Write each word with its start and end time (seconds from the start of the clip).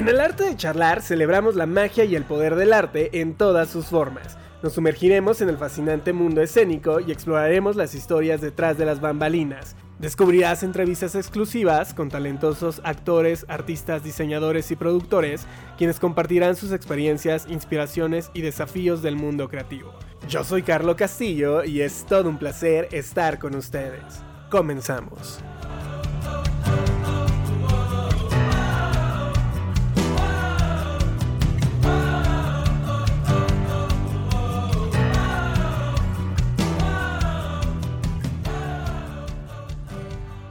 En 0.00 0.08
el 0.08 0.18
arte 0.18 0.44
de 0.44 0.56
charlar 0.56 1.02
celebramos 1.02 1.56
la 1.56 1.66
magia 1.66 2.06
y 2.06 2.16
el 2.16 2.24
poder 2.24 2.54
del 2.54 2.72
arte 2.72 3.20
en 3.20 3.34
todas 3.34 3.68
sus 3.68 3.88
formas. 3.88 4.38
Nos 4.62 4.72
sumergiremos 4.72 5.42
en 5.42 5.50
el 5.50 5.58
fascinante 5.58 6.14
mundo 6.14 6.40
escénico 6.40 7.00
y 7.00 7.12
exploraremos 7.12 7.76
las 7.76 7.94
historias 7.94 8.40
detrás 8.40 8.78
de 8.78 8.86
las 8.86 9.02
bambalinas. 9.02 9.76
Descubrirás 9.98 10.62
entrevistas 10.62 11.14
exclusivas 11.16 11.92
con 11.92 12.08
talentosos 12.08 12.80
actores, 12.82 13.44
artistas, 13.46 14.02
diseñadores 14.02 14.70
y 14.70 14.76
productores, 14.76 15.46
quienes 15.76 16.00
compartirán 16.00 16.56
sus 16.56 16.72
experiencias, 16.72 17.46
inspiraciones 17.50 18.30
y 18.32 18.40
desafíos 18.40 19.02
del 19.02 19.16
mundo 19.16 19.50
creativo. 19.50 19.92
Yo 20.26 20.44
soy 20.44 20.62
Carlo 20.62 20.96
Castillo 20.96 21.62
y 21.62 21.82
es 21.82 22.06
todo 22.06 22.30
un 22.30 22.38
placer 22.38 22.88
estar 22.92 23.38
con 23.38 23.54
ustedes. 23.54 24.24
Comenzamos. 24.48 25.40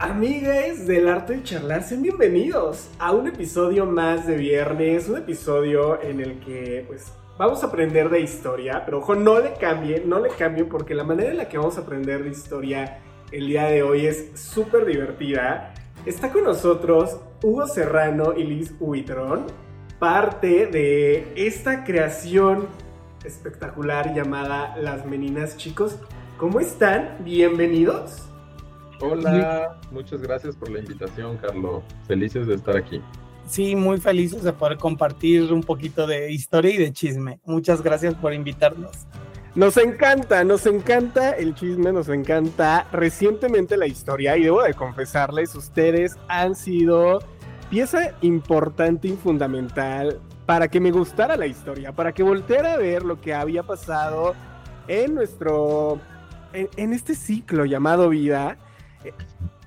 Amigues 0.02 0.88
del 0.88 1.10
arte 1.10 1.34
de 1.34 1.44
charlar, 1.44 1.84
sean 1.84 2.02
bienvenidos 2.02 2.90
a 3.00 3.12
un 3.12 3.28
episodio 3.28 3.86
más 3.86 4.26
de 4.26 4.38
viernes, 4.38 5.10
un 5.10 5.18
episodio 5.18 6.02
en 6.02 6.22
el 6.22 6.40
que 6.40 6.86
pues 6.88 7.12
vamos 7.38 7.62
a 7.62 7.68
aprender 7.68 8.10
de 8.10 8.22
historia, 8.22 8.84
pero 8.86 9.00
ojo, 9.00 9.16
no 9.16 9.42
le 9.42 9.56
cambien, 9.56 10.08
no 10.08 10.22
le 10.22 10.30
cambien 10.30 10.70
porque 10.70 10.96
la 10.96 11.04
manera 11.04 11.32
en 11.32 11.36
la 11.36 11.50
que 11.50 11.58
vamos 11.58 11.78
a 11.78 11.82
aprender 11.82 12.24
de 12.24 12.30
historia 12.30 13.02
el 13.34 13.48
día 13.48 13.66
de 13.66 13.84
hoy 13.84 14.06
es 14.06 14.40
súper 14.40 14.86
divertida. 14.86 15.74
Está 16.06 16.32
con 16.32 16.46
nosotros 16.46 17.18
Hugo 17.44 17.68
Serrano 17.68 18.32
y 18.38 18.46
Liz 18.46 18.74
Huitrón, 18.80 19.48
parte 20.00 20.68
de 20.68 21.34
esta 21.36 21.84
creación 21.84 22.70
espectacular 23.26 24.16
llamada 24.16 24.78
Las 24.78 25.06
Meninas 25.06 25.58
Chicos. 25.58 25.98
¿Cómo 26.38 26.62
están? 26.62 27.18
Bienvenidos. 27.26 28.29
Hola, 29.02 29.80
muchas 29.92 30.22
gracias 30.22 30.56
por 30.56 30.70
la 30.70 30.80
invitación, 30.80 31.38
Carlos. 31.38 31.84
Felices 32.06 32.48
de 32.48 32.56
estar 32.56 32.76
aquí. 32.76 33.02
Sí, 33.48 33.76
muy 33.76 33.98
felices 34.00 34.44
de 34.44 34.52
poder 34.52 34.78
compartir 34.78 35.52
un 35.54 35.64
poquito 35.64 36.06
de 36.06 36.32
historia 36.32 36.74
y 36.74 36.78
de 36.78 36.92
chisme. 36.92 37.40
Muchas 37.46 37.82
gracias 37.82 38.14
por 38.14 38.34
invitarnos. 38.34 39.08
Nos 39.56 39.78
encanta, 39.78 40.44
nos 40.44 40.66
encanta 40.66 41.32
el 41.32 41.56
chisme, 41.56 41.92
nos 41.92 42.10
encanta 42.10 42.88
recientemente 42.92 43.78
la 43.78 43.88
historia 43.88 44.38
y 44.38 44.44
debo 44.44 44.62
de 44.62 44.74
confesarles, 44.74 45.56
ustedes 45.56 46.18
han 46.28 46.54
sido 46.56 47.20
pieza 47.70 48.14
importante 48.22 49.08
y 49.08 49.14
fundamental 49.14 50.20
para 50.46 50.68
que 50.68 50.80
me 50.80 50.92
gustara 50.92 51.36
la 51.36 51.48
historia, 51.48 51.94
para 51.94 52.14
que 52.14 52.22
volteara 52.22 52.74
a 52.74 52.78
ver 52.78 53.04
lo 53.04 53.20
que 53.20 53.34
había 53.34 53.64
pasado 53.64 54.36
en 54.88 55.16
nuestro, 55.16 56.00
en, 56.54 56.70
en 56.78 56.94
este 56.94 57.16
ciclo 57.16 57.66
llamado 57.66 58.10
vida 58.10 58.58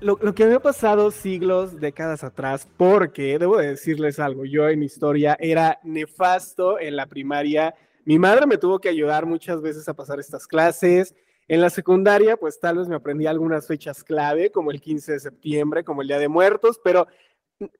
lo, 0.01 0.17
que 0.35 0.43
había 0.43 0.59
pasado 0.59 1.11
siglos, 1.11 1.79
décadas 1.79 2.23
atrás, 2.23 2.67
porque 2.77 3.39
debo 3.39 3.57
decirles 3.57 4.19
algo, 4.19 4.45
yo 4.45 4.67
en 4.67 4.83
historia 4.83 5.37
era 5.39 5.79
nefasto 5.83 6.79
en 6.79 6.95
la 6.95 7.05
primaria, 7.05 7.73
mi 8.05 8.19
madre 8.19 8.45
me 8.45 8.57
tuvo 8.57 8.79
que 8.79 8.89
ayudar 8.89 9.25
muchas 9.25 9.61
veces 9.61 9.87
a 9.87 9.93
pasar 9.93 10.19
estas 10.19 10.45
clases, 10.45 11.15
en 11.47 11.61
la 11.61 11.69
secundaria 11.69 12.37
pues 12.37 12.59
tal 12.59 12.77
vez 12.77 12.87
me 12.87 12.95
aprendí 12.95 13.27
algunas 13.27 13.67
fechas 13.67 14.03
clave, 14.03 14.51
como 14.51 14.71
el 14.71 14.81
15 14.81 15.13
de 15.13 15.19
septiembre, 15.19 15.83
como 15.83 16.01
el 16.01 16.09
Día 16.09 16.19
de 16.19 16.27
Muertos, 16.27 16.79
pero 16.83 17.07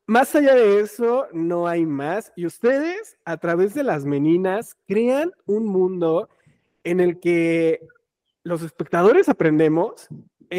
más 0.05 0.33
allá 0.35 0.55
de 0.55 0.79
eso 0.79 1.27
no 1.33 1.67
hay 1.67 1.85
más, 1.85 2.31
y 2.35 2.45
ustedes 2.45 3.17
a 3.25 3.37
través 3.37 3.73
de 3.73 3.83
las 3.83 4.05
meninas 4.05 4.77
crean 4.87 5.33
un 5.45 5.65
mundo 5.65 6.29
en 6.85 6.99
el 6.99 7.19
que 7.19 7.85
los 8.43 8.61
espectadores 8.61 9.29
aprendemos 9.29 10.07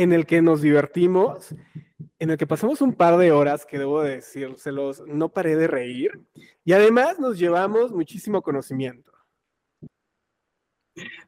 en 0.03 0.13
el 0.13 0.27
que 0.27 0.43
nos 0.43 0.61
divertimos, 0.61 1.55
en 2.19 2.31
el 2.31 2.37
que 2.37 2.47
pasamos 2.47 2.81
un 2.81 2.95
par 2.95 3.17
de 3.17 3.33
horas, 3.33 3.67
que 3.67 3.79
debo 3.79 4.03
decírselos, 4.03 5.03
no 5.07 5.29
paré 5.31 5.57
de 5.57 5.67
reír, 5.67 6.11
y 6.65 6.73
además 6.73 7.19
nos 7.19 7.39
llevamos 7.39 7.93
muchísimo 7.93 8.43
conocimiento. 8.43 9.13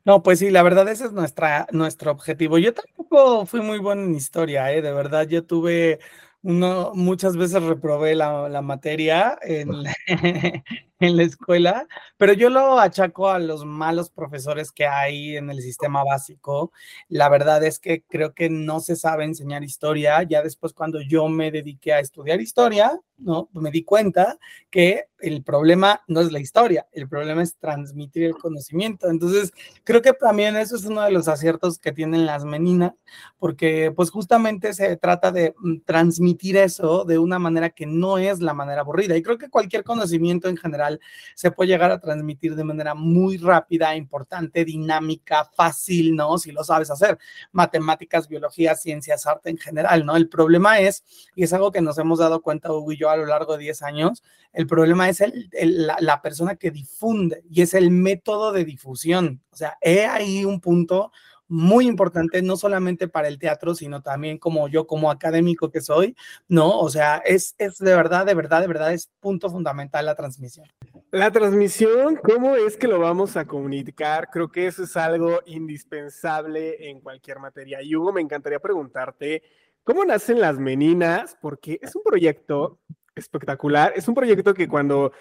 No, 0.04 0.22
pues 0.22 0.38
sí, 0.38 0.50
la 0.50 0.62
verdad 0.62 0.88
ese 0.88 1.06
es 1.06 1.12
nuestra, 1.12 1.66
nuestro 1.72 2.12
objetivo. 2.12 2.59
Yo 2.59 2.72
tampoco 2.72 3.47
fui 3.47 3.60
muy 3.60 3.78
bueno 3.78 4.03
en 4.03 4.15
historia, 4.15 4.72
¿eh? 4.72 4.81
de 4.81 4.93
verdad, 4.93 5.27
yo 5.27 5.44
tuve 5.44 5.98
uno, 6.43 6.93
muchas 6.94 7.37
veces 7.37 7.62
reprobé 7.62 8.15
la, 8.15 8.48
la 8.48 8.62
materia 8.62 9.37
en, 9.43 9.71
en 10.98 11.16
la 11.16 11.24
escuela, 11.24 11.86
pero 12.16 12.32
yo 12.32 12.48
lo 12.48 12.78
achaco 12.78 13.28
a 13.28 13.38
los 13.38 13.64
malos 13.64 14.10
profesores 14.10 14.72
que 14.72 14.86
hay 14.86 15.36
en 15.36 15.50
el 15.50 15.60
sistema 15.60 16.02
básico. 16.04 16.72
La 17.08 17.28
verdad 17.28 17.62
es 17.64 17.78
que 17.78 18.02
creo 18.02 18.32
que 18.32 18.48
no 18.48 18.80
se 18.80 18.96
sabe 18.96 19.24
enseñar 19.24 19.62
historia. 19.62 20.22
Ya 20.22 20.42
después 20.42 20.72
cuando 20.72 21.00
yo 21.02 21.28
me 21.28 21.50
dediqué 21.50 21.92
a 21.92 22.00
estudiar 22.00 22.40
historia, 22.40 22.98
¿no? 23.18 23.48
Me 23.52 23.70
di 23.70 23.82
cuenta 23.84 24.38
que 24.70 25.04
el 25.18 25.42
problema 25.42 26.02
no 26.08 26.20
es 26.20 26.30
la 26.30 26.40
historia, 26.40 26.86
el 26.92 27.08
problema 27.08 27.42
es 27.42 27.56
transmitir 27.56 28.24
el 28.24 28.34
conocimiento. 28.34 29.08
Entonces, 29.08 29.52
creo 29.84 30.02
que 30.02 30.12
también 30.12 30.56
eso 30.56 30.76
es 30.76 30.84
uno 30.84 31.02
de 31.02 31.10
los 31.10 31.26
aciertos 31.28 31.78
que 31.78 31.92
tienen 31.92 32.26
las 32.26 32.44
meninas, 32.44 32.92
porque 33.38 33.92
pues 33.96 34.10
justamente 34.10 34.74
se 34.74 34.96
trata 34.96 35.32
de 35.32 35.54
mm, 35.58 35.80
transmitir 35.84 36.56
eso 36.58 37.04
de 37.04 37.18
una 37.18 37.38
manera 37.38 37.70
que 37.70 37.86
no 37.86 38.18
es 38.18 38.40
la 38.40 38.54
manera 38.54 38.82
aburrida. 38.82 39.16
Y 39.16 39.22
creo 39.22 39.38
que 39.38 39.48
cualquier 39.48 39.84
conocimiento 39.84 40.48
en 40.48 40.56
general 40.56 40.85
se 41.34 41.50
puede 41.50 41.69
llegar 41.69 41.91
a 41.91 42.00
transmitir 42.00 42.54
de 42.54 42.64
manera 42.64 42.94
muy 42.94 43.36
rápida, 43.36 43.94
importante, 43.97 44.64
dinámica, 44.64 45.44
fácil, 45.44 46.14
¿no? 46.14 46.38
Si 46.38 46.52
lo 46.52 46.64
sabes 46.64 46.91
hacer. 46.91 47.19
Matemáticas, 47.52 48.28
biología, 48.28 48.74
ciencias, 48.74 49.26
arte 49.26 49.50
en 49.50 49.58
general, 49.58 50.04
¿no? 50.04 50.16
El 50.16 50.28
problema 50.28 50.80
es, 50.80 51.04
y 51.34 51.44
es 51.44 51.52
algo 51.52 51.72
que 51.72 51.80
nos 51.80 51.98
hemos 51.98 52.19
dado 52.19 52.42
cuenta 52.42 52.72
Hugo 52.72 52.92
y 52.92 52.97
yo 52.97 53.10
a 53.10 53.16
lo 53.16 53.26
largo 53.26 53.56
de 53.56 53.64
10 53.64 53.82
años, 53.82 54.22
el 54.52 54.66
problema 54.66 55.08
es 55.08 55.20
el, 55.20 55.50
la, 55.52 55.97
la 56.00 56.22
persona 56.22 56.56
que 56.56 56.70
difunde 56.70 57.42
y 57.50 57.62
es 57.62 57.74
el 57.74 57.91
método 57.91 58.53
de 58.53 58.64
difusión. 58.64 59.42
O 59.50 59.56
sea, 59.56 59.76
he 59.80 60.06
ahí 60.06 60.44
un 60.44 60.60
punto 60.60 61.12
muy 61.48 61.86
importante, 61.86 62.42
no 62.42 62.56
solamente 62.56 63.08
para 63.08 63.28
el 63.28 63.38
teatro, 63.38 63.74
sino 63.74 64.02
también 64.02 64.38
como 64.38 64.68
yo, 64.68 64.86
como 64.86 65.10
académico 65.10 65.70
que 65.70 65.80
soy, 65.80 66.16
¿no? 66.48 66.78
O 66.78 66.88
sea, 66.88 67.18
es, 67.18 67.54
es 67.58 67.78
de 67.78 67.94
verdad, 67.94 68.26
de 68.26 68.34
verdad, 68.34 68.60
de 68.60 68.66
verdad, 68.66 68.92
es 68.92 69.10
punto 69.20 69.50
fundamental 69.50 70.06
la 70.06 70.14
transmisión. 70.14 70.66
La 71.12 71.30
transmisión, 71.30 72.16
¿cómo 72.16 72.56
es 72.56 72.76
que 72.76 72.88
lo 72.88 72.98
vamos 72.98 73.36
a 73.36 73.46
comunicar? 73.46 74.28
Creo 74.30 74.50
que 74.50 74.66
eso 74.66 74.82
es 74.82 74.96
algo 74.96 75.40
indispensable 75.46 76.90
en 76.90 77.00
cualquier 77.00 77.38
materia. 77.38 77.80
Y 77.80 77.94
Hugo, 77.94 78.12
me 78.12 78.20
encantaría 78.20 78.58
preguntarte, 78.58 79.42
¿cómo 79.84 80.04
nacen 80.04 80.40
las 80.40 80.58
meninas? 80.58 81.36
Porque 81.40 81.78
es 81.80 81.94
un 81.94 82.02
proyecto 82.02 82.80
espectacular, 83.14 83.92
es 83.96 84.08
un 84.08 84.14
proyecto 84.14 84.52
que 84.52 84.68
cuando 84.68 85.12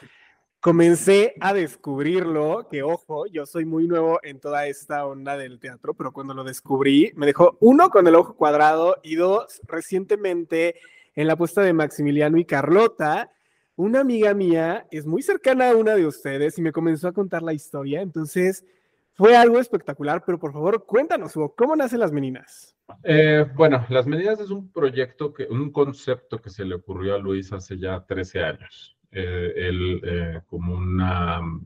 comencé 0.65 1.35
a 1.41 1.53
descubrirlo, 1.53 2.67
que 2.71 2.81
ojo, 2.81 3.27
yo 3.27 3.45
soy 3.45 3.65
muy 3.65 3.87
nuevo 3.87 4.19
en 4.23 4.39
toda 4.39 4.65
esta 4.65 5.05
onda 5.05 5.37
del 5.37 5.59
teatro, 5.59 5.93
pero 5.93 6.11
cuando 6.11 6.33
lo 6.33 6.43
descubrí, 6.43 7.11
me 7.15 7.27
dejó 7.27 7.55
uno 7.59 7.91
con 7.91 8.07
el 8.07 8.15
ojo 8.15 8.35
cuadrado 8.35 8.97
y 9.03 9.13
dos, 9.13 9.61
recientemente 9.67 10.79
en 11.13 11.27
la 11.27 11.35
puesta 11.35 11.61
de 11.61 11.71
Maximiliano 11.71 12.39
y 12.39 12.45
Carlota, 12.45 13.31
una 13.75 13.99
amiga 13.99 14.33
mía 14.33 14.87
es 14.89 15.05
muy 15.05 15.21
cercana 15.21 15.69
a 15.69 15.75
una 15.75 15.93
de 15.93 16.07
ustedes 16.07 16.57
y 16.57 16.63
me 16.63 16.71
comenzó 16.71 17.09
a 17.09 17.13
contar 17.13 17.43
la 17.43 17.53
historia, 17.53 18.01
entonces 18.01 18.65
fue 19.13 19.37
algo 19.37 19.59
espectacular, 19.59 20.23
pero 20.25 20.39
por 20.39 20.51
favor 20.51 20.83
cuéntanos, 20.87 21.35
Hugo, 21.35 21.53
¿cómo 21.55 21.75
nacen 21.75 21.99
las 21.99 22.11
meninas? 22.11 22.75
Eh, 23.03 23.45
bueno, 23.53 23.85
Las 23.89 24.07
Meninas 24.07 24.39
es 24.39 24.49
un 24.49 24.71
proyecto, 24.71 25.31
que, 25.31 25.43
un 25.43 25.71
concepto 25.71 26.41
que 26.41 26.49
se 26.49 26.65
le 26.65 26.73
ocurrió 26.73 27.13
a 27.13 27.19
Luis 27.19 27.53
hace 27.53 27.77
ya 27.77 28.03
13 28.03 28.43
años 28.43 28.94
el, 29.15 29.95
eh, 29.95 30.01
eh, 30.03 30.41
como 30.47 30.75
un 30.75 31.65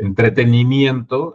entretenimiento 0.00 1.34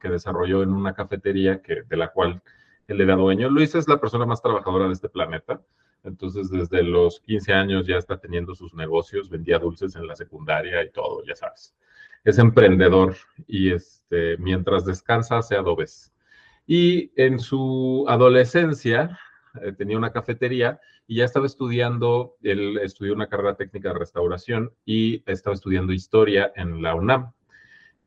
que 0.00 0.08
desarrolló 0.08 0.62
en 0.62 0.70
una 0.70 0.94
cafetería 0.94 1.62
que, 1.62 1.82
de 1.82 1.96
la 1.96 2.08
cual 2.08 2.42
él 2.86 3.00
era 3.00 3.16
dueño. 3.16 3.48
Luis 3.48 3.74
es 3.74 3.88
la 3.88 3.98
persona 4.00 4.26
más 4.26 4.42
trabajadora 4.42 4.86
de 4.86 4.92
este 4.92 5.08
planeta. 5.08 5.60
Entonces, 6.02 6.50
desde 6.50 6.82
los 6.82 7.20
15 7.20 7.52
años 7.54 7.86
ya 7.86 7.96
está 7.96 8.18
teniendo 8.18 8.54
sus 8.54 8.74
negocios, 8.74 9.30
vendía 9.30 9.58
dulces 9.58 9.96
en 9.96 10.06
la 10.06 10.14
secundaria 10.14 10.82
y 10.82 10.90
todo, 10.90 11.24
ya 11.24 11.34
sabes. 11.34 11.74
Es 12.24 12.38
emprendedor 12.38 13.16
y 13.46 13.72
este, 13.72 14.36
mientras 14.36 14.84
descansa 14.84 15.38
hace 15.38 15.56
adobes. 15.56 16.12
Y 16.66 17.10
en 17.16 17.38
su 17.38 18.04
adolescencia 18.08 19.18
eh, 19.62 19.72
tenía 19.72 19.96
una 19.96 20.12
cafetería 20.12 20.78
y 21.06 21.16
ya 21.16 21.24
estaba 21.24 21.46
estudiando, 21.46 22.36
él 22.42 22.78
estudió 22.78 23.12
una 23.12 23.28
carrera 23.28 23.56
técnica 23.56 23.90
de 23.90 23.98
restauración 23.98 24.72
y 24.84 25.22
estaba 25.26 25.54
estudiando 25.54 25.92
historia 25.92 26.52
en 26.56 26.82
la 26.82 26.94
UNAM. 26.94 27.32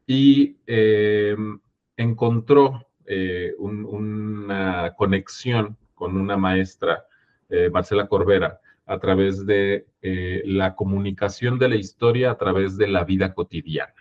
Y 0.07 0.57
em, 0.65 1.59
encontró 1.95 2.87
eh, 3.05 3.53
una 3.57 4.93
conexión 4.97 5.77
con 5.93 6.17
una 6.17 6.37
maestra, 6.37 7.05
eh, 7.49 7.69
Marcela 7.69 8.07
Corbera, 8.07 8.59
a 8.85 8.99
través 8.99 9.45
de 9.45 9.85
eh, 10.01 10.41
la 10.45 10.75
comunicación 10.75 11.59
de 11.59 11.69
la 11.69 11.75
historia 11.75 12.31
a 12.31 12.37
través 12.37 12.77
de 12.77 12.87
la 12.87 13.03
vida 13.03 13.33
cotidiana, 13.33 13.93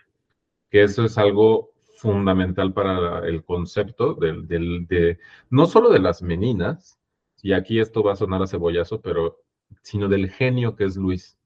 que 0.69 0.83
eso 0.83 1.03
es 1.03 1.17
algo 1.17 1.71
fundamental 1.97 2.73
para 2.73 3.27
el 3.27 3.43
concepto 3.43 4.13
del, 4.13 4.47
de, 4.87 5.19
no 5.49 5.65
solo 5.65 5.89
de 5.89 5.99
las 5.99 6.21
meninas, 6.21 6.96
y 7.41 7.53
aquí 7.53 7.79
esto 7.79 8.03
va 8.03 8.13
a 8.13 8.15
sonar 8.15 8.41
a 8.41 8.47
cebollazo, 8.47 9.01
pero 9.01 9.43
sino 9.81 10.07
del 10.07 10.29
genio 10.29 10.75
que 10.75 10.85
es 10.85 10.95
Luis, 10.95 11.37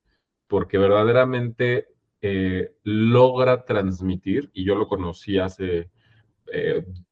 porque 0.48 0.78
verdaderamente 0.78 1.88
eh, 2.22 2.76
logra 2.84 3.66
transmitir, 3.66 4.52
y 4.54 4.64
yo 4.64 4.76
lo 4.76 4.88
conocí 4.88 5.40
hace 5.40 5.90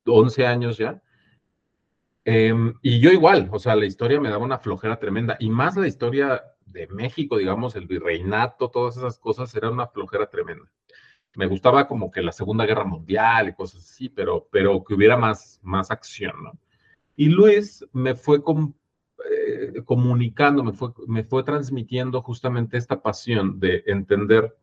11 0.05 0.41
eh, 0.41 0.47
años 0.47 0.77
ya, 0.77 1.01
em, 2.25 2.75
y 2.81 2.99
yo 2.99 3.11
igual, 3.11 3.49
o 3.51 3.59
sea, 3.59 3.75
la 3.75 3.85
historia 3.85 4.19
me 4.19 4.29
daba 4.29 4.43
una 4.43 4.59
flojera 4.59 4.99
tremenda, 4.99 5.37
y 5.39 5.49
más 5.49 5.75
la 5.77 5.87
historia 5.87 6.43
de 6.65 6.87
México, 6.87 7.37
digamos, 7.37 7.75
el 7.75 7.87
virreinato, 7.87 8.69
todas 8.69 8.97
esas 8.97 9.17
cosas, 9.17 9.53
era 9.55 9.69
una 9.69 9.87
flojera 9.87 10.29
tremenda. 10.29 10.69
Me 11.35 11.47
gustaba 11.47 11.87
como 11.87 12.11
que 12.11 12.21
la 12.21 12.31
Segunda 12.31 12.65
Guerra 12.65 12.83
Mundial 12.83 13.49
y 13.49 13.53
cosas 13.53 13.83
así, 13.85 14.09
pero, 14.09 14.47
pero 14.51 14.83
que 14.83 14.93
hubiera 14.93 15.17
más, 15.17 15.59
más 15.63 15.91
acción, 15.91 16.43
¿no? 16.43 16.59
Y 17.19 17.27
Luis 17.27 17.85
me 17.91 18.15
fue 18.15 18.37
eh, 18.37 19.81
comunicando, 19.83 20.63
me 20.63 21.23
fue, 21.25 21.43
transmitiendo 21.43 22.21
justamente 22.21 22.77
esta 22.77 23.01
pasión 23.01 23.59
de 23.59 23.83
entender 23.87 24.55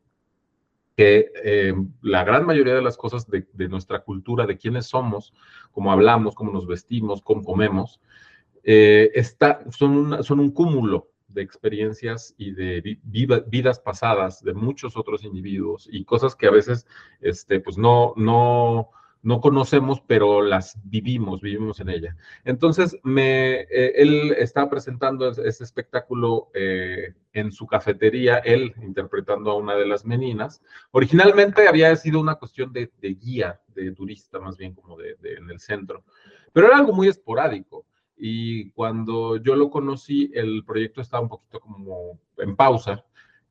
que 0.97 1.33
eh, 1.45 1.75
la 2.01 2.25
gran 2.25 2.47
mayoría 2.47 2.75
de 2.75 2.81
las 2.81 2.97
cosas 2.97 3.29
de, 3.29 3.69
nuestra 3.69 3.99
cultura, 3.99 4.47
de 4.47 4.57
quiénes 4.57 4.87
somos, 4.87 5.35
cómo 5.71 5.93
hablamos, 5.93 6.35
cómo 6.35 6.51
nos 6.51 6.67
vestimos, 6.67 7.21
cómo 7.21 7.45
comemos, 7.45 8.01
eh, 8.65 9.11
está, 9.15 9.63
son, 9.71 10.25
son 10.25 10.41
un 10.41 10.51
cúmulo 10.51 11.11
de 11.29 11.43
experiencias 11.43 12.35
y 12.39 12.53
de 12.53 12.99
vidas 13.05 13.81
pasadas 13.81 14.43
de 14.43 14.55
muchos 14.55 14.97
otros 14.97 15.25
individuos 15.25 15.91
y 15.93 16.07
cosas 16.07 16.35
que 16.35 16.47
a 16.47 16.53
veces 16.53 16.87
este, 17.21 17.61
pues 17.61 17.77
no, 17.77 18.15
no, 18.17 18.93
no 19.27 19.41
conocemos, 19.41 20.01
pero 20.07 20.41
las 20.41 20.79
vivimos, 20.85 21.41
vivimos 21.41 21.81
en 21.81 21.89
ella. 21.89 22.17
Entonces, 22.45 22.97
eh, 23.19 23.93
él 23.97 24.33
estaba 24.39 24.71
presentando 24.71 25.29
ese 25.29 25.65
espectáculo 25.65 26.49
eh, 26.55 27.13
en 27.33 27.51
su 27.51 27.67
cafetería, 27.67 28.37
él 28.39 28.73
interpretando 28.81 29.51
a 29.51 29.57
una 29.57 29.75
de 29.75 29.85
las 29.85 30.07
meninas. 30.07 30.63
Originalmente 30.93 31.67
había 31.67 31.97
sido 31.97 32.21
una 32.21 32.37
cuestión 32.37 32.73
de, 32.73 32.89
guía, 33.03 33.61
de 33.75 33.91
turista, 33.91 34.39
más 34.39 34.57
bien 34.57 34.75
como 34.75 34.97
de, 34.97 35.17
en 35.21 35.51
el 35.51 35.59
centro, 35.59 36.05
pero 36.53 36.69
era 36.69 36.77
algo 36.77 36.93
muy 36.93 37.09
esporádico. 37.09 37.85
Y 38.17 38.71
cuando 38.71 39.39
yo 39.39 39.57
lo 39.57 39.71
conocí, 39.71 40.31
el 40.35 40.65
proyecto 40.65 41.01
estaba 41.01 41.25
un 41.25 41.31
poquito 41.31 41.59
como 41.59 42.21
en 42.39 42.55
pausa 42.55 43.05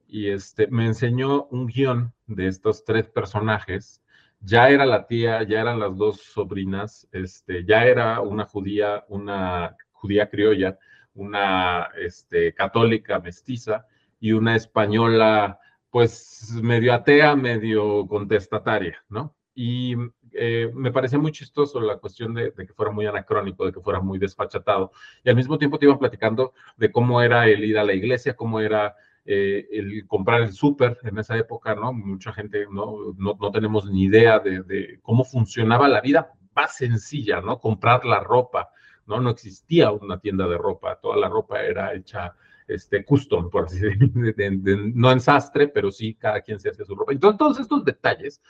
y 0.08 0.30
este, 0.30 0.68
me 0.68 0.86
enseñó 0.86 1.48
un 1.48 1.68
guion 1.68 2.14
de 2.28 2.48
estos 2.48 2.86
tres 2.86 3.10
personajes 3.10 4.02
ya 4.46 4.70
era 4.70 4.86
la 4.86 5.08
tía, 5.08 5.44
ya 5.44 5.62
eran 5.62 5.80
las 5.80 5.98
dos 5.98 6.22
sobrinas, 6.22 7.08
este, 7.12 7.66
ya 7.66 7.86
era 7.86 8.22
una 8.22 8.46
judía, 8.46 9.04
una 9.10 9.76
judía 9.92 10.30
criolla, 10.30 10.78
una 11.16 11.90
este, 11.98 12.54
católica 12.54 13.20
mestiza 13.20 13.86
y 14.20 14.34
una 14.34 14.56
española, 14.56 15.60
pues 15.90 16.52
medio 16.62 16.94
atea, 16.94 17.36
medio 17.36 18.08
contestataria, 18.08 19.04
¿no? 19.10 19.36
Y 19.56 19.96
eh, 20.34 20.70
me 20.74 20.92
parecía 20.92 21.18
muy 21.18 21.32
chistoso 21.32 21.80
la 21.80 21.98
cuestión 21.98 22.34
de, 22.34 22.52
de, 22.52 22.68
que 22.68 22.74
fuera 22.74 22.92
muy 22.92 23.08
anacrónico, 23.08 23.66
de 23.66 23.72
que 23.72 23.80
fuera 23.80 24.00
muy 24.00 24.20
desfachatado. 24.20 24.92
Y 25.24 25.30
al 25.30 25.36
mismo 25.36 25.58
tiempo 25.58 25.80
te 25.80 25.86
iban 25.86 25.98
platicando 25.98 26.54
de 26.78 26.92
cómo 26.92 27.22
era 27.22 27.48
el 27.48 27.64
ir 27.64 27.80
a 27.80 27.84
la 27.84 27.94
iglesia, 27.94 28.36
cómo 28.36 28.60
era 28.60 28.96
eh, 29.28 29.68
el 29.72 30.06
comprar 30.06 30.42
el 30.42 30.54
súper 30.54 31.00
en 31.04 31.18
esa 31.18 31.36
época, 31.36 31.74
¿no? 31.74 31.92
Mucha 31.94 32.32
gente 32.32 32.68
no, 32.72 33.16
no, 33.18 33.52
tenemos 33.52 33.90
ni 33.90 34.04
idea 34.04 34.40
de, 34.40 35.00
cómo 35.02 35.24
funcionaba 35.24 35.88
la 35.88 36.02
vida 36.02 36.32
más 36.56 36.76
sencilla, 36.78 37.42
¿no? 37.42 37.60
Comprar 37.60 38.06
la 38.06 38.20
ropa, 38.20 38.70
¿no? 39.08 39.20
No 39.20 39.32
existía 39.32 39.92
una 39.92 40.20
tienda 40.20 40.48
de 40.48 40.58
ropa, 40.60 41.00
toda 41.02 41.18
la 41.18 41.28
ropa 41.28 41.64
era 41.64 41.96
hecha 41.96 42.36
este, 42.68 43.04
custom, 43.04 43.50
por 43.50 43.66
así 43.66 43.82
no 44.94 45.12
en 45.12 45.20
sastre, 45.20 45.70
pero 45.70 45.92
sí 45.92 46.14
cada 46.14 46.42
quien 46.42 46.60
se 46.60 46.70
hacía 46.70 46.86
su 46.86 46.96
ropa. 46.96 47.12
Entonces, 47.12 47.40
todos 47.40 47.60
estos 47.60 47.84
detalles, 47.84 48.44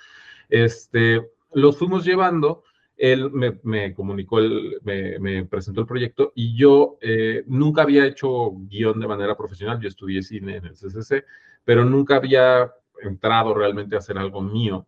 este, 0.49 1.25
los 1.53 1.77
fuimos 1.77 2.03
llevando 2.03 2.63
él 2.97 3.29
me, 3.31 3.93
comunicó, 3.93 4.39
me, 4.83 5.45
presentó 5.45 5.81
el 5.81 5.87
proyecto 5.87 6.31
y 6.35 6.55
yo 6.55 6.97
eh, 7.01 7.43
nunca 7.47 7.81
había 7.81 8.05
hecho 8.05 8.51
guion 8.69 8.99
de 8.99 9.07
manera 9.07 9.35
profesional, 9.35 9.79
yo 9.79 9.87
estudié 9.87 10.21
cine 10.23 10.57
en 10.57 10.65
el 10.65 10.73
CCC, 10.73 11.25
pero 11.63 11.83
nunca 11.83 12.15
había 12.15 12.71
entrado 13.01 13.53
realmente 13.53 13.95
a 13.95 13.99
hacer 13.99 14.17
algo 14.17 14.41
mío. 14.41 14.87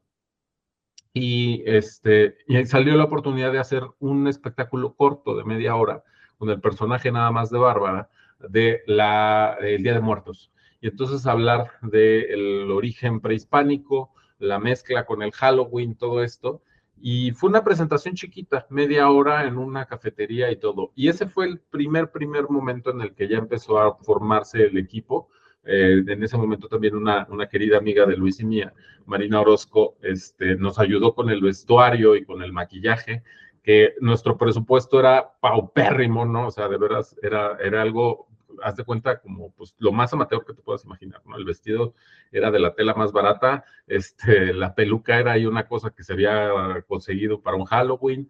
Y, 1.13 1.63
este, 1.65 2.37
y 2.47 2.63
salió 2.65 2.95
la 2.95 3.05
oportunidad 3.05 3.51
de 3.51 3.59
hacer 3.59 3.83
un 3.99 4.27
espectáculo 4.27 4.93
corto 4.93 5.35
de 5.35 5.43
media 5.43 5.75
hora 5.75 6.03
con 6.37 6.49
el 6.49 6.61
personaje 6.61 7.11
nada 7.11 7.31
más 7.31 7.49
de 7.49 7.57
Bárbara 7.57 8.09
de 8.39 8.83
la, 8.85 9.57
el 9.61 9.81
Día 9.83 9.93
de 9.93 9.99
Muertos. 9.99 10.51
Y 10.79 10.87
entonces 10.87 11.25
hablar 11.25 11.71
del 11.81 12.69
origen 12.71 13.19
prehispánico, 13.19 14.11
la 14.37 14.59
mezcla 14.59 15.05
con 15.05 15.23
el 15.23 15.31
Halloween, 15.31 15.95
todo 15.95 16.23
esto, 16.23 16.61
y 17.01 17.31
fue 17.31 17.49
una 17.49 17.63
presentación 17.63 18.15
chiquita, 18.15 18.65
media 18.69 19.09
hora 19.09 19.45
en 19.45 19.57
una 19.57 19.85
cafetería 19.85 20.51
y 20.51 20.57
todo. 20.57 20.91
Y 20.95 21.09
ese 21.09 21.27
fue 21.27 21.45
el 21.45 21.59
primer, 21.59 22.11
primer 22.11 22.49
momento 22.49 22.91
en 22.91 23.01
el 23.01 23.13
que 23.13 23.27
ya 23.27 23.37
empezó 23.37 23.79
a 23.79 23.95
formarse 23.97 24.63
el 24.63 24.77
equipo. 24.77 25.29
Eh, 25.63 26.03
en 26.07 26.23
ese 26.23 26.37
momento 26.37 26.67
también 26.67 26.95
una, 26.95 27.27
una, 27.29 27.47
querida 27.49 27.77
amiga 27.77 28.05
de 28.05 28.15
Luis 28.15 28.39
y 28.39 28.45
mía, 28.45 28.73
Marina 29.05 29.41
Orozco, 29.41 29.97
este, 30.01 30.55
nos 30.55 30.79
ayudó 30.79 31.13
con 31.13 31.29
el 31.29 31.41
vestuario 31.41 32.15
y 32.15 32.23
con 32.23 32.41
el 32.41 32.53
maquillaje, 32.53 33.23
que 33.63 33.93
nuestro 33.99 34.37
presupuesto 34.37 34.97
era 34.97 35.33
paupérrimo, 35.41 36.25
¿no? 36.25 36.47
O 36.47 36.51
sea, 36.51 36.69
de 36.69 36.77
veras 36.77 37.17
era, 37.21 37.57
era 37.61 37.81
algo 37.81 38.26
haz 38.63 38.75
de 38.75 38.83
cuenta 38.83 39.19
como 39.19 39.51
pues 39.51 39.75
lo 39.77 39.91
más 39.91 40.13
amateur 40.13 40.45
que 40.45 40.53
te 40.53 40.61
puedas 40.61 40.85
imaginar, 40.85 41.21
¿no? 41.25 41.37
El 41.37 41.45
vestido 41.45 41.93
era 42.31 42.51
de 42.51 42.59
la 42.59 42.73
tela 42.73 42.93
más 42.93 43.11
barata, 43.11 43.65
este, 43.87 44.53
la 44.53 44.75
peluca 44.75 45.19
era 45.19 45.33
ahí 45.33 45.45
una 45.45 45.67
cosa 45.67 45.91
que 45.91 46.03
se 46.03 46.13
había 46.13 46.83
conseguido 46.87 47.41
para 47.41 47.57
un 47.57 47.65
Halloween, 47.65 48.29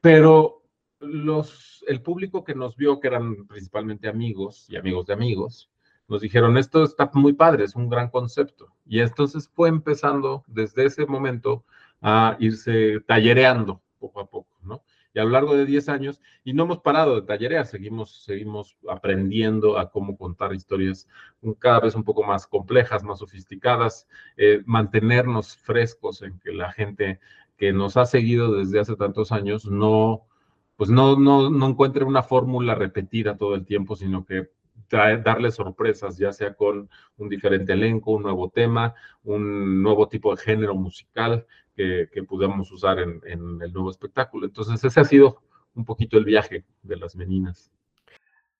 pero 0.00 0.62
los, 1.00 1.84
el 1.88 2.00
público 2.00 2.44
que 2.44 2.54
nos 2.54 2.76
vio, 2.76 3.00
que 3.00 3.08
eran 3.08 3.46
principalmente 3.46 4.08
amigos 4.08 4.66
y 4.68 4.76
amigos 4.76 5.06
de 5.06 5.14
amigos, 5.14 5.70
nos 6.08 6.20
dijeron, 6.20 6.58
esto 6.58 6.84
está 6.84 7.10
muy 7.14 7.32
padre, 7.32 7.64
es 7.64 7.74
un 7.74 7.88
gran 7.88 8.10
concepto. 8.10 8.68
Y 8.86 9.00
entonces 9.00 9.48
fue 9.54 9.68
empezando 9.68 10.44
desde 10.46 10.84
ese 10.84 11.06
momento 11.06 11.64
a 12.00 12.36
irse 12.38 13.00
tallereando 13.06 13.80
poco 13.98 14.20
a 14.20 14.26
poco, 14.26 14.58
¿no? 14.62 14.82
Y 15.14 15.18
a 15.18 15.24
lo 15.24 15.30
largo 15.30 15.56
de 15.56 15.66
10 15.66 15.88
años, 15.88 16.20
y 16.44 16.52
no 16.52 16.64
hemos 16.64 16.78
parado 16.78 17.16
de 17.16 17.26
tallerear, 17.26 17.66
seguimos, 17.66 18.22
seguimos 18.24 18.76
aprendiendo 18.88 19.78
a 19.78 19.90
cómo 19.90 20.16
contar 20.16 20.54
historias 20.54 21.08
cada 21.58 21.80
vez 21.80 21.94
un 21.94 22.04
poco 22.04 22.22
más 22.22 22.46
complejas, 22.46 23.04
más 23.04 23.18
sofisticadas, 23.18 24.08
eh, 24.36 24.62
mantenernos 24.64 25.56
frescos 25.56 26.22
en 26.22 26.38
que 26.38 26.52
la 26.52 26.72
gente 26.72 27.20
que 27.56 27.72
nos 27.72 27.96
ha 27.96 28.06
seguido 28.06 28.54
desde 28.54 28.80
hace 28.80 28.96
tantos 28.96 29.32
años 29.32 29.66
no, 29.66 30.26
pues 30.76 30.90
no, 30.90 31.16
no, 31.16 31.50
no 31.50 31.68
encuentre 31.68 32.04
una 32.04 32.22
fórmula 32.22 32.74
repetida 32.74 33.36
todo 33.36 33.54
el 33.54 33.64
tiempo, 33.64 33.96
sino 33.96 34.24
que 34.24 34.50
darle 34.92 35.50
sorpresas, 35.50 36.18
ya 36.18 36.32
sea 36.32 36.54
con 36.54 36.88
un 37.16 37.28
diferente 37.28 37.72
elenco, 37.72 38.12
un 38.12 38.22
nuevo 38.22 38.50
tema, 38.50 38.94
un 39.24 39.82
nuevo 39.82 40.08
tipo 40.08 40.34
de 40.34 40.42
género 40.42 40.74
musical 40.74 41.46
que, 41.74 42.08
que 42.12 42.20
usar 42.20 42.98
en, 42.98 43.20
el 43.24 43.72
nuevo 43.72 43.90
espectáculo. 43.90 44.46
Entonces, 44.46 44.82
ese 44.84 45.00
ha 45.00 45.04
sido 45.04 45.42
un 45.74 45.84
poquito 45.84 46.18
el 46.18 46.24
viaje 46.24 46.64
de 46.82 46.96
las 46.96 47.16
meninas. 47.16 47.72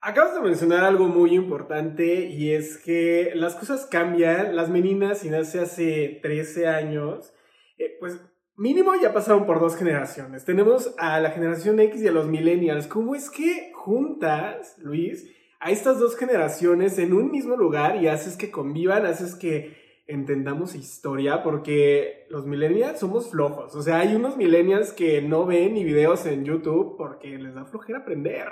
Acabas 0.01 0.35
de 0.35 0.41
mencionar 0.41 0.85
algo 0.85 1.07
muy 1.07 1.35
importante 1.35 2.27
y 2.27 2.53
es 2.53 2.77
que 2.79 3.33
las 3.35 3.55
cosas 3.55 3.87
cambian. 3.87 4.57
Las 4.57 4.69
meninas, 4.69 5.19
si 5.19 5.31
nace 5.31 5.61
hace 5.61 6.19
13 6.23 6.67
años, 6.67 7.33
eh, 7.79 7.97
pues 8.01 8.21
mínimo 8.57 8.93
ya 9.01 9.13
pasaron 9.13 9.47
por 9.47 9.61
dos 9.61 9.77
generaciones. 9.77 10.45
Tenemos 10.45 10.95
a 10.99 11.21
la 11.21 11.31
generación 11.31 11.79
X 11.79 12.03
y 12.03 12.09
a 12.09 12.13
los 12.13 12.27
millennials. 12.27 12.89
¿Cómo 12.89 13.15
es 13.15 13.31
que 13.31 13.71
juntas, 13.75 14.77
Luis, 14.79 15.29
a 15.61 15.71
estas 15.71 16.01
dos 16.01 16.17
generaciones 16.17 16.99
en 16.99 17.13
un 17.13 17.31
mismo 17.31 17.57
lugar 17.57 18.03
y 18.03 18.09
haces 18.09 18.37
que 18.37 18.51
convivan, 18.51 19.07
haces 19.07 19.37
que 19.37 19.82
entendamos 20.13 20.75
historia, 20.75 21.43
porque 21.43 22.27
los 22.29 22.47
millennials 22.47 23.01
somos 23.01 23.31
flojos. 23.31 23.75
O 23.75 23.83
sea, 23.83 24.01
hay 24.01 24.15
unos 24.15 24.37
millennials 24.37 24.93
que 24.93 25.23
no 25.23 25.47
ven 25.47 25.75
ni 25.75 25.85
videos 25.85 26.27
en 26.27 26.45
YouTube 26.45 26.97
porque 26.97 27.39
les 27.39 27.55
da 27.55 27.65
flojera 27.65 28.01
aprender. 28.01 28.49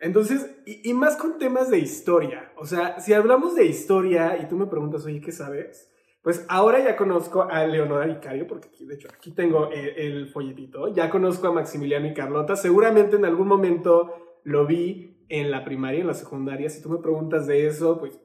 Entonces, 0.00 0.54
y, 0.66 0.92
más 0.94 1.16
con 1.16 1.38
temas 1.38 1.70
de 1.70 1.78
historia. 1.78 2.52
O 2.56 2.66
sea, 2.66 3.00
si 3.00 3.14
hablamos 3.14 3.54
de 3.54 3.64
historia 3.64 4.38
y 4.40 4.46
tú 4.46 4.56
me 4.56 4.66
preguntas, 4.66 5.04
oye, 5.06 5.20
¿qué 5.20 5.32
sabes? 5.32 5.90
Pues 6.22 6.44
ahora 6.48 6.84
ya 6.84 6.96
conozco 6.96 7.44
a 7.44 7.66
Leonora 7.66 8.06
Vicario, 8.06 8.46
porque 8.46 8.68
de 8.80 8.94
hecho, 8.94 9.08
aquí 9.12 9.30
tengo 9.32 9.70
el, 9.70 9.88
el 9.96 10.28
folletito. 10.28 10.88
Ya 10.88 11.08
conozco 11.10 11.48
a 11.48 11.52
Maximiliano 11.52 12.06
y 12.06 12.14
Carlota. 12.14 12.54
Seguramente 12.54 13.16
en 13.16 13.24
algún 13.24 13.48
momento 13.48 14.40
lo 14.44 14.66
vi 14.66 15.24
en 15.28 15.50
la 15.50 15.64
primaria, 15.64 16.00
en 16.00 16.06
la 16.06 16.14
secundaria. 16.14 16.68
Si 16.68 16.82
tú 16.82 16.90
me 16.90 16.98
preguntas 16.98 17.46
de 17.46 17.66
eso, 17.66 17.98
pues 17.98 18.20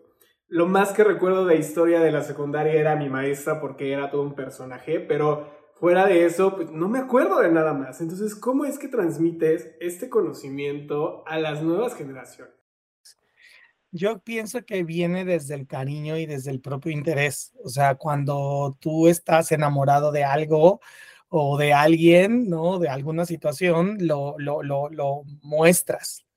lo 0.53 0.67
más 0.67 0.91
que 0.91 1.03
recuerdo 1.03 1.48
de 1.48 1.55
historia 1.55 2.00
de 2.00 2.12
la 2.12 2.22
secundaria 2.22 2.74
era 2.74 2.95
mi 2.95 3.10
maestra 3.10 3.60
porque 3.60 3.91
era 3.91 4.12
todo 4.12 4.22
un 4.22 4.36
personaje, 4.36 5.00
pero 5.00 5.72
fuera 5.74 6.05
de 6.05 6.25
eso, 6.27 6.55
pues 6.55 6.69
no 6.69 6.88
me 6.88 7.00
acuerdo 7.00 7.39
de 7.39 7.51
nada 7.51 7.74
más. 7.74 8.01
Entonces, 8.01 8.36
¿cómo 8.36 8.63
es 8.63 8.77
que 8.77 8.88
transmites 8.88 9.72
este 9.79 10.12
conocimiento 10.12 11.24
a 11.25 11.39
las 11.39 11.63
nuevas 11.63 11.95
generaciones? 11.95 12.53
Yo 13.89 14.19
pienso 14.19 14.63
que 14.63 14.83
viene 14.83 15.25
desde 15.25 15.55
el 15.55 15.65
cariño 15.65 16.17
y 16.17 16.27
desde 16.27 16.51
el 16.51 16.62
propio 16.62 16.91
interés. 16.91 17.51
O 17.63 17.69
sea, 17.69 17.95
cuando 17.95 18.77
tú 18.79 19.07
estás 19.07 19.51
enamorado 19.51 20.12
de 20.12 20.24
algo 20.24 20.81
o 21.29 21.57
de 21.57 21.74
alguien, 21.74 22.48
¿no? 22.48 22.77
De 22.77 22.89
alguna 22.89 23.25
situación, 23.25 23.98
lo, 24.01 24.36
lo, 24.38 24.62
lo, 24.62 24.88
lo 24.89 25.24
muestras, 25.41 26.27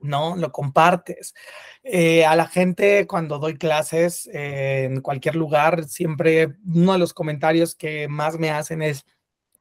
¿no? 0.00 0.36
Lo 0.36 0.52
compartes. 0.52 1.34
Eh, 1.82 2.24
a 2.24 2.36
la 2.36 2.46
gente 2.46 3.06
cuando 3.06 3.38
doy 3.38 3.56
clases 3.56 4.28
eh, 4.32 4.84
en 4.84 5.00
cualquier 5.00 5.36
lugar, 5.36 5.84
siempre 5.84 6.56
uno 6.66 6.92
de 6.92 6.98
los 6.98 7.14
comentarios 7.14 7.74
que 7.74 8.08
más 8.08 8.38
me 8.38 8.50
hacen 8.50 8.82
es, 8.82 9.04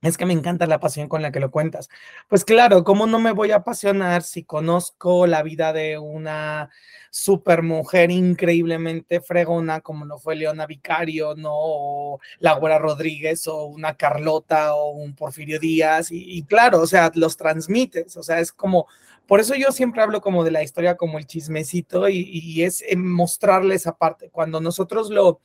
es 0.01 0.17
que 0.17 0.25
me 0.25 0.33
encanta 0.33 0.65
la 0.67 0.79
pasión 0.79 1.09
con 1.09 1.21
la 1.21 1.31
que 1.31 1.39
lo 1.39 1.51
cuentas. 1.51 1.89
Pues 2.27 2.45
claro, 2.45 2.83
¿cómo 2.83 3.05
no 3.05 3.19
me 3.19 3.31
voy 3.33 3.51
a 3.51 3.57
apasionar 3.57 4.23
si 4.23 4.43
conozco 4.43 5.27
la 5.27 5.43
vida 5.43 5.73
de 5.73 5.97
una 5.97 6.69
super 7.11 7.63
mujer 7.63 8.11
increíblemente 8.11 9.19
fregona 9.19 9.81
como 9.81 10.05
lo 10.05 10.19
fue 10.19 10.35
Leona 10.35 10.65
Vicario, 10.67 11.35
¿no? 11.35 11.51
O 11.53 12.19
Laura 12.39 12.77
Rodríguez, 12.77 13.47
o 13.47 13.65
una 13.65 13.95
Carlota, 13.95 14.75
o 14.75 14.91
un 14.91 15.15
Porfirio 15.15 15.59
Díaz, 15.59 16.11
y, 16.11 16.37
y 16.37 16.43
claro, 16.43 16.81
o 16.81 16.87
sea, 16.87 17.11
los 17.15 17.35
transmites, 17.37 18.15
o 18.17 18.23
sea, 18.23 18.39
es 18.39 18.51
como 18.51 18.87
por 19.29 19.39
eso 19.39 19.53
yo 19.53 19.71
siempre 19.71 20.01
hablo 20.01 20.21
como 20.21 20.43
de 20.43 20.49
la 20.49 20.63
historia 20.63 20.97
como 20.97 21.19
el 21.19 21.27
chismecito 21.27 22.09
y, 22.09 22.63
es 22.63 22.83
mostrarle 22.97 23.75
esa 23.75 23.95
parte. 23.95 24.31
Cuando 24.31 24.59
nosotros 24.59 25.11
lo, 25.11 25.39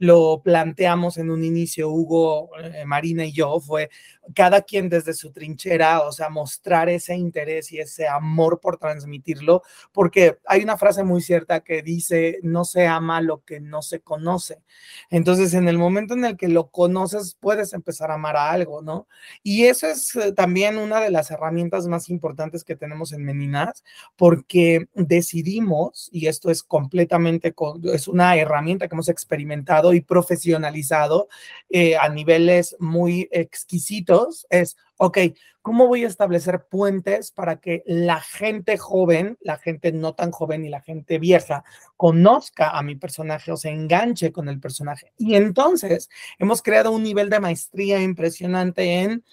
lo 0.00 0.40
planteamos 0.42 1.18
en 1.18 1.30
un 1.30 1.44
inicio, 1.44 1.90
Hugo, 1.90 2.50
eh, 2.58 2.86
Marina 2.86 3.26
y 3.26 3.32
yo, 3.32 3.60
fue 3.60 3.90
cada 4.34 4.62
quien 4.62 4.88
desde 4.88 5.12
su 5.12 5.30
trinchera, 5.30 6.00
o 6.00 6.12
sea, 6.12 6.30
mostrar 6.30 6.88
ese 6.88 7.14
interés 7.16 7.70
y 7.72 7.80
ese 7.80 8.08
amor 8.08 8.60
por 8.60 8.78
transmitirlo, 8.78 9.62
porque 9.92 10.38
hay 10.46 10.62
una 10.62 10.78
frase 10.78 11.04
muy 11.04 11.20
cierta 11.20 11.60
que 11.60 11.82
dice, 11.82 12.38
no 12.42 12.64
se 12.64 12.86
ama 12.86 13.20
lo 13.20 13.44
que 13.44 13.60
no 13.60 13.82
se 13.82 14.00
conoce. 14.00 14.62
Entonces, 15.10 15.52
en 15.52 15.68
el 15.68 15.76
momento 15.76 16.14
en 16.14 16.24
el 16.24 16.36
que 16.38 16.48
lo 16.48 16.70
conoces, 16.70 17.36
puedes 17.38 17.74
empezar 17.74 18.10
a 18.10 18.14
amar 18.14 18.36
a 18.36 18.50
algo, 18.52 18.80
¿no? 18.80 19.06
Y 19.42 19.64
eso 19.64 19.86
es 19.86 20.16
eh, 20.16 20.32
también 20.32 20.78
una 20.78 21.00
de 21.00 21.10
las 21.10 21.30
herramientas 21.30 21.86
más 21.88 22.08
importantes 22.08 22.64
que 22.64 22.76
tenemos 22.76 23.12
en 23.12 23.24
Meninas, 23.24 23.84
porque 24.16 24.88
decidimos, 24.94 26.08
y 26.10 26.26
esto 26.28 26.50
es 26.50 26.62
completamente, 26.62 27.54
es 27.92 28.08
una 28.08 28.34
herramienta 28.36 28.88
que 28.88 28.94
hemos 28.94 29.10
experimentado 29.10 29.89
y 29.92 30.00
profesionalizado 30.00 31.28
eh, 31.68 31.96
a 31.96 32.08
niveles 32.08 32.76
muy 32.78 33.28
exquisitos, 33.30 34.46
es, 34.50 34.76
ok, 34.96 35.18
¿cómo 35.62 35.86
voy 35.86 36.04
a 36.04 36.08
establecer 36.08 36.66
puentes 36.70 37.32
para 37.32 37.60
que 37.60 37.82
la 37.86 38.20
gente 38.20 38.78
joven, 38.78 39.38
la 39.40 39.58
gente 39.58 39.92
no 39.92 40.14
tan 40.14 40.30
joven 40.30 40.64
y 40.64 40.68
la 40.68 40.80
gente 40.80 41.18
vieja 41.18 41.64
conozca 41.96 42.70
a 42.70 42.82
mi 42.82 42.96
personaje 42.96 43.52
o 43.52 43.56
se 43.56 43.70
enganche 43.70 44.32
con 44.32 44.48
el 44.48 44.60
personaje? 44.60 45.12
Y 45.18 45.34
entonces 45.34 46.08
hemos 46.38 46.62
creado 46.62 46.92
un 46.92 47.02
nivel 47.02 47.30
de 47.30 47.40
maestría 47.40 48.00
impresionante 48.02 49.02
en 49.02 49.24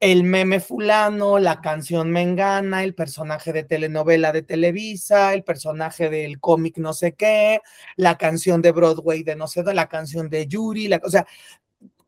el 0.00 0.24
meme 0.24 0.60
fulano, 0.60 1.38
la 1.38 1.60
canción 1.60 2.10
mengana, 2.10 2.84
el 2.84 2.94
personaje 2.94 3.52
de 3.52 3.64
telenovela 3.64 4.32
de 4.32 4.42
Televisa, 4.42 5.32
el 5.34 5.44
personaje 5.44 6.10
del 6.10 6.40
cómic 6.40 6.78
no 6.78 6.92
sé 6.92 7.14
qué, 7.14 7.60
la 7.96 8.18
canción 8.18 8.60
de 8.60 8.72
Broadway 8.72 9.22
de 9.22 9.36
no 9.36 9.46
sé 9.46 9.62
dónde, 9.62 9.74
la 9.74 9.88
canción 9.88 10.28
de 10.28 10.46
Yuri, 10.46 10.88
la, 10.88 11.00
o 11.02 11.10
sea, 11.10 11.26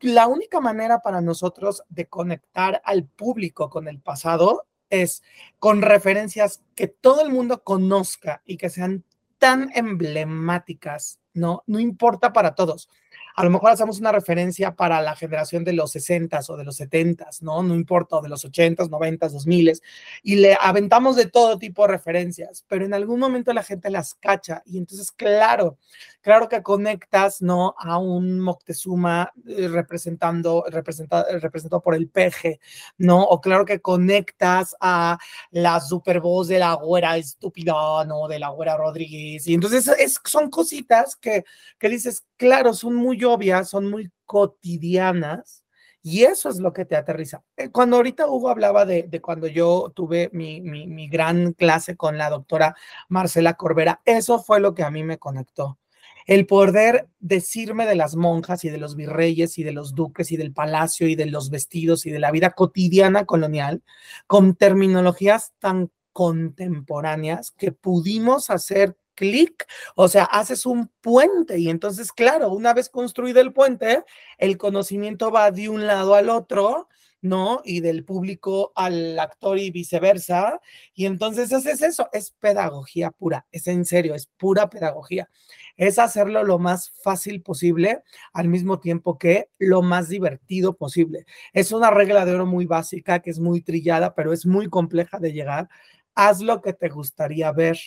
la 0.00 0.26
única 0.26 0.61
manera 0.61 1.00
para 1.00 1.21
nosotros 1.21 1.83
de 1.88 2.07
conectar 2.07 2.83
al 2.85 3.05
público 3.05 3.71
con 3.71 3.88
el 3.88 4.00
pasado 4.00 4.66
es 4.90 5.23
con 5.59 5.83
referencias 5.83 6.62
que 6.75 6.88
todo 6.88 7.23
el 7.23 7.33
mundo 7.33 7.62
conozca 7.64 8.43
y 8.45 8.57
que 8.57 8.71
sean 8.71 9.05
tan 9.38 9.71
emblemáticas, 9.75 11.19
¿no? 11.35 11.62
No 11.66 11.81
importa 11.81 12.33
para 12.33 12.55
todos 12.55 12.88
a 13.37 13.45
lo 13.45 13.50
mejor 13.50 13.71
hacemos 13.71 14.00
una 14.00 14.12
referencia 14.12 14.75
para 14.75 15.02
la 15.02 15.14
generación 15.14 15.62
de 15.62 15.75
los 15.75 15.93
60 15.93 16.40
o 16.49 16.57
de 16.57 16.64
los 16.64 16.76
70 16.76 17.28
¿no? 17.43 17.62
No 17.62 17.75
importa, 17.75 18.16
o 18.16 18.23
de 18.23 18.28
los 18.28 18.45
80s, 18.45 18.88
90s, 18.88 19.31
2000 19.31 19.81
y 20.23 20.37
le 20.37 20.57
aventamos 20.61 21.16
de 21.16 21.26
todo 21.26 21.59
tipo 21.59 21.83
de 21.83 21.88
referencias, 21.88 22.64
pero 22.69 22.85
en 22.85 22.95
algún 22.95 23.21
momento 23.21 23.52
la 23.52 23.62
gente 23.62 23.90
las 23.90 24.14
cacha 24.14 24.62
y 24.64 24.78
entonces, 24.78 25.11
claro, 25.12 25.78
claro 26.21 26.49
que 26.49 26.62
conectas, 26.62 27.43
¿no? 27.43 27.75
A 27.78 27.99
un 27.99 28.40
Moctezuma 28.40 29.33
eh, 29.47 29.69
representando, 29.69 30.64
representado, 30.69 31.26
representado 31.38 31.83
por 31.83 31.95
el 31.95 32.09
peje, 32.09 32.61
¿no? 32.99 33.23
O 33.23 33.40
claro 33.40 33.64
que 33.64 33.81
conectas 33.81 34.76
a 34.81 35.19
la 35.50 35.81
super 35.81 36.21
voz 36.21 36.49
de 36.49 36.59
la 36.59 36.75
güera 36.75 37.16
estúpida, 37.16 38.05
¿no? 38.07 38.28
De 38.28 38.38
la 38.38 38.49
güera 38.50 38.76
Rodríguez. 38.76 39.47
Y 39.47 39.55
entonces 39.55 39.88
es, 39.99 40.21
son 40.25 40.50
cositas 40.50 41.16
que, 41.16 41.45
que 41.78 41.88
dices, 41.88 42.25
claro, 42.37 42.75
son 42.75 42.95
muy 42.95 43.25
obvias, 43.26 43.68
son 43.68 43.90
muy 43.90 44.11
cotidianas. 44.25 45.64
Y 46.02 46.23
eso 46.23 46.49
es 46.49 46.61
lo 46.61 46.73
que 46.73 46.85
te 46.85 46.95
aterriza. 46.95 47.42
Eh, 47.56 47.71
cuando 47.71 47.97
ahorita 47.97 48.28
Hugo 48.28 48.49
hablaba 48.49 48.87
de, 48.87 49.09
cuando 49.21 49.49
yo 49.49 49.92
tuve 49.92 50.30
mi, 50.33 50.61
mi, 50.61 50.87
mi, 50.87 51.09
gran 51.09 51.52
clase 51.52 51.97
con 51.97 52.16
la 52.16 52.30
doctora 52.30 52.76
Marcela 53.09 53.54
Corbera, 53.54 54.00
eso 54.04 54.38
fue 54.40 54.61
lo 54.61 54.73
que 54.73 54.85
a 54.85 54.90
mí 54.92 55.02
me 55.02 55.18
conectó. 55.18 55.80
El 56.26 56.47
poder 56.47 57.09
decirme 57.21 57.87
de 57.87 57.95
las 57.95 58.16
monjas 58.16 58.64
y 58.64 58.71
de 58.71 58.78
los 58.78 58.97
virreyes 58.97 59.59
y 59.59 59.62
de 59.64 59.73
los 59.73 59.95
duques 59.95 60.33
y 60.33 60.37
del 60.37 60.52
palacio 60.52 61.09
y 61.09 61.14
de 61.14 61.26
los 61.26 61.50
vestidos 61.50 62.04
y 62.04 62.11
de 62.11 62.18
la 62.18 62.33
vida 62.33 62.50
cotidiana 62.50 63.25
colonial 63.25 63.83
con 64.26 64.56
terminologías 64.56 65.54
tan 65.61 65.90
contemporáneas 66.12 67.52
que 67.52 67.71
pudimos 67.71 68.50
hacer 68.50 68.97
clic, 69.16 69.66
o 69.96 70.06
sea, 70.08 70.25
haces 70.25 70.66
un 70.66 70.88
puente 71.00 71.58
y 71.58 71.68
entonces, 71.68 72.12
claro, 72.12 72.50
una 72.52 72.73
vez 72.75 72.88
construido 72.88 73.40
el 73.40 73.52
puente, 73.52 74.04
el 74.38 74.58
conocimiento 74.58 75.32
va 75.32 75.50
de 75.50 75.68
un 75.68 75.87
lado 75.87 76.14
al 76.14 76.30
otro, 76.30 76.88
¿no? 77.23 77.61
Y 77.64 77.80
del 77.80 78.04
público 78.04 78.73
al 78.76 79.18
actor 79.18 79.58
y 79.58 79.70
viceversa. 79.70 80.61
Y 80.94 81.06
entonces 81.06 81.52
es 81.52 81.82
eso, 81.82 82.08
es 82.12 82.30
pedagogía 82.30 83.11
pura, 83.11 83.46
es 83.50 83.66
en 83.66 83.85
serio, 83.85 84.14
es 84.14 84.26
pura 84.26 84.70
pedagogía. 84.70 85.28
Es 85.76 85.99
hacerlo 85.99 86.42
lo 86.44 86.58
más 86.58 86.90
fácil 87.02 87.42
posible 87.42 88.02
al 88.32 88.49
mismo 88.49 88.80
tiempo 88.80 89.18
que 89.18 89.50
lo 89.58 89.82
más 89.82 90.08
divertido 90.08 90.76
posible. 90.76 91.26
Es 91.52 91.73
una 91.73 91.90
regla 91.90 92.25
de 92.25 92.35
oro 92.35 92.46
muy 92.46 92.66
básica 92.66 93.20
que 93.20 93.30
es 93.30 93.40
muy 93.40 93.61
trillada, 93.61 94.14
pero 94.14 94.32
es 94.32 94.46
muy 94.46 94.68
compleja 94.68 95.18
de 95.18 95.32
llegar. 95.32 95.68
Haz 96.14 96.40
lo 96.40 96.62
que 96.62 96.73
te 96.73 96.88
gustaría 96.88 97.52
ver 97.52 97.78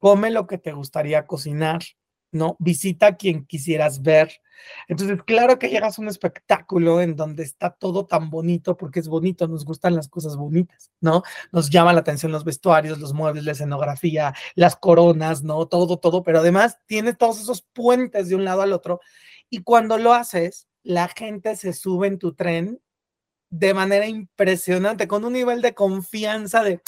come 0.00 0.30
lo 0.30 0.48
que 0.48 0.58
te 0.58 0.72
gustaría 0.72 1.26
cocinar, 1.26 1.82
¿no? 2.32 2.56
Visita 2.58 3.08
a 3.08 3.16
quien 3.16 3.44
quisieras 3.44 4.02
ver. 4.02 4.32
Entonces, 4.88 5.18
claro 5.24 5.58
que 5.58 5.68
llegas 5.68 5.98
a 5.98 6.02
un 6.02 6.08
espectáculo 6.08 7.00
en 7.00 7.16
donde 7.16 7.42
está 7.42 7.70
todo 7.70 8.06
tan 8.06 8.30
bonito, 8.30 8.76
porque 8.76 9.00
es 9.00 9.08
bonito, 9.08 9.46
nos 9.46 9.64
gustan 9.64 9.94
las 9.94 10.08
cosas 10.08 10.36
bonitas, 10.36 10.90
¿no? 11.00 11.22
Nos 11.52 11.70
llama 11.70 11.92
la 11.92 12.00
atención 12.00 12.32
los 12.32 12.44
vestuarios, 12.44 12.98
los 12.98 13.12
muebles, 13.14 13.44
la 13.44 13.52
escenografía, 13.52 14.34
las 14.54 14.76
coronas, 14.76 15.42
¿no? 15.42 15.66
Todo, 15.66 15.98
todo, 15.98 16.22
pero 16.22 16.40
además 16.40 16.78
tiene 16.86 17.14
todos 17.14 17.40
esos 17.40 17.62
puentes 17.62 18.28
de 18.28 18.34
un 18.34 18.44
lado 18.44 18.62
al 18.62 18.72
otro. 18.72 19.00
Y 19.48 19.62
cuando 19.62 19.98
lo 19.98 20.14
haces, 20.14 20.66
la 20.82 21.08
gente 21.08 21.56
se 21.56 21.72
sube 21.72 22.08
en 22.08 22.18
tu 22.18 22.34
tren 22.34 22.80
de 23.50 23.74
manera 23.74 24.06
impresionante, 24.06 25.08
con 25.08 25.24
un 25.24 25.32
nivel 25.32 25.60
de 25.60 25.74
confianza 25.74 26.62
de, 26.62 26.80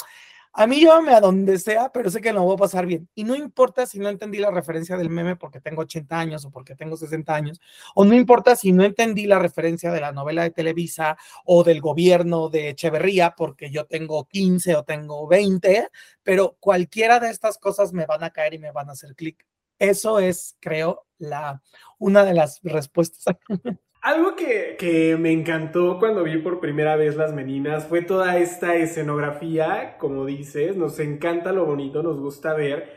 a 0.55 0.67
mí 0.67 0.79
llévame 0.79 1.13
a 1.13 1.19
donde 1.19 1.57
sea, 1.57 1.91
pero 1.91 2.11
sé 2.11 2.21
que 2.21 2.31
lo 2.31 2.43
voy 2.43 2.53
a 2.53 2.57
pasar 2.57 2.85
bien. 2.85 3.09
Y 3.15 3.23
no 3.23 3.35
importa 3.35 3.87
si 3.87 3.97
no 3.97 4.07
entendí 4.07 4.37
la 4.37 4.51
referencia 4.51 4.97
del 4.97 5.09
meme 5.09 5.35
porque 5.35 5.59
tengo 5.59 5.81
80 5.81 6.19
años 6.19 6.45
o 6.45 6.51
porque 6.51 6.75
tengo 6.75 6.95
60 6.95 7.33
años, 7.33 7.59
o 7.95 8.05
no 8.05 8.13
importa 8.13 8.55
si 8.55 8.71
no 8.71 8.83
entendí 8.83 9.25
la 9.25 9.39
referencia 9.39 9.91
de 9.91 9.99
la 9.99 10.11
novela 10.11 10.43
de 10.43 10.51
Televisa 10.51 11.17
o 11.45 11.63
del 11.63 11.81
gobierno 11.81 12.49
de 12.49 12.69
Echeverría 12.69 13.33
porque 13.35 13.71
yo 13.71 13.85
tengo 13.85 14.25
15 14.25 14.75
o 14.75 14.83
tengo 14.83 15.27
20, 15.27 15.89
pero 16.21 16.55
cualquiera 16.59 17.19
de 17.19 17.31
estas 17.31 17.57
cosas 17.57 17.91
me 17.91 18.05
van 18.05 18.23
a 18.23 18.29
caer 18.29 18.53
y 18.53 18.59
me 18.59 18.71
van 18.71 18.89
a 18.89 18.93
hacer 18.93 19.15
clic. 19.15 19.45
Eso 19.79 20.19
es, 20.19 20.55
creo, 20.59 21.07
la, 21.17 21.61
una 21.97 22.23
de 22.23 22.33
las 22.35 22.59
respuestas. 22.63 23.35
Algo 24.03 24.35
que, 24.35 25.17
me 25.17 25.31
encantó 25.31 25.97
cuando 25.97 26.23
vi 26.23 26.37
por 26.37 26.59
primera 26.59 26.97
vez 26.97 27.15
las 27.15 27.33
meninas 27.33 27.87
fue 27.87 28.01
toda 28.01 28.37
esta 28.37 28.75
escenografía, 28.75 29.97
como 29.97 30.25
dices, 30.25 30.75
nos 30.75 30.99
encanta 30.99 31.53
lo 31.53 31.65
bonito, 31.65 32.03
nos 32.03 32.19
gusta 32.19 32.53
ver 32.53 32.89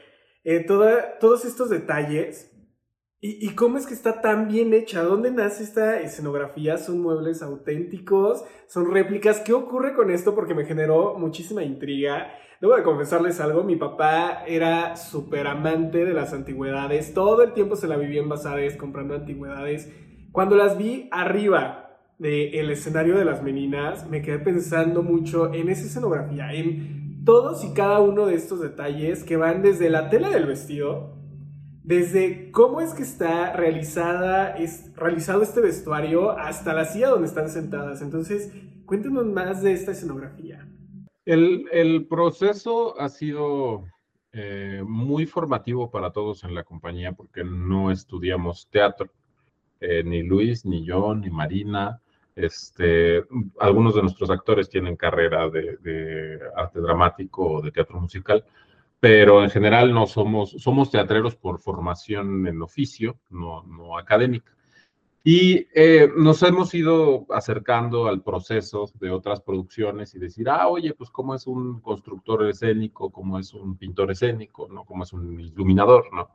eh, 0.43 0.67
todos 0.67 1.45
estos 1.45 1.71
detalles 1.71 2.53
¿Y, 3.29 3.55
cómo 3.57 3.79
es 3.79 3.87
que 3.87 3.95
está 3.95 4.21
tan 4.21 4.47
bien 4.47 4.75
hecha? 4.75 5.03
¿Dónde 5.03 5.31
nace 5.31 5.65
esta 5.65 6.01
escenografía? 6.01 6.77
¿Son 6.77 7.01
muebles 7.01 7.43
auténticos? 7.43 8.45
¿Son 8.69 8.93
réplicas? 8.93 9.41
¿Qué 9.41 9.55
ocurre 9.55 9.95
con 9.95 10.11
esto? 10.11 10.35
Porque 10.35 10.55
me 10.55 10.67
generó 10.67 11.15
muchísima 11.15 11.65
intriga. 11.65 12.31
Debo 12.61 12.77
de 12.77 12.83
confesarles 12.83 13.41
algo, 13.41 13.65
mi 13.65 13.77
papá 13.77 14.45
era 14.47 14.97
súper 14.97 15.47
amante 15.47 16.05
de 16.05 16.13
las 16.13 16.33
antigüedades. 16.35 17.15
Todo 17.15 17.43
el 17.43 17.53
tiempo 17.53 17.75
se 17.75 17.89
la 17.89 17.97
vivía 17.97 18.21
en 18.21 18.29
bazares 18.29 18.77
comprando 18.77 19.15
antigüedades. 19.15 19.91
Cuando 20.37 20.55
las 20.55 20.77
vi 20.77 21.09
arriba 21.13 21.99
del 22.19 22.71
escenario 22.71 23.17
de 23.17 23.25
las 23.25 23.43
meninas, 23.43 24.07
me 24.11 24.21
quedé 24.21 24.39
pensando 24.39 25.03
mucho 25.03 25.55
en 25.55 25.71
esa 25.71 25.87
escenografía, 25.87 26.53
en 26.53 27.25
todos 27.25 27.65
y 27.65 27.73
cada 27.73 28.01
uno 28.01 28.27
de 28.27 28.35
estos 28.35 28.61
detalles 28.61 29.25
que 29.25 29.39
van 29.39 29.63
desde 29.63 29.89
la 29.89 30.11
tela 30.11 30.29
del 30.29 30.45
vestido, 30.45 31.17
desde 31.83 32.51
cómo 32.51 32.83
es 32.83 32.93
que 32.93 33.03
está 33.03 33.55
realizada, 33.55 34.59
es, 34.59 34.95
realizado 34.95 35.41
este 35.41 35.63
vestuario 35.63 36.33
hasta 36.33 36.75
la 36.75 36.85
silla 36.85 37.09
donde 37.09 37.29
están 37.29 37.49
sentadas. 37.49 38.03
Entonces, 38.03 38.53
cuéntenos 38.85 39.25
más 39.25 39.63
de 39.63 39.73
esta 39.73 39.93
escenografía. 39.93 40.69
El, 41.25 42.07
proceso 42.11 43.01
ha 43.01 43.09
sido 43.09 43.87
eh, 44.33 44.83
muy 44.87 45.25
formativo 45.25 45.91
para 45.91 46.13
todos 46.13 46.45
en 46.45 46.55
la 46.55 46.63
compañía 46.63 47.13
porque 47.13 47.43
no 47.43 47.91
estudiamos 47.91 48.69
teatro, 48.69 49.09
eh, 49.81 50.03
ni 50.05 50.23
Luis, 50.23 50.65
ni 50.65 50.85
yo, 50.85 51.15
ni 51.15 51.31
Marina. 51.31 52.01
Este, 52.35 53.25
algunos 53.59 53.95
de 53.95 54.03
nuestros 54.03 54.31
actores 54.31 54.69
tienen 54.69 54.97
carrera 54.97 55.49
de, 55.49 56.39
arte 56.55 56.81
dramático 56.81 57.51
o 57.51 57.63
de 57.63 57.73
teatro 57.73 57.99
musical, 57.99 58.45
pero 59.01 59.43
en 59.43 59.51
general 59.51 59.93
no 59.93 60.07
somos, 60.07 60.51
somos 60.51 60.91
teatreros 60.91 61.35
por 61.37 61.61
formación 61.61 62.47
en 62.47 62.61
oficio, 62.61 63.19
no, 63.31 63.63
no 63.63 63.97
académica. 63.97 64.57
Y 65.29 65.67
eh, 65.75 66.09
nos 66.17 66.41
hemos 66.45 66.73
ido 66.73 67.27
acercando 67.31 68.07
al 68.07 68.23
proceso 68.23 68.89
de 69.01 69.11
otras 69.11 69.41
producciones 69.41 70.15
y 70.15 70.21
decir, 70.21 70.49
ah, 70.49 70.69
oye, 70.69 70.95
pues 70.95 71.11
cómo 71.11 71.35
es 71.35 71.49
un 71.49 71.81
constructor 71.81 72.49
escénico, 72.49 73.11
cómo 73.11 73.37
es 73.41 73.53
un 73.53 73.77
pintor 73.77 74.13
escénico, 74.13 74.69
¿no? 74.71 74.85
Cómo 74.85 75.03
es 75.03 75.13
un 75.13 75.41
iluminador, 75.41 76.15
¿no? 76.15 76.29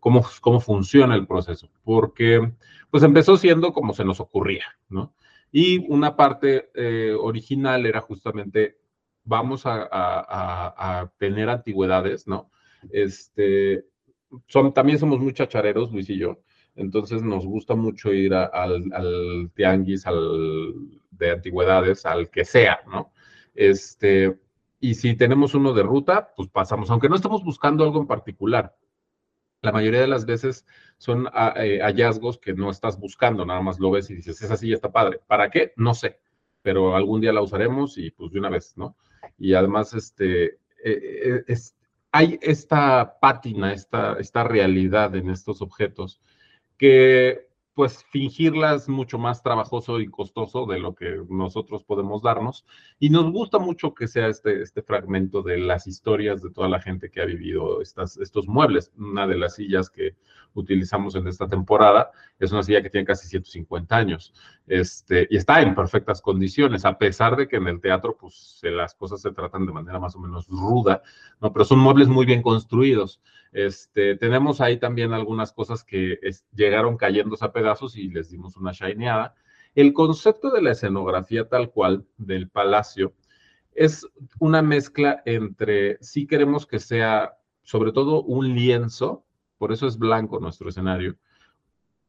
Cómo, 0.00 0.24
cómo 0.40 0.60
funciona 0.60 1.14
el 1.14 1.26
proceso. 1.26 1.68
Porque, 1.84 2.52
pues 2.90 3.02
empezó 3.02 3.36
siendo 3.36 3.72
como 3.72 3.92
se 3.94 4.04
nos 4.04 4.20
ocurría, 4.20 4.64
¿no? 4.88 5.14
Y 5.52 5.86
una 5.90 6.16
parte 6.16 6.70
eh, 6.74 7.14
original 7.18 7.86
era 7.86 8.00
justamente 8.00 8.78
vamos 9.26 9.62
a, 9.64 11.10
tener 11.18 11.48
antigüedades, 11.50 12.26
¿no? 12.26 12.50
Este, 12.90 13.84
son, 14.46 14.72
también 14.72 14.98
somos 14.98 15.18
muy 15.20 15.32
chachareros, 15.32 15.92
Luis 15.92 16.08
y 16.08 16.18
yo, 16.18 16.40
entonces 16.74 17.22
nos 17.22 17.44
gusta 17.44 17.74
mucho 17.74 18.12
ir 18.12 18.34
al, 18.34 19.50
tianguis, 19.54 20.06
al, 20.06 20.74
de 21.10 21.32
antigüedades, 21.32 22.06
al 22.06 22.30
que 22.30 22.44
sea, 22.44 22.80
¿no? 22.86 23.12
Este, 23.54 24.38
y 24.78 24.94
si 24.94 25.16
tenemos 25.16 25.54
uno 25.54 25.72
de 25.72 25.82
ruta, 25.82 26.32
pues 26.36 26.48
pasamos, 26.48 26.90
aunque 26.90 27.08
no 27.08 27.16
estamos 27.16 27.42
buscando 27.42 27.84
algo 27.84 28.00
en 28.00 28.06
particular. 28.06 28.76
La 29.62 29.72
mayoría 29.72 30.00
de 30.00 30.06
las 30.06 30.26
veces 30.26 30.66
son 30.98 31.28
ah, 31.32 31.54
eh, 31.56 31.80
hallazgos 31.82 32.38
que 32.38 32.54
no 32.54 32.70
estás 32.70 32.98
buscando, 32.98 33.44
nada 33.44 33.60
más 33.60 33.78
lo 33.78 33.90
ves 33.90 34.10
y 34.10 34.14
dices, 34.14 34.40
esa 34.42 34.56
silla 34.56 34.76
está 34.76 34.92
padre. 34.92 35.20
¿Para 35.26 35.50
qué? 35.50 35.72
No 35.76 35.94
sé, 35.94 36.20
pero 36.62 36.96
algún 36.96 37.20
día 37.20 37.32
la 37.32 37.42
usaremos 37.42 37.98
y 37.98 38.10
pues 38.10 38.32
de 38.32 38.38
una 38.38 38.50
vez, 38.50 38.76
¿no? 38.76 38.96
y 39.38 39.54
además 39.54 39.94
este, 39.94 40.44
eh, 40.84 41.44
eh, 41.46 41.54
hay 42.12 42.38
esta 42.40 43.18
pátina, 43.20 43.72
esta, 43.72 44.16
esta 44.18 44.44
realidad 44.44 45.14
en 45.16 45.30
estos 45.30 45.60
objetos 45.62 46.20
que 46.78 47.48
pues 47.76 48.06
fingirla 48.08 48.74
es 48.74 48.88
mucho 48.88 49.18
más 49.18 49.42
trabajoso 49.42 50.00
y 50.00 50.08
costoso 50.08 50.64
de 50.64 50.78
lo 50.78 50.94
que 50.94 51.20
nosotros 51.28 51.84
podemos 51.84 52.22
darnos. 52.22 52.64
Y 52.98 53.10
nos 53.10 53.30
gusta 53.30 53.58
mucho 53.58 53.92
que 53.92 54.08
sea 54.08 54.28
este, 54.28 54.62
este 54.62 54.80
fragmento 54.80 55.42
de 55.42 55.58
las 55.58 55.86
historias 55.86 56.42
de 56.42 56.50
toda 56.50 56.70
la 56.70 56.80
gente 56.80 57.10
que 57.10 57.20
ha 57.20 57.26
vivido 57.26 57.82
estas, 57.82 58.16
estos 58.16 58.48
muebles. 58.48 58.92
Una 58.96 59.26
de 59.26 59.36
las 59.36 59.56
sillas 59.56 59.90
que 59.90 60.16
utilizamos 60.54 61.16
en 61.16 61.28
esta 61.28 61.48
temporada 61.48 62.10
es 62.38 62.50
una 62.50 62.62
silla 62.62 62.80
que 62.80 62.88
tiene 62.88 63.06
casi 63.06 63.28
150 63.28 63.94
años 63.94 64.32
este, 64.66 65.28
y 65.30 65.36
está 65.36 65.60
en 65.60 65.74
perfectas 65.74 66.20
condiciones, 66.20 66.84
a 66.84 66.98
pesar 66.98 67.36
de 67.36 67.46
que 67.46 67.56
en 67.56 67.68
el 67.68 67.80
teatro 67.80 68.16
pues 68.18 68.60
las 68.62 68.94
cosas 68.94 69.20
se 69.20 69.32
tratan 69.32 69.66
de 69.66 69.72
manera 69.72 70.00
más 70.00 70.16
o 70.16 70.18
menos 70.18 70.48
ruda, 70.48 71.02
¿no? 71.40 71.52
pero 71.52 71.64
son 71.64 71.78
muebles 71.78 72.08
muy 72.08 72.26
bien 72.26 72.42
construidos. 72.42 73.20
Este, 73.52 74.16
tenemos 74.16 74.60
ahí 74.60 74.78
también 74.78 75.12
algunas 75.12 75.52
cosas 75.52 75.84
que 75.84 76.18
llegaron 76.54 76.96
cayéndose 76.96 77.44
a 77.44 77.52
pedazos 77.52 77.65
y 77.94 78.08
les 78.08 78.30
dimos 78.30 78.56
una 78.56 78.72
shineada. 78.72 79.34
El 79.74 79.92
concepto 79.92 80.50
de 80.50 80.62
la 80.62 80.72
escenografía 80.72 81.48
tal 81.48 81.70
cual 81.70 82.06
del 82.16 82.48
palacio 82.48 83.14
es 83.72 84.06
una 84.38 84.62
mezcla 84.62 85.22
entre, 85.26 85.98
si 86.00 86.26
queremos 86.26 86.66
que 86.66 86.78
sea 86.78 87.34
sobre 87.62 87.92
todo 87.92 88.22
un 88.22 88.54
lienzo, 88.54 89.24
por 89.58 89.72
eso 89.72 89.86
es 89.86 89.98
blanco 89.98 90.40
nuestro 90.40 90.68
escenario. 90.68 91.16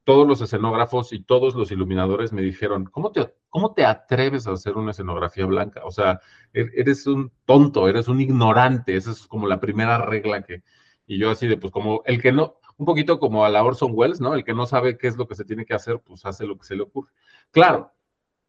Todos 0.06 0.26
los 0.26 0.39
escenógrafos 0.41 1.12
y 1.12 1.22
todos 1.22 1.56
los 1.56 1.70
iluminadores 1.72 2.32
me 2.32 2.41
dijeron, 2.41 2.86
¿cómo 2.86 3.12
te, 3.12 3.34
cómo 3.50 3.74
te 3.74 3.84
atreves 3.84 4.48
a 4.48 4.54
hacer 4.54 4.78
una 4.78 4.91
escenografía 4.91 5.46
blanca? 5.46 5.82
O 5.84 5.91
sea, 5.91 6.22
e-, 6.54 6.70
eres 6.76 7.06
un 7.08 7.32
tonto, 7.46 7.89
eres 7.89 8.08
un 8.08 8.22
ignorante, 8.22 8.96
esa 8.96 9.12
es 9.12 9.28
como 9.28 9.48
la 9.48 9.60
primera 9.60 9.98
regla 10.06 10.43
que, 10.43 10.63
y 11.06 11.17
yo 11.17 11.32
así 11.32 11.48
de, 11.48 11.58
pues 11.58 11.74
como 11.74 12.02
el 12.06 12.22
que 12.22 12.32
no, 12.32 12.60
un 12.78 12.86
poquito 12.86 13.20
como 13.20 13.44
a 13.44 13.50
la 13.50 13.63
Orson 13.63 13.92
Welles, 13.94 14.22
¿no? 14.22 14.34
El 14.34 14.44
que 14.44 14.54
no 14.54 14.66
sabe 14.66 14.98
qué 14.98 15.08
es 15.08 15.18
lo 15.18 15.28
que 15.28 15.36
se 15.36 15.46
tiene 15.46 15.66
que 15.66 15.74
hacer, 15.74 16.00
pues 16.00 16.26
hace 16.26 16.46
lo 16.46 16.58
que 16.58 16.66
se 16.66 16.76
le 16.76 16.84
ocurre. 16.84 17.12
Claro, 17.52 17.92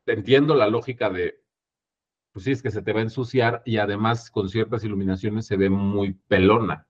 entiendo 0.07 0.55
la 0.55 0.69
lógica 0.69 1.11
de, 1.11 1.43
pues 2.33 2.45
sí, 2.45 2.53
es 2.53 2.63
que 2.63 2.71
se 2.71 2.83
te 2.83 2.93
va 2.93 3.01
a 3.01 3.05
ensuciar 3.05 3.63
y 3.65 3.79
además 3.79 4.31
con 4.31 4.49
ciertas 4.49 4.85
iluminaciones 4.85 5.47
se 5.47 5.57
ve 5.57 5.71
muy 5.71 6.13
pelona. 6.29 6.87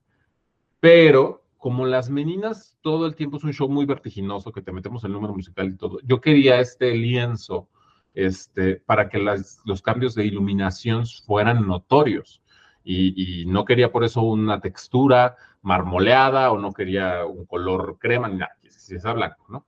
Pero 0.81 1.45
como 1.57 1.87
las 1.87 2.11
meninas 2.11 2.77
todo 2.81 3.07
el 3.07 3.15
tiempo 3.15 3.37
es 3.37 3.45
un 3.45 3.53
show 3.53 3.69
muy 3.69 3.85
vertiginoso, 3.85 4.53
que 4.53 4.63
te 4.63 4.73
metemos 4.73 5.05
el 5.05 5.13
número 5.13 5.35
musical 5.35 5.69
y 5.69 5.77
todo, 5.77 5.99
yo 6.05 6.21
quería 6.21 6.61
este 6.61 6.95
lienzo 6.95 7.69
este, 8.15 8.77
para 8.77 9.09
que 9.09 9.19
los 9.19 9.83
cambios 9.83 10.15
de 10.15 10.27
iluminación 10.27 11.05
fueran 11.07 11.67
notorios. 11.67 12.43
Y, 12.85 13.45
no 13.47 13.65
quería 13.65 13.93
por 13.93 14.05
eso 14.05 14.23
una 14.23 14.61
textura 14.61 15.37
marmoleada 15.63 16.51
o 16.51 16.59
no 16.59 16.73
quería 16.73 17.27
un 17.27 17.45
color 17.45 17.99
crema, 17.99 18.29
ni 18.29 18.37
nada, 18.37 18.57
si 18.69 18.95
es 18.95 19.03
blanco, 19.03 19.45
¿no? 19.49 19.67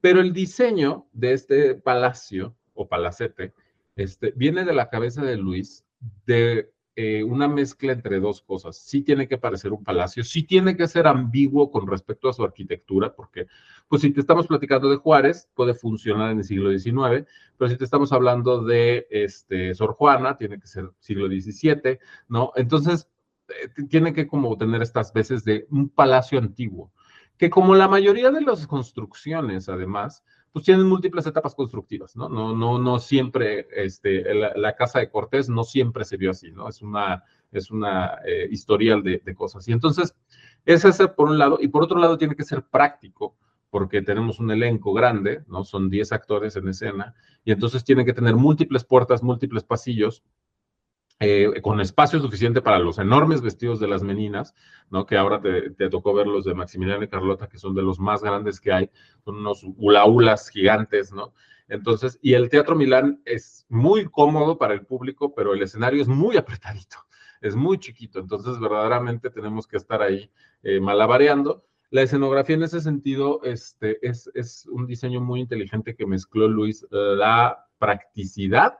Pero 0.00 0.20
el 0.20 0.32
diseño 0.32 1.06
de 1.12 1.32
este 1.32 1.74
palacio 1.74 2.54
o 2.74 2.88
palacete 2.88 3.52
este, 3.96 4.32
viene 4.36 4.64
de 4.64 4.74
la 4.74 4.88
cabeza 4.88 5.22
de 5.22 5.36
Luis 5.36 5.84
de 6.26 6.73
eh, 6.96 7.24
una 7.24 7.48
mezcla 7.48 7.92
entre 7.92 8.20
dos 8.20 8.40
cosas. 8.42 8.76
Sí 8.76 9.02
tiene 9.02 9.26
que 9.26 9.36
parecer 9.36 9.72
un 9.72 9.82
palacio, 9.82 10.22
sí 10.22 10.44
tiene 10.44 10.76
que 10.76 10.86
ser 10.86 11.08
ambiguo 11.08 11.70
con 11.70 11.88
respecto 11.88 12.28
a 12.28 12.32
su 12.32 12.44
arquitectura, 12.44 13.14
porque 13.14 13.46
pues 13.88 14.02
si 14.02 14.12
te 14.12 14.20
estamos 14.20 14.46
platicando 14.46 14.88
de 14.88 14.96
Juárez, 14.96 15.48
puede 15.54 15.74
funcionar 15.74 16.30
en 16.30 16.38
el 16.38 16.44
siglo 16.44 16.70
XIX, 16.70 17.26
pero 17.58 17.68
si 17.68 17.76
te 17.76 17.84
estamos 17.84 18.12
hablando 18.12 18.62
de 18.62 19.06
este, 19.10 19.74
Sor 19.74 19.94
Juana, 19.94 20.36
tiene 20.36 20.60
que 20.60 20.68
ser 20.68 20.90
siglo 21.00 21.26
XVII, 21.26 21.98
¿no? 22.28 22.52
Entonces, 22.54 23.08
eh, 23.48 23.84
tiene 23.88 24.12
que 24.12 24.26
como 24.26 24.56
tener 24.56 24.80
estas 24.80 25.12
veces 25.12 25.44
de 25.44 25.66
un 25.70 25.88
palacio 25.88 26.38
antiguo, 26.38 26.92
que 27.36 27.50
como 27.50 27.74
la 27.74 27.88
mayoría 27.88 28.30
de 28.30 28.40
las 28.40 28.66
construcciones, 28.66 29.68
además, 29.68 30.24
pues 30.54 30.66
tienen 30.66 30.86
múltiples 30.86 31.26
etapas 31.26 31.52
constructivas, 31.52 32.14
¿no? 32.14 32.28
No, 32.28 32.54
no, 32.54 32.78
no 32.78 33.00
siempre, 33.00 33.66
este, 33.74 34.22
la, 34.32 34.76
casa 34.76 35.00
de 35.00 35.10
Cortés 35.10 35.48
no 35.48 35.64
siempre 35.64 36.04
se 36.04 36.16
vio 36.16 36.30
así, 36.30 36.52
¿no? 36.52 36.68
Es 36.68 36.80
una, 36.80 37.24
es 37.50 37.72
una 37.72 38.20
eh, 38.24 38.46
historial 38.52 39.02
de, 39.02 39.34
cosas. 39.34 39.66
Y 39.66 39.72
entonces, 39.72 40.14
es 40.64 40.84
ese 40.84 41.08
por 41.08 41.28
un 41.28 41.38
lado, 41.38 41.58
y 41.60 41.66
por 41.66 41.82
otro 41.82 41.98
lado 41.98 42.16
tiene 42.16 42.36
que 42.36 42.44
ser 42.44 42.62
práctico, 42.62 43.36
porque 43.68 44.00
tenemos 44.00 44.38
un 44.38 44.52
elenco 44.52 44.92
grande, 44.92 45.42
¿no? 45.48 45.64
Son 45.64 45.90
10 45.90 46.12
actores 46.12 46.54
en 46.54 46.68
escena, 46.68 47.16
y 47.44 47.50
entonces 47.50 47.82
tiene 47.82 48.04
que 48.04 48.12
tener 48.12 48.36
múltiples 48.36 48.84
puertas, 48.84 49.24
múltiples 49.24 49.64
pasillos, 49.64 50.22
eh, 51.20 51.60
con 51.62 51.80
espacio 51.80 52.18
suficiente 52.20 52.60
para 52.60 52.80
los 52.80 52.98
enormes 52.98 53.40
vestidos 53.40 53.78
de 53.78 53.86
las 53.86 54.02
meninas, 54.02 54.52
¿no? 54.90 55.06
Que 55.06 55.16
ahora 55.16 55.40
te, 55.40 55.88
tocó 55.88 56.12
ver 56.12 56.26
los 56.26 56.44
de 56.44 56.54
Maximiliano 56.54 57.04
y 57.04 57.08
Carlota, 57.08 57.48
que 57.48 57.56
son 57.56 57.72
de 57.74 57.82
los 57.82 58.00
más 58.00 58.22
grandes 58.22 58.60
que 58.60 58.72
hay, 58.72 58.90
son 59.24 59.36
unos 59.36 59.64
ulaulas 59.76 60.48
gigantes, 60.48 61.12
¿no? 61.12 61.32
Entonces, 61.68 62.18
y 62.20 62.34
el 62.34 62.50
Teatro 62.50 62.74
Milán 62.74 63.22
es 63.24 63.64
muy 63.68 64.06
cómodo 64.06 64.58
para 64.58 64.74
el 64.74 64.84
público, 64.84 65.34
pero 65.34 65.54
el 65.54 65.62
escenario 65.62 66.02
es 66.02 66.08
muy 66.08 66.36
apretadito, 66.36 66.96
es 67.40 67.54
muy 67.54 67.78
chiquito, 67.78 68.18
entonces 68.18 68.58
verdaderamente 68.58 69.30
tenemos 69.30 69.68
que 69.68 69.76
estar 69.76 70.02
ahí 70.02 70.30
eh, 70.64 70.80
malabareando. 70.80 71.64
La 71.90 72.02
escenografía 72.02 72.56
en 72.56 72.64
ese 72.64 72.80
sentido 72.80 73.40
este, 73.44 74.04
es, 74.06 74.28
es 74.34 74.66
un 74.66 74.86
diseño 74.86 75.20
muy 75.20 75.40
inteligente 75.40 75.94
que 75.94 76.06
mezcló 76.06 76.48
Luis 76.48 76.84
la 76.90 77.66
practicidad 77.78 78.74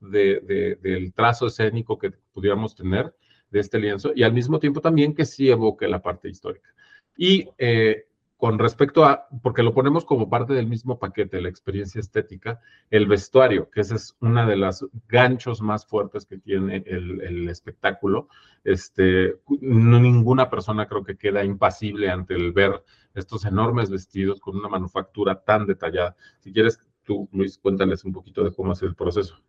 de, 0.00 0.78
del 0.80 1.12
trazo 1.12 1.46
escénico 1.46 1.98
que 1.98 2.10
pudiéramos 2.32 2.74
tener 2.74 3.14
de 3.50 3.60
este 3.60 3.78
lienzo 3.78 4.12
y 4.14 4.22
al 4.22 4.32
mismo 4.32 4.58
tiempo 4.58 4.80
también 4.80 5.14
que 5.14 5.26
sí 5.26 5.50
evoque 5.50 5.88
la 5.88 6.02
parte 6.02 6.28
histórica. 6.28 6.70
Y 7.16 7.48
eh, 7.58 8.06
con 8.40 8.58
respecto 8.58 9.04
a, 9.04 9.28
porque 9.42 9.62
lo 9.62 9.74
ponemos 9.74 10.06
como 10.06 10.30
parte 10.30 10.54
del 10.54 10.66
mismo 10.66 10.98
paquete, 10.98 11.42
la 11.42 11.50
experiencia 11.50 12.00
estética, 12.00 12.58
el 12.88 13.06
vestuario, 13.06 13.68
que 13.68 13.82
ese 13.82 13.96
es 13.96 14.16
una 14.20 14.46
de 14.46 14.56
las 14.56 14.86
ganchos 15.08 15.60
más 15.60 15.84
fuertes 15.84 16.24
que 16.24 16.38
tiene 16.38 16.82
el, 16.86 17.46
espectáculo. 17.50 18.28
Este, 18.64 19.36
ninguna 19.60 20.48
persona 20.48 20.88
creo 20.88 21.04
que 21.04 21.18
queda 21.18 21.44
impasible 21.44 22.08
ante 22.08 22.32
el 22.32 22.52
ver 22.52 22.82
estos 23.14 23.44
enormes 23.44 23.90
vestidos 23.90 24.40
con 24.40 24.56
una 24.56 24.70
manufactura 24.70 25.42
tan 25.42 25.66
detallada. 25.66 26.16
Si 26.38 26.50
quieres, 26.50 26.80
tú, 27.04 27.28
Luis, 27.32 27.58
cuéntales 27.58 28.06
un 28.06 28.14
poquito 28.14 28.42
de 28.42 28.52
cómo 28.52 28.72
es 28.72 28.80
el 28.80 28.94
proceso. 28.94 29.42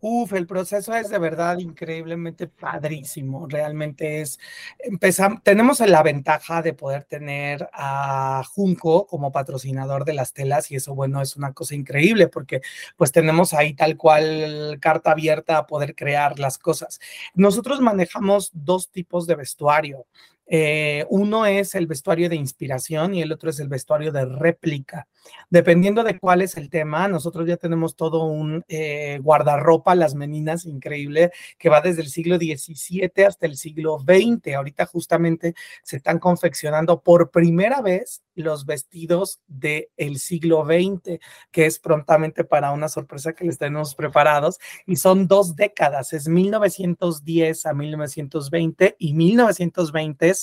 Uf, 0.00 0.34
el 0.34 0.46
proceso 0.46 0.94
es 0.94 1.08
de 1.08 1.18
verdad 1.18 1.58
increíblemente 1.58 2.46
padrísimo. 2.46 3.46
Realmente 3.48 4.20
es, 4.20 4.38
empezamos, 4.78 5.42
tenemos 5.42 5.80
la 5.80 6.02
ventaja 6.02 6.60
de 6.60 6.74
poder 6.74 7.04
tener 7.04 7.68
a 7.72 8.42
Junco 8.44 9.06
como 9.06 9.32
patrocinador 9.32 10.04
de 10.04 10.12
las 10.12 10.34
telas 10.34 10.70
y 10.70 10.76
eso, 10.76 10.94
bueno, 10.94 11.22
es 11.22 11.36
una 11.36 11.54
cosa 11.54 11.74
increíble 11.74 12.28
porque 12.28 12.60
pues 12.96 13.10
tenemos 13.10 13.54
ahí 13.54 13.74
tal 13.74 13.96
cual 13.96 14.78
carta 14.80 15.12
abierta 15.12 15.56
a 15.58 15.66
poder 15.66 15.94
crear 15.94 16.38
las 16.38 16.58
cosas. 16.58 17.00
Nosotros 17.34 17.80
manejamos 17.80 18.50
dos 18.52 18.90
tipos 18.90 19.26
de 19.26 19.36
vestuario. 19.36 20.06
Eh, 20.48 21.04
uno 21.10 21.44
es 21.44 21.74
el 21.74 21.86
vestuario 21.86 22.28
de 22.28 22.36
inspiración 22.36 23.14
y 23.14 23.22
el 23.22 23.32
otro 23.32 23.50
es 23.50 23.58
el 23.58 23.68
vestuario 23.68 24.12
de 24.12 24.24
réplica. 24.24 25.08
Dependiendo 25.50 26.04
de 26.04 26.18
cuál 26.18 26.42
es 26.42 26.56
el 26.56 26.70
tema, 26.70 27.08
nosotros 27.08 27.48
ya 27.48 27.56
tenemos 27.56 27.96
todo 27.96 28.24
un 28.24 28.64
eh, 28.68 29.18
guardarropa, 29.22 29.94
las 29.94 30.14
meninas, 30.14 30.64
increíble, 30.64 31.32
que 31.58 31.68
va 31.68 31.80
desde 31.80 32.02
el 32.02 32.08
siglo 32.08 32.36
XVII 32.36 33.24
hasta 33.26 33.46
el 33.46 33.56
siglo 33.56 33.98
XX. 33.98 34.54
Ahorita 34.54 34.86
justamente 34.86 35.54
se 35.82 35.96
están 35.96 36.18
confeccionando 36.18 37.00
por 37.00 37.30
primera 37.30 37.80
vez 37.80 38.22
los 38.34 38.66
vestidos 38.66 39.40
del 39.46 39.88
el 39.96 40.18
siglo 40.18 40.64
XX, 40.64 41.18
que 41.50 41.66
es 41.66 41.78
prontamente 41.78 42.44
para 42.44 42.70
una 42.70 42.88
sorpresa 42.88 43.32
que 43.32 43.44
les 43.44 43.58
tenemos 43.58 43.94
preparados. 43.94 44.58
Y 44.86 44.96
son 44.96 45.26
dos 45.26 45.56
décadas, 45.56 46.12
es 46.12 46.28
1910 46.28 47.66
a 47.66 47.72
1920 47.72 48.96
y 48.98 49.14
1920 49.14 50.35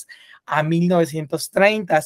a 0.46 0.62
1930. 0.62 2.00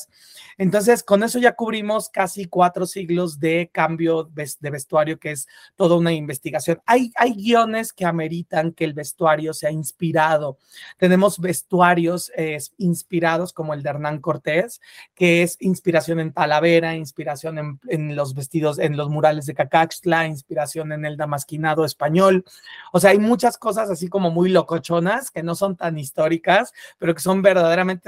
Entonces, 0.57 1.03
con 1.03 1.22
eso 1.22 1.38
ya 1.38 1.53
cubrimos 1.53 2.09
casi 2.09 2.46
cuatro 2.46 2.87
siglos 2.87 3.38
de 3.38 3.70
cambio 3.72 4.24
de 4.24 4.70
vestuario, 4.70 5.18
que 5.18 5.33
es 5.33 5.46
toda 5.77 5.96
una 5.96 6.12
investigación. 6.12 6.81
Hay, 6.87 7.12
guiones 7.37 7.92
que 7.92 8.05
ameritan 8.05 8.72
que 8.72 8.85
el 8.85 8.92
vestuario 8.92 9.55
sea 9.55 9.70
inspirado. 9.70 10.59
Tenemos 10.96 11.38
vestuarios 11.38 12.33
inspirados 12.77 13.53
como 13.53 13.74
el 13.74 13.83
de 13.83 13.90
Hernán 13.90 14.20
Cortés, 14.20 14.81
que 15.14 15.42
es 15.42 15.57
inspiración 15.61 16.20
en 16.20 16.33
Talavera, 16.33 16.96
inspiración 16.96 17.79
en, 17.88 18.16
los 18.16 18.35
vestidos, 18.35 18.79
en 18.79 18.96
los 18.96 19.09
murales 19.09 19.46
de 19.46 19.55
Cacaxtla, 19.55 20.27
inspiración 20.27 20.92
en 20.92 21.05
el 21.05 21.16
damasquinado 21.16 21.85
español. 21.85 22.44
O 22.92 23.01
sea, 23.01 23.11
hay 23.11 23.18
muchas 23.18 23.59
cosas 23.59 23.90
así 23.90 24.09
como 24.09 24.31
muy 24.31 24.48
locochonas 24.51 25.31
que 25.31 25.42
no 25.42 25.55
son 25.55 25.77
tan 25.77 25.98
históricas, 25.98 26.72
pero 26.98 27.14
que 27.14 27.20
son 27.20 27.42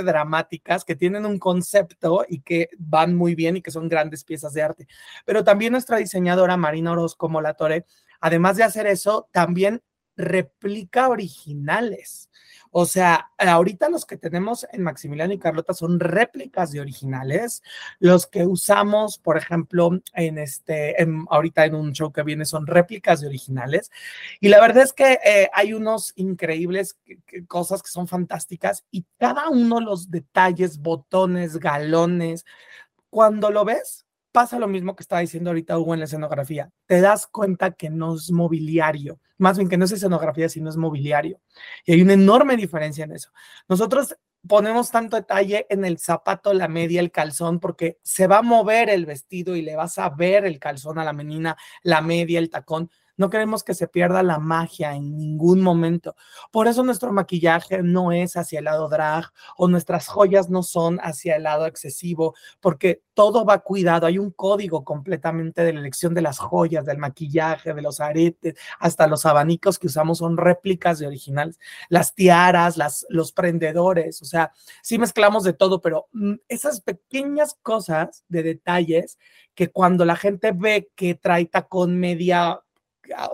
dramáticas, 0.03 0.85
que 0.85 0.97
tienen 0.97 1.27
un 1.27 1.39
concepto 1.39 2.25
y 2.29 2.41
que 2.41 2.71
van 2.79 3.15
muy 3.15 3.35
bien 3.35 3.57
y 3.57 3.63
que 3.63 3.71
son 3.71 3.89
grandes 3.89 4.25
piezas 4.25 4.53
de 4.53 4.63
arte. 4.63 4.87
Pero 5.25 5.45
también 5.45 5.73
nuestra 5.73 5.99
diseñadora 5.99 6.57
Marina 6.57 6.93
Orozco 6.93 7.29
Molatore, 7.29 7.87
además 8.21 8.57
de 8.57 8.65
hacer 8.65 8.87
eso, 8.87 9.29
también 9.33 9.83
replica 10.21 11.09
originales. 11.09 12.31
O 12.73 12.87
sea, 12.87 13.31
ahorita 13.37 13.89
los 13.89 14.07
que 14.07 14.17
tenemos 14.17 14.65
en 14.73 14.83
Maximiliano 14.85 15.33
y 15.33 15.39
Carlota 15.39 15.75
son 15.75 15.99
réplicas 15.99 16.71
de 16.71 16.81
originales. 16.81 17.63
Los 17.99 18.29
que 18.29 18.47
usamos, 18.47 19.19
por 19.19 19.37
ejemplo, 19.37 19.91
en 20.15 20.39
este, 20.39 20.95
ahorita 21.29 21.65
en 21.65 21.75
un 21.75 21.93
show 21.93 22.13
que 22.13 22.23
viene 22.23 22.45
son 22.45 22.69
réplicas 22.69 23.21
de 23.21 23.27
originales. 23.27 23.91
Y 24.39 24.49
la 24.49 24.61
verdad 24.61 24.85
es 24.85 24.93
que 24.93 25.19
eh, 25.25 25.51
hay 25.53 25.73
unos 25.73 26.13
increíbles 26.15 26.97
cosas 27.49 27.83
que 27.83 27.91
son 27.91 28.07
fantásticas 28.07 28.85
y 28.93 29.05
cada 29.19 29.49
uno 29.49 29.81
los 29.81 30.11
detalles, 30.11 30.79
botones, 30.79 31.59
galones, 31.59 32.45
cuando 33.09 33.51
lo 33.51 33.65
ves, 33.65 34.07
pasa 34.33 34.59
lo 34.59 34.69
mismo 34.69 34.97
que 34.97 35.03
estaba 35.03 35.21
diciendo 35.21 35.51
ahorita 35.51 35.79
Hugo 35.79 35.95
en 35.95 36.01
la 36.01 36.07
escenografía. 36.07 36.71
Te 36.87 37.01
das 37.01 37.27
cuenta 37.27 37.73
que 37.73 37.91
no 37.91 38.15
es 38.15 38.31
mobiliario, 38.31 39.19
más 39.39 39.57
bien 39.57 39.69
que 39.69 39.77
no 39.77 39.85
es 39.85 39.93
escenografía, 39.93 40.49
sino 40.49 40.71
es 40.71 40.77
mobiliario. 40.77 41.41
Y 41.85 41.93
hay 41.93 42.03
una 42.03 42.15
enorme 42.15 42.57
diferencia 42.57 43.05
en 43.05 43.13
eso. 43.13 43.31
Nosotros 43.69 44.17
ponemos 44.47 44.91
tanto 44.91 45.17
detalle 45.17 45.67
en 45.69 45.85
el 45.85 45.99
zapato, 45.99 46.53
la 46.55 46.69
media, 46.69 47.01
el 47.01 47.11
calzón, 47.11 47.61
porque 47.61 47.99
se 48.03 48.27
va 48.27 48.39
a 48.39 48.43
mover 48.43 48.89
el 48.89 49.07
vestido 49.07 49.57
y 49.57 49.63
le 49.63 49.77
vas 49.77 49.99
a 49.99 50.09
ver 50.11 50.45
el 50.45 50.59
calzón 50.59 50.99
a 50.99 51.05
la 51.05 51.13
menina, 51.13 51.57
la 51.83 52.01
media, 52.01 52.39
el 52.39 52.51
tacón. 52.51 52.91
No 53.21 53.29
queremos 53.29 53.63
que 53.63 53.75
se 53.75 53.87
pierda 53.87 54.23
la 54.23 54.39
magia 54.39 54.95
en 54.95 55.15
ningún 55.15 55.61
momento. 55.61 56.17
Por 56.51 56.69
eso 56.69 56.83
nuestro 56.83 57.13
maquillaje 57.13 57.83
no 57.83 58.13
es 58.13 58.35
hacia 58.35 58.61
el 58.61 58.65
lado 58.65 58.89
drag 58.89 59.27
o 59.59 59.69
nuestras 59.69 60.09
joyas 60.09 60.49
no 60.49 60.63
son 60.63 60.99
hacia 61.03 61.37
el 61.37 61.43
lado 61.43 61.67
excesivo, 61.67 62.35
porque 62.61 63.03
todo 63.13 63.45
va 63.45 63.59
cuidado. 63.59 64.07
Hay 64.07 64.17
un 64.17 64.31
código 64.31 64.85
completamente 64.85 65.63
de 65.63 65.75
la 65.75 65.81
elección 65.81 66.15
de 66.15 66.23
las 66.23 66.39
joyas, 66.39 66.87
del 66.87 66.97
maquillaje, 66.97 67.75
de 67.75 67.83
los 67.83 68.01
aretes, 68.01 68.55
hasta 68.79 69.07
los 69.07 69.27
abanicos 69.27 69.79
que 69.79 69.89
usamos 69.89 70.17
son 70.17 70.39
réplicas 70.39 70.99
de 70.99 71.07
originales. 71.07 71.59
Las 71.91 72.15
tiaras, 72.15 72.79
las, 72.79 73.05
los 73.11 73.33
prendedores, 73.33 74.23
o 74.23 74.25
sea, 74.25 74.51
sí 74.83 74.99
mezclamos 74.99 75.45
de 75.45 75.53
todo, 75.53 75.83
pero 75.83 76.09
mm, 76.13 76.37
esas 76.49 76.81
pequeñas 76.81 77.55
cosas 77.61 78.25
de 78.29 78.43
detalles 78.45 79.19
que 79.55 79.69
cuando 79.69 80.07
la 80.07 80.17
gente 80.17 80.53
ve 80.53 80.89
que 80.97 81.15
trae 81.15 81.45
tacón 81.45 82.01
media 82.01 82.63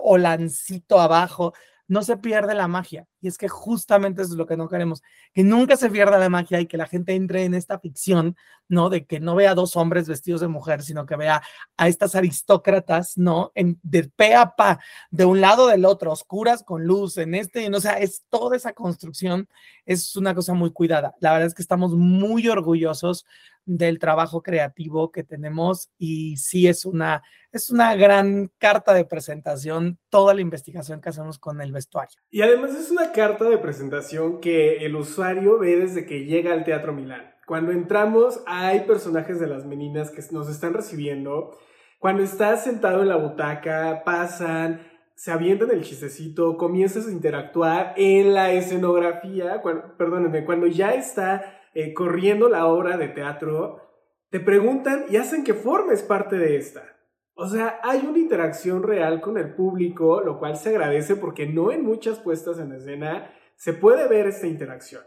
o 0.03 0.17
lancito 0.17 0.99
abajo, 0.99 1.53
no 1.87 2.03
se 2.03 2.17
pierde 2.17 2.53
la 2.53 2.67
magia. 2.67 3.07
Y 3.21 3.27
es 3.27 3.37
que 3.37 3.47
justamente 3.47 4.21
es 4.21 4.29
lo 4.31 4.45
que 4.45 4.57
no 4.57 4.67
queremos, 4.67 5.01
que 5.33 5.43
nunca 5.43 5.77
se 5.77 5.89
pierda 5.89 6.17
la 6.17 6.29
magia 6.29 6.59
y 6.59 6.67
que 6.67 6.77
la 6.77 6.85
gente 6.85 7.15
entre 7.15 7.45
en 7.45 7.53
esta 7.53 7.79
ficción, 7.79 8.35
¿no? 8.67 8.89
De 8.89 9.05
que 9.05 9.19
no 9.19 9.35
vea 9.35 9.55
dos 9.55 9.75
hombres 9.75 10.07
vestidos 10.07 10.41
de 10.41 10.49
mujer, 10.49 10.83
sino 10.83 11.05
que 11.05 11.15
vea 11.15 11.41
a 11.77 11.87
estas 11.87 12.15
aristócratas, 12.15 13.17
¿no? 13.17 13.51
En, 13.55 13.79
de 13.83 14.03
pe 14.03 14.35
a 14.35 14.55
pa, 14.55 14.79
de 15.11 15.25
un 15.25 15.39
lado 15.39 15.67
del 15.67 15.85
otro, 15.85 16.11
oscuras 16.11 16.63
con 16.63 16.83
luz, 16.85 17.17
en 17.17 17.35
este, 17.35 17.73
o 17.73 17.79
sea, 17.79 17.93
es 17.93 18.25
toda 18.29 18.57
esa 18.57 18.73
construcción, 18.73 19.47
es 19.85 20.15
una 20.15 20.35
cosa 20.35 20.53
muy 20.53 20.71
cuidada. 20.71 21.15
La 21.19 21.31
verdad 21.31 21.47
es 21.47 21.53
que 21.53 21.61
estamos 21.61 21.93
muy 21.93 22.47
orgullosos 22.49 23.25
del 23.67 23.99
trabajo 23.99 24.41
creativo 24.41 25.11
que 25.11 25.23
tenemos 25.23 25.91
y 25.97 26.37
sí 26.37 26.67
es 26.67 26.85
una, 26.85 27.21
es 27.51 27.69
una 27.69 27.95
gran 27.95 28.49
carta 28.57 28.93
de 28.93 29.05
presentación 29.05 29.99
toda 30.09 30.33
la 30.33 30.41
investigación 30.41 31.01
que 31.01 31.09
hacemos 31.09 31.37
con 31.37 31.61
el 31.61 31.73
vestuario. 31.73 32.17
Y 32.31 32.41
además 32.41 32.73
es 32.73 32.89
una 32.89 33.11
carta 33.11 33.43
de 33.43 33.57
presentación 33.57 34.39
que 34.39 34.77
el 34.77 34.95
usuario 34.95 35.59
ve 35.59 35.75
desde 35.75 36.05
que 36.05 36.23
llega 36.25 36.53
al 36.53 36.63
Teatro 36.63 36.93
Milán. 36.93 37.35
Cuando 37.45 37.71
entramos 37.71 38.41
hay 38.47 38.81
personajes 38.81 39.39
de 39.39 39.47
las 39.47 39.65
meninas 39.65 40.11
que 40.11 40.23
nos 40.31 40.49
están 40.49 40.73
recibiendo. 40.73 41.57
Cuando 41.99 42.23
estás 42.23 42.63
sentado 42.63 43.01
en 43.01 43.09
la 43.09 43.17
butaca, 43.17 44.03
pasan, 44.05 44.81
se 45.13 45.31
avientan 45.31 45.71
el 45.71 45.83
chistecito, 45.83 46.55
comienzas 46.57 47.07
a 47.07 47.11
interactuar 47.11 47.93
en 47.97 48.33
la 48.33 48.51
escenografía, 48.51 49.61
perdónenme, 49.97 50.45
cuando 50.45 50.67
ya 50.67 50.93
está 50.93 51.56
eh, 51.79 51.93
corriendo 51.93 52.49
la 52.49 52.65
obra 52.65 52.97
de 52.97 53.07
teatro, 53.07 53.83
te 54.31 54.39
preguntan 54.39 55.05
y 55.09 55.17
hacen 55.17 55.43
que 55.43 55.53
formes 55.53 56.01
parte 56.01 56.35
de 56.35 56.57
esta. 56.57 56.97
O 57.35 57.47
sea, 57.47 57.79
hay 57.83 58.03
una 58.03 58.17
interacción 58.17 58.81
real 58.81 59.21
con 59.21 59.37
el 59.37 59.53
público, 59.53 60.21
lo 60.21 60.39
cual 60.39 60.57
se 60.57 60.69
agradece 60.69 61.15
porque 61.15 61.45
no 61.45 61.71
en 61.71 61.83
muchas 61.83 62.17
puestas 62.17 62.57
en 62.57 62.71
escena 62.71 63.31
se 63.57 63.73
puede 63.73 64.07
ver 64.07 64.25
esta 64.25 64.47
interacción. 64.47 65.03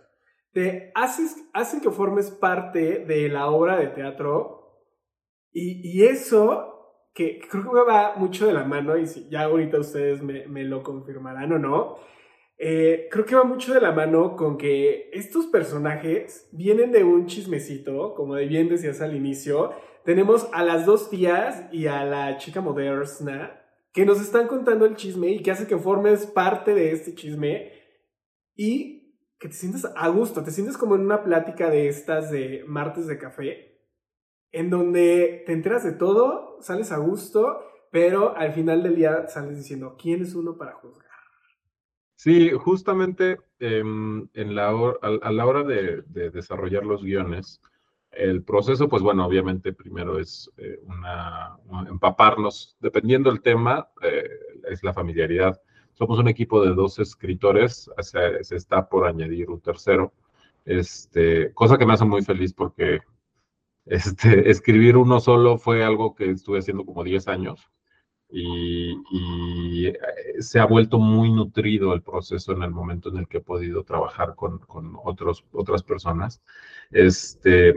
Te 0.53 0.93
haces, 0.95 1.45
hacen 1.55 1.81
que 1.81 1.91
formes 1.91 2.31
parte 2.31 3.05
de 3.05 3.29
la 3.29 3.51
obra 3.51 3.77
de 3.77 3.89
teatro 3.89 4.87
y, 5.51 6.05
eso, 6.05 7.09
que 7.13 7.41
creo 7.51 7.65
que 7.65 7.91
va 7.91 8.15
mucho 8.15 8.47
de 8.47 8.53
la 8.53 8.63
mano 8.63 8.97
y 8.97 9.09
si 9.09 9.29
ya 9.29 9.43
ahorita 9.43 9.81
ustedes 9.81 10.23
me, 10.23 10.47
me 10.47 10.63
lo 10.63 10.85
confirmarán 10.85 11.51
o 11.51 11.59
no, 11.59 11.97
eh, 12.63 13.09
creo 13.11 13.25
que 13.25 13.35
va 13.35 13.45
mucho 13.45 13.73
de 13.73 13.81
la 13.81 13.91
mano 13.91 14.37
con 14.37 14.59
que 14.59 15.09
estos 15.15 15.47
personajes 15.47 16.47
vienen 16.53 16.93
de 16.93 17.05
un 17.05 17.25
chismecito, 17.25 18.13
como 18.15 18.35
bien 18.35 18.69
decías 18.69 19.01
al 19.01 19.17
inicio. 19.17 19.73
Tenemos 20.05 20.47
a 20.53 20.63
las 20.63 20.85
dos 20.85 21.09
tías 21.09 21.65
y 21.73 21.87
a 21.87 22.05
la 22.05 22.37
chica 22.37 22.61
moderna 22.61 23.59
que 23.95 24.05
nos 24.05 24.21
están 24.21 24.47
contando 24.47 24.85
el 24.85 24.95
chisme 24.95 25.29
y 25.29 25.43
que 25.43 25.51
hace 25.51 25.67
que 25.67 25.79
formes 25.79 26.27
parte 26.27 26.75
de 26.75 26.93
este 26.93 27.15
chisme 27.15 27.73
y 28.55 29.17
que 29.39 29.49
te 29.49 29.55
sientes 29.55 29.87
a 29.97 30.09
gusto, 30.09 30.45
te 30.45 30.51
sientes 30.51 30.77
como 30.77 30.97
en 30.97 31.01
una 31.01 31.25
plática 31.25 31.71
de 31.71 31.89
estas 31.89 32.31
de 32.31 32.63
martes 32.67 33.07
de 33.07 33.17
café, 33.17 33.87
en 34.53 34.69
donde 34.69 35.45
te 35.47 35.55
enteras 35.55 35.83
de 35.83 35.93
todo, 35.93 36.61
sales 36.61 36.93
a 36.93 36.99
gusto, 36.99 37.65
pero 37.91 38.37
al 38.37 38.53
final 38.53 38.83
del 38.83 38.97
día 38.97 39.29
sales 39.29 39.57
diciendo, 39.57 39.97
¿quién 39.99 40.21
es 40.21 40.35
uno 40.35 40.59
para 40.59 40.75
juzgar? 40.75 41.10
Sí, 42.23 42.51
justamente 42.51 43.39
em, 43.61 44.29
en 44.35 44.55
la 44.55 44.69
a, 44.69 45.33
la 45.33 45.47
hora 45.47 45.63
de, 45.65 46.03
desarrollar 46.31 46.85
los 46.85 47.03
guiones, 47.03 47.63
el 48.11 48.43
proceso, 48.43 48.91
pues 48.91 49.03
bueno, 49.03 49.25
obviamente 49.25 49.73
primero 49.73 50.19
es 50.19 50.51
eh, 50.59 50.79
una, 50.85 51.57
empaparnos, 51.89 52.77
dependiendo 52.79 53.31
del 53.31 53.41
tema, 53.41 53.89
eh, 54.03 54.29
es 54.71 54.85
la 54.85 54.93
familiaridad. 54.93 55.59
Somos 55.95 56.19
un 56.19 56.29
equipo 56.29 56.63
de 56.63 56.75
dos 56.75 56.99
escritores, 56.99 57.91
se, 58.01 58.45
se, 58.45 58.57
está 58.57 58.87
por 58.87 59.07
añadir 59.07 59.49
un 59.49 59.63
tercero, 59.63 60.13
este, 60.67 61.55
cosa 61.55 61.79
que 61.79 61.87
me 61.87 61.95
hace 61.95 62.05
muy 62.05 62.21
feliz 62.23 62.53
porque 62.53 63.01
este, 63.87 64.51
escribir 64.51 64.99
uno 64.99 65.21
solo 65.21 65.57
fue 65.57 65.83
algo 65.83 66.15
que 66.15 66.31
estuve 66.31 66.59
haciendo 66.59 66.85
como 66.85 67.03
10 67.03 67.29
años 67.29 67.71
y, 68.33 69.87
eh, 69.87 69.99
se 70.39 70.59
ha 70.59 70.65
vuelto 70.67 70.99
muy 70.99 71.31
nutrido 71.33 71.93
el 71.95 72.03
proceso 72.03 72.53
en 72.53 72.63
el 72.63 72.71
momento 72.71 73.09
en 73.11 73.19
el 73.19 73.29
que 73.29 73.39
he 73.39 73.43
podido 73.43 73.85
trabajar 73.85 74.35
con, 74.35 74.59
con 74.61 74.97
otros, 75.05 75.45
otras 75.53 75.83
personas. 75.83 76.43
Este, 76.91 77.75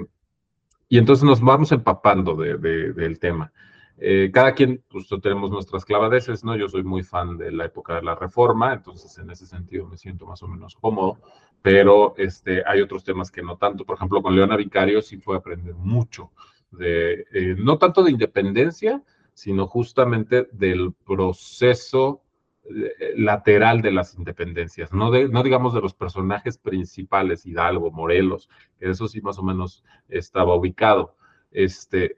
y 0.89 0.97
entonces 0.97 1.23
nos 1.23 1.41
vamos 1.41 1.71
empapando 1.71 2.35
de, 2.35 2.57
del 2.57 3.19
tema. 3.19 3.51
Eh, 3.97 4.31
cada 4.33 4.53
quien, 4.53 4.83
pues 4.89 5.07
tenemos 5.21 5.49
nuestras 5.49 5.85
clavadeces, 5.85 6.43
¿no? 6.43 6.55
Yo 6.55 6.67
soy 6.67 6.83
muy 6.83 7.03
fan 7.03 7.37
de 7.37 7.51
la 7.51 7.65
época 7.65 7.95
de 7.95 8.03
la 8.03 8.15
reforma, 8.15 8.73
entonces 8.73 9.17
en 9.17 9.29
ese 9.29 9.45
sentido 9.45 9.87
me 9.87 9.97
siento 9.97 10.25
más 10.25 10.43
o 10.43 10.47
menos 10.47 10.75
cómodo, 10.75 11.19
pero 11.61 12.13
este, 12.17 12.63
hay 12.65 12.81
otros 12.81 13.03
temas 13.03 13.31
que 13.31 13.41
no 13.41 13.57
tanto. 13.57 13.85
Por 13.85 13.95
ejemplo, 13.95 14.21
con 14.21 14.35
Leona 14.35 14.57
Vicario 14.57 15.01
sí 15.01 15.17
fue 15.17 15.37
aprender 15.37 15.75
mucho, 15.75 16.31
de, 16.71 17.25
eh, 17.33 17.55
no 17.57 17.77
tanto 17.77 18.03
de 18.03 18.11
independencia, 18.11 19.01
sino 19.33 19.67
justamente 19.67 20.47
del 20.51 20.93
proceso 21.05 22.21
eh, 22.65 23.13
lateral 23.17 23.81
de 23.81 23.91
las 23.91 24.15
independencias, 24.15 24.93
no, 24.93 25.11
de, 25.11 25.27
no 25.27 25.43
digamos 25.43 25.73
de 25.73 25.81
los 25.81 25.93
personajes 25.93 26.57
principales, 26.57 27.45
Hidalgo, 27.45 27.91
Morelos, 27.91 28.49
que 28.79 28.89
eso 28.89 29.07
sí 29.07 29.21
más 29.21 29.37
o 29.37 29.43
menos 29.43 29.83
estaba 30.07 30.55
ubicado, 30.55 31.15
este, 31.51 32.15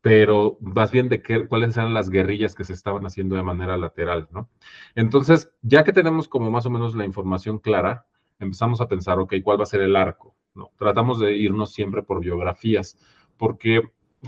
pero 0.00 0.58
más 0.60 0.90
bien 0.90 1.08
de 1.08 1.22
qué, 1.22 1.46
cuáles 1.46 1.76
eran 1.76 1.94
las 1.94 2.10
guerrillas 2.10 2.54
que 2.54 2.64
se 2.64 2.72
estaban 2.72 3.06
haciendo 3.06 3.36
de 3.36 3.42
manera 3.42 3.76
lateral, 3.76 4.28
¿no? 4.32 4.50
Entonces, 4.94 5.50
ya 5.62 5.84
que 5.84 5.92
tenemos 5.92 6.28
como 6.28 6.50
más 6.50 6.66
o 6.66 6.70
menos 6.70 6.94
la 6.94 7.04
información 7.04 7.58
clara, 7.58 8.06
empezamos 8.38 8.80
a 8.80 8.88
pensar, 8.88 9.18
ok, 9.18 9.34
¿cuál 9.42 9.58
va 9.58 9.62
a 9.62 9.66
ser 9.66 9.80
el 9.80 9.96
arco? 9.96 10.34
¿no? 10.54 10.72
Tratamos 10.76 11.18
de 11.18 11.36
irnos 11.36 11.72
siempre 11.72 12.02
por 12.02 12.20
biografías, 12.20 12.98
porque 13.36 13.82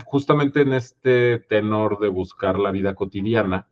justamente 0.05 0.61
en 0.61 0.73
este 0.73 1.39
tenor 1.39 1.99
de 1.99 2.09
buscar 2.09 2.59
la 2.59 2.71
vida 2.71 2.95
cotidiana, 2.95 3.67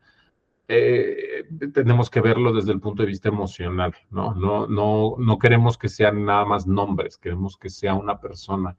eh, 0.68 1.46
tenemos 1.74 2.10
que 2.10 2.22
verlo 2.22 2.52
desde 2.52 2.72
el 2.72 2.80
punto 2.80 3.04
de 3.04 3.10
vista 3.10 3.30
emocional, 3.30 3.94
¿no? 4.10 4.34
No, 4.34 4.68
no, 4.68 5.16
no 5.18 5.38
queremos 5.38 5.78
que 5.78 5.90
sean 5.90 6.26
nada 6.26 6.46
más 6.46 6.66
nombres, 6.66 7.18
queremos 7.18 7.58
que 7.58 7.70
sea 7.70 7.94
una 7.94 8.20
persona. 8.20 8.76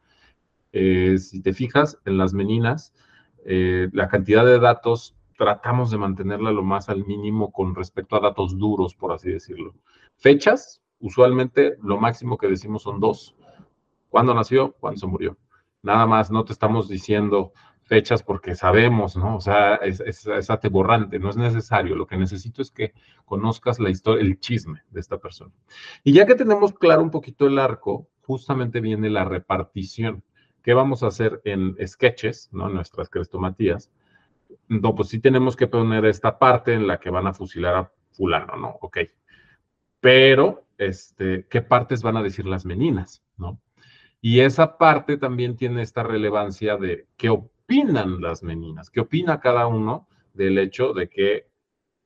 Eh, 0.72 1.18
si 1.18 1.40
te 1.40 1.52
fijas 1.52 1.98
en 2.04 2.18
las 2.18 2.34
meninas, 2.34 2.92
eh, 3.44 3.88
la 3.92 4.08
cantidad 4.08 4.44
de 4.44 4.58
datos 4.58 5.16
tratamos 5.38 5.90
de 5.90 5.98
mantenerla 5.98 6.50
lo 6.50 6.64
más 6.64 6.88
al 6.88 7.06
mínimo 7.06 7.52
con 7.52 7.74
respecto 7.74 8.16
a 8.16 8.20
datos 8.20 8.58
duros, 8.58 8.94
por 8.94 9.12
así 9.12 9.30
decirlo. 9.30 9.74
Fechas, 10.16 10.82
usualmente 10.98 11.76
lo 11.82 11.98
máximo 11.98 12.36
que 12.36 12.48
decimos 12.48 12.82
son 12.82 12.98
dos. 12.98 13.36
¿Cuándo 14.08 14.34
nació? 14.34 14.72
¿Cuándo 14.80 14.98
se 14.98 15.06
murió? 15.06 15.36
Nada 15.82 16.06
más, 16.06 16.30
no 16.30 16.44
te 16.44 16.52
estamos 16.52 16.88
diciendo 16.88 17.52
fechas 17.86 18.22
porque 18.22 18.54
sabemos, 18.54 19.16
¿no? 19.16 19.36
O 19.36 19.40
sea, 19.40 19.76
es, 19.76 20.00
es, 20.00 20.50
ateborrante, 20.50 21.18
no 21.18 21.30
es 21.30 21.36
necesario. 21.36 21.94
Lo 21.94 22.06
que 22.06 22.16
necesito 22.16 22.60
es 22.60 22.70
que 22.70 22.92
conozcas 23.24 23.78
la 23.78 23.90
historia, 23.90 24.24
el 24.24 24.40
chisme 24.40 24.82
de 24.90 25.00
esta 25.00 25.18
persona. 25.18 25.52
Y 26.02 26.12
ya 26.12 26.26
que 26.26 26.34
tenemos 26.34 26.74
claro 26.74 27.02
un 27.02 27.10
poquito 27.10 27.46
el 27.46 27.58
arco, 27.58 28.08
justamente 28.22 28.80
viene 28.80 29.08
la 29.08 29.24
repartición. 29.24 30.24
¿Qué 30.62 30.74
vamos 30.74 31.04
a 31.04 31.08
hacer 31.08 31.40
en 31.44 31.76
sketches, 31.86 32.48
¿no? 32.52 32.68
Nuestras 32.68 33.08
crestomatías. 33.08 33.92
No, 34.68 34.96
pues 34.96 35.08
sí 35.08 35.20
tenemos 35.20 35.54
que 35.54 35.68
poner 35.68 36.04
esta 36.06 36.38
parte 36.38 36.74
en 36.74 36.88
la 36.88 36.98
que 36.98 37.10
van 37.10 37.28
a 37.28 37.34
fusilar 37.34 37.76
a 37.76 37.92
fulano, 38.10 38.56
¿no? 38.56 38.76
Ok. 38.80 38.98
Pero, 40.00 40.66
este, 40.76 41.46
¿qué 41.48 41.62
partes 41.62 42.02
van 42.02 42.16
a 42.16 42.22
decir 42.22 42.46
las 42.46 42.66
meninas, 42.66 43.22
¿no? 43.36 43.60
Y 44.28 44.40
esa 44.40 44.76
parte 44.76 45.18
también 45.18 45.56
tiene 45.56 45.82
esta 45.82 46.02
relevancia 46.02 46.76
de 46.76 47.06
qué 47.16 47.28
opinan 47.28 48.20
las 48.20 48.42
meninas, 48.42 48.90
qué 48.90 48.98
opina 48.98 49.38
cada 49.38 49.68
uno 49.68 50.08
del 50.34 50.58
hecho 50.58 50.92
de 50.92 51.08
que 51.08 51.46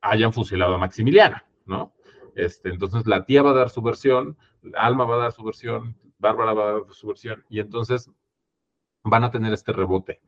hayan 0.01 0.31
fusilado 0.31 0.75
a 0.75 0.77
Maximiliana, 0.77 1.43
¿no? 1.65 1.95
Este, 2.35 2.69
entonces 2.69 3.07
la 3.07 3.25
tía 3.25 3.41
va 3.41 3.49
a 3.49 3.55
dar 3.55 3.71
su 3.71 3.81
versión, 3.81 4.37
Alma 4.75 5.05
va 5.05 5.15
a 5.15 5.17
dar 5.17 5.31
su 5.31 5.43
versión, 5.43 5.97
Bárbara 6.19 6.53
va 6.53 6.69
a 6.69 6.71
dar 6.73 6.81
su 6.91 7.07
versión, 7.07 7.43
y 7.49 7.59
entonces 7.59 8.11
van 9.03 9.23
a 9.23 9.31
tener 9.31 9.51
este 9.51 9.73
rebote. 9.73 10.21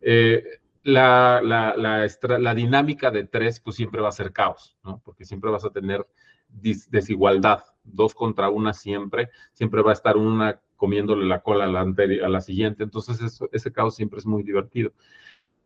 Eh, 0.00 0.42
la, 0.82 1.42
la, 1.44 1.76
la, 1.76 2.54
dinámica 2.54 3.10
de 3.10 3.24
tres, 3.24 3.60
pues 3.60 3.76
siempre 3.76 4.00
va 4.00 4.08
a 4.08 4.12
ser 4.12 4.32
caos, 4.32 4.78
¿no? 4.82 5.02
Porque 5.04 5.26
siempre 5.26 5.50
vas 5.50 5.66
a 5.66 5.70
tener 5.70 6.06
desigualdad, 6.48 7.64
dos 7.82 8.14
contra 8.14 8.48
una 8.48 8.72
siempre, 8.72 9.28
siempre 9.52 9.82
va 9.82 9.90
a 9.90 9.92
estar 9.92 10.16
una 10.16 10.58
comiéndole 10.76 11.26
la 11.26 11.42
cola 11.42 11.64
a 11.64 11.68
la, 11.68 11.80
a 11.80 12.28
la 12.28 12.40
siguiente. 12.40 12.82
Entonces, 12.82 13.40
ese 13.52 13.72
caos 13.72 13.96
siempre 13.96 14.18
es 14.18 14.26
muy 14.26 14.42
divertido. 14.42 14.92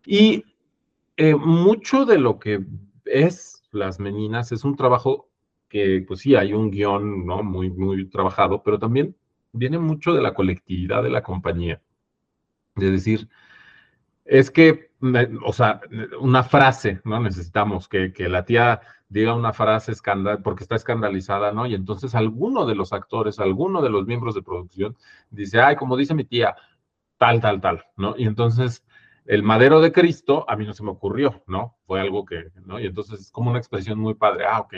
Y 0.07 0.45
eh, 1.17 1.35
mucho 1.35 2.05
de 2.05 2.19
lo 2.19 2.39
que 2.39 2.65
es 3.05 3.63
las 3.73 4.01
meninas 4.01 4.53
es 4.53 4.65
un 4.65 4.77
trabajo 4.77 5.29
que, 5.69 6.05
pues 6.07 6.21
sí, 6.21 6.35
hay 6.35 6.53
un 6.53 6.71
guion, 6.71 7.27
¿no? 7.27 7.43
Muy, 7.43 7.71
muy 7.71 8.09
trabajado, 8.09 8.63
pero 8.63 8.79
también 8.79 9.15
viene 9.53 9.79
mucho 9.79 10.15
de 10.15 10.23
la 10.23 10.35
colectividad 10.35 11.03
de 11.03 11.11
la 11.11 11.23
compañía. 11.23 11.83
Es 12.77 12.91
decir, 12.91 13.29
es 14.29 14.51
que, 14.51 14.91
o 15.45 15.53
sea, 15.55 15.81
una 16.21 16.45
frase, 16.45 17.01
¿no? 17.05 17.19
Necesitamos 17.19 17.89
que, 17.89 18.13
que 18.13 18.29
la 18.29 18.45
tía 18.45 18.81
diga 19.09 19.35
una 19.35 19.55
frase 19.55 19.93
escandal, 19.93 20.43
porque 20.43 20.65
está 20.65 20.77
escandalizada, 20.77 21.51
¿no? 21.53 21.67
Y 21.67 21.75
entonces 21.75 22.15
alguno 22.15 22.67
de 22.67 22.75
los 22.75 22.93
actores, 22.93 23.39
alguno 23.39 23.81
de 23.81 23.89
los 23.89 24.07
miembros 24.07 24.35
de 24.35 24.43
producción 24.43 24.97
dice, 25.31 25.61
ay, 25.63 25.77
como 25.77 25.97
dice 25.97 26.15
mi 26.15 26.25
tía, 26.25 26.55
tal, 27.17 27.41
tal, 27.41 27.61
tal, 27.63 27.85
¿no? 27.97 28.15
Y 28.19 28.27
entonces 28.27 28.85
el 29.25 29.43
madero 29.43 29.81
de 29.81 29.93
Cristo 29.93 30.45
a 30.47 30.57
mí 30.57 30.67
no 30.67 30.75
se 30.75 30.83
me 30.83 30.91
ocurrió, 30.91 31.43
¿no? 31.47 31.79
Fue 31.87 32.01
algo 32.01 32.27
que, 32.27 32.51
¿no? 32.67 32.79
Y 32.79 32.87
entonces 32.87 33.21
es 33.21 33.31
como 33.31 33.49
una 33.51 33.59
expresión 33.59 33.99
muy 33.99 34.13
padre, 34.13 34.45
ah, 34.47 34.61
ok, 34.61 34.75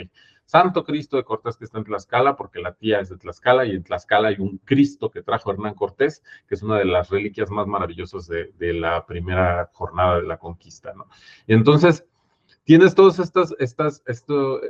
Santo 0.51 0.83
Cristo 0.83 1.15
de 1.15 1.23
Cortés 1.23 1.55
que 1.55 1.63
está 1.63 1.77
en 1.77 1.85
Tlaxcala, 1.85 2.35
porque 2.35 2.59
la 2.59 2.73
tía 2.73 2.99
es 2.99 3.07
de 3.07 3.15
Tlaxcala 3.15 3.63
y 3.63 3.71
en 3.71 3.83
Tlaxcala 3.85 4.27
hay 4.27 4.35
un 4.37 4.57
Cristo 4.57 5.09
que 5.09 5.21
trajo 5.21 5.49
Hernán 5.49 5.75
Cortés, 5.75 6.21
que 6.45 6.55
es 6.55 6.61
una 6.61 6.77
de 6.77 6.83
las 6.83 7.09
reliquias 7.09 7.49
más 7.49 7.67
maravillosas 7.67 8.27
de, 8.27 8.73
la 8.73 9.05
primera 9.05 9.69
jornada 9.71 10.17
de 10.17 10.27
la 10.27 10.37
conquista, 10.37 10.93
entonces 11.47 12.05
tienes 12.65 12.95
todos 12.95 13.17
estas, 13.19 13.55
estos, 13.59 14.03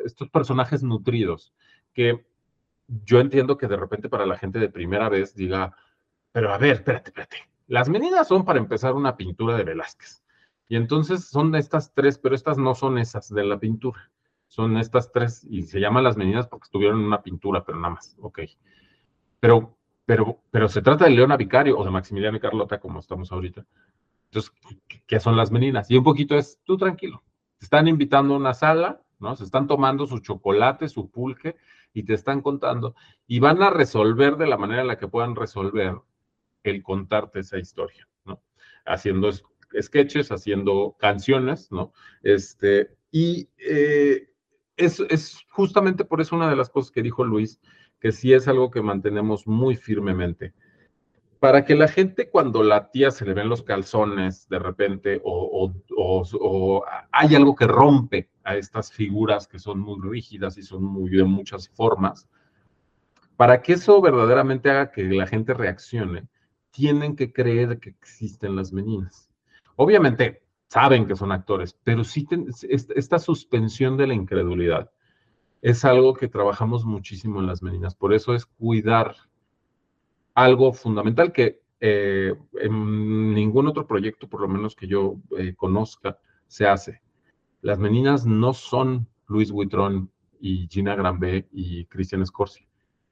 estos 0.06 0.30
personajes 0.30 0.84
nutridos 0.84 1.52
que 1.94 2.28
yo 3.04 3.20
entiendo 3.20 3.58
que 3.58 3.68
de 3.68 3.78
repente 3.78 4.08
para 4.08 4.28
la 4.28 4.38
gente 4.38 4.60
de 4.60 4.70
primera 4.70 5.10
vez 5.10 5.34
diga, 5.34 5.76
pero 6.32 6.54
a 6.54 6.60
ver, 6.60 6.74
espérate, 6.74 7.10
espérate. 7.10 7.38
Las 7.66 7.90
medidas 7.90 8.28
son 8.28 8.46
para 8.46 8.60
empezar 8.60 8.94
una 8.94 9.18
pintura 9.18 9.58
de 9.58 9.64
Velázquez. 9.64 10.24
Y 10.68 10.76
entonces 10.76 11.26
son 11.26 11.56
estas 11.56 11.92
tres, 11.92 12.20
pero 12.20 12.36
estas 12.36 12.60
no 12.60 12.76
son 12.76 13.00
esas 13.00 13.34
de 13.34 13.44
la 13.44 13.60
pintura. 13.60 14.12
Son 14.52 14.76
estas 14.76 15.14
tres 15.14 15.48
y 15.50 15.64
se 15.64 15.80
llaman 15.80 16.04
las 16.04 16.18
medidas 16.18 16.46
porque 16.46 16.66
estuvieron 16.66 17.00
en 17.00 17.06
una 17.06 17.22
pintura, 17.22 17.64
pero 17.64 17.80
nada 17.80 17.94
más. 17.94 18.18
Ok. 18.20 18.42
Pero, 19.40 19.78
pero, 20.06 20.42
pero 20.52 20.68
se 20.68 20.82
trata 20.82 21.06
de 21.06 21.12
Leona 21.12 21.38
Vicario 21.38 21.78
o 21.78 21.86
de 21.86 21.90
Maximiliano 21.90 22.36
y 22.36 22.42
Carlota, 22.42 22.78
como 22.78 23.00
estamos 23.00 23.32
ahorita. 23.32 23.66
Entonces, 24.26 24.52
¿qué 25.08 25.22
son 25.22 25.38
las 25.38 25.52
meninas? 25.52 25.90
Y 25.90 25.96
un 25.96 26.04
poquito 26.04 26.36
es, 26.36 26.60
tú 26.66 26.76
tranquilo, 26.76 27.24
te 27.60 27.66
están 27.66 27.88
invitando 27.88 28.34
a 28.34 28.38
una 28.38 28.54
sala, 28.54 29.02
¿no? 29.20 29.38
Se 29.38 29.46
están 29.46 29.68
tomando 29.68 30.06
su 30.06 30.20
chocolate, 30.20 30.90
su 30.90 31.10
pulque, 31.10 31.56
y 31.94 32.04
te 32.04 32.14
están 32.14 32.42
contando, 32.42 32.94
y 33.28 33.40
van 33.40 33.64
a 33.64 33.70
resolver 33.70 34.36
de 34.36 34.48
la 34.48 34.58
manera 34.58 34.82
en 34.82 34.88
la 34.88 34.98
que 34.98 35.08
puedan 35.08 35.34
resolver 35.34 35.96
el 36.64 36.84
contarte 36.84 37.40
esa 37.40 37.58
historia, 37.58 38.06
¿no? 38.26 38.42
Haciendo 38.86 39.30
sketches, 39.82 40.30
haciendo 40.30 40.98
canciones, 41.00 41.72
¿no? 41.72 41.94
Este, 42.22 42.98
y 43.12 43.48
eh, 43.58 44.31
es, 44.78 45.46
justamente 45.50 46.06
por 46.06 46.22
eso 46.22 46.36
una 46.36 46.50
de 46.50 46.56
las 46.56 46.70
cosas 46.70 46.92
que 46.92 47.02
dijo 47.02 47.24
Luis, 47.24 47.60
que 48.00 48.12
sí 48.12 48.34
es 48.34 48.48
algo 48.48 48.72
que 48.72 48.82
mantenemos 48.82 49.48
muy 49.48 49.76
firmemente 49.76 50.54
para 51.42 51.66
que 51.66 51.74
la 51.74 51.88
gente 51.88 52.30
cuando 52.30 52.62
la 52.62 52.92
tía 52.92 53.10
se 53.10 53.26
le 53.26 53.34
ven 53.34 53.50
los 53.50 53.64
calzones 53.64 54.48
de 54.48 54.60
repente 54.60 55.20
o, 55.24 55.74
hay 57.12 57.36
algo 57.36 57.56
que 57.56 57.66
rompe 57.66 58.30
a 58.44 58.56
estas 58.56 58.92
figuras 58.92 59.48
que 59.48 59.58
son 59.58 59.80
muy 59.80 60.00
rígidas 60.08 60.60
y 60.60 60.62
son 60.62 60.84
muy 60.84 61.10
de 61.10 61.24
muchas 61.24 61.68
formas, 61.68 62.30
para 63.38 63.60
que 63.64 63.74
eso 63.74 64.00
verdaderamente 64.02 64.70
haga 64.70 64.92
que 64.92 65.04
la 65.04 65.26
gente 65.26 65.56
reaccione, 65.56 66.28
tienen 66.70 67.16
que 67.16 67.34
creer 67.34 67.80
que 67.80 67.90
existen 67.90 68.56
las 68.56 68.72
meninas. 68.72 69.28
Obviamente 69.78 70.44
saben 70.72 71.06
que 71.06 71.18
son 71.18 71.34
actores, 71.34 71.78
pero 71.84 72.06
sí 72.06 72.26
esta 72.70 73.20
suspensión 73.20 73.98
de 73.98 74.08
la 74.08 74.14
incredulidad 74.14 74.90
es 75.62 75.84
algo 75.84 76.14
que 76.14 76.30
trabajamos 76.30 76.86
muchísimo 76.86 77.42
en 77.42 77.48
las 77.48 77.62
meninas. 77.62 77.94
Por 77.94 78.14
eso 78.14 78.34
es 78.34 78.46
cuidar 78.46 79.18
algo 80.34 80.72
fundamental 80.72 81.34
que 81.34 81.60
eh, 81.82 82.34
en 82.54 83.34
ningún 83.34 83.68
otro 83.68 83.86
proyecto, 83.86 84.30
por 84.30 84.40
lo 84.40 84.48
menos 84.48 84.74
que 84.74 84.88
yo 84.88 85.18
eh, 85.38 85.54
conozca, 85.58 86.20
se 86.48 86.66
hace. 86.66 87.02
Las 87.62 87.78
meninas 87.78 88.26
no 88.26 88.54
son 88.54 89.10
Luis 89.28 89.52
Buitrón 89.52 90.10
y 90.40 90.70
Gina 90.70 90.96
Granbe 90.96 91.50
y 91.52 91.84
Cristian 91.88 92.26
Scorsi. 92.26 92.66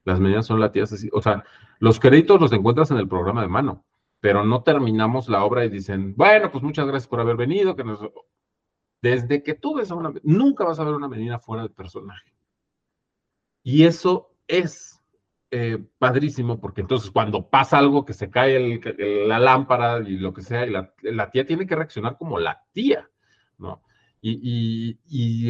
Las 0.05 0.21
meninas 0.21 0.45
son 0.45 0.61
la 0.61 0.71
tía 0.71 0.85
O 1.11 1.21
sea, 1.21 1.43
los 1.79 1.99
créditos 1.99 2.39
los 2.39 2.53
encuentras 2.53 2.89
en 2.91 2.97
el 2.99 3.09
programa 3.09 3.41
de 3.41 3.49
mano, 3.49 3.83
pero 4.19 4.43
no 4.43 4.63
terminamos 4.63 5.29
la 5.29 5.43
obra 5.43 5.65
y 5.65 5.69
dicen, 5.69 6.13
bueno, 6.15 6.51
pues 6.51 6.63
muchas 6.63 6.85
gracias 6.85 7.07
por 7.07 7.21
haber 7.21 7.37
venido. 7.37 7.75
Que 7.75 7.83
Desde 9.01 9.43
que 9.43 9.53
tú 9.53 9.75
ves 9.75 9.91
a 9.91 9.95
una, 9.95 10.13
nunca 10.23 10.65
vas 10.65 10.79
a 10.79 10.83
ver 10.83 10.93
una 10.93 11.07
menina 11.07 11.39
fuera 11.39 11.63
del 11.63 11.71
personaje. 11.71 12.33
Y 13.63 13.85
eso 13.85 14.31
es 14.47 15.01
eh, 15.51 15.83
padrísimo, 15.97 16.59
porque 16.59 16.81
entonces 16.81 17.11
cuando 17.11 17.49
pasa 17.49 17.77
algo 17.77 18.05
que 18.05 18.13
se 18.13 18.29
cae 18.29 18.79
la 19.25 19.39
lámpara 19.39 19.99
y 19.99 20.17
lo 20.17 20.33
que 20.33 20.41
sea, 20.41 20.65
y 20.65 20.71
la, 20.71 21.31
tía 21.31 21.45
tiene 21.45 21.65
que 21.65 21.75
reaccionar 21.75 22.17
como 22.17 22.39
la 22.39 22.63
tía, 22.73 23.09
¿no? 23.57 23.81
Y, 24.21 24.97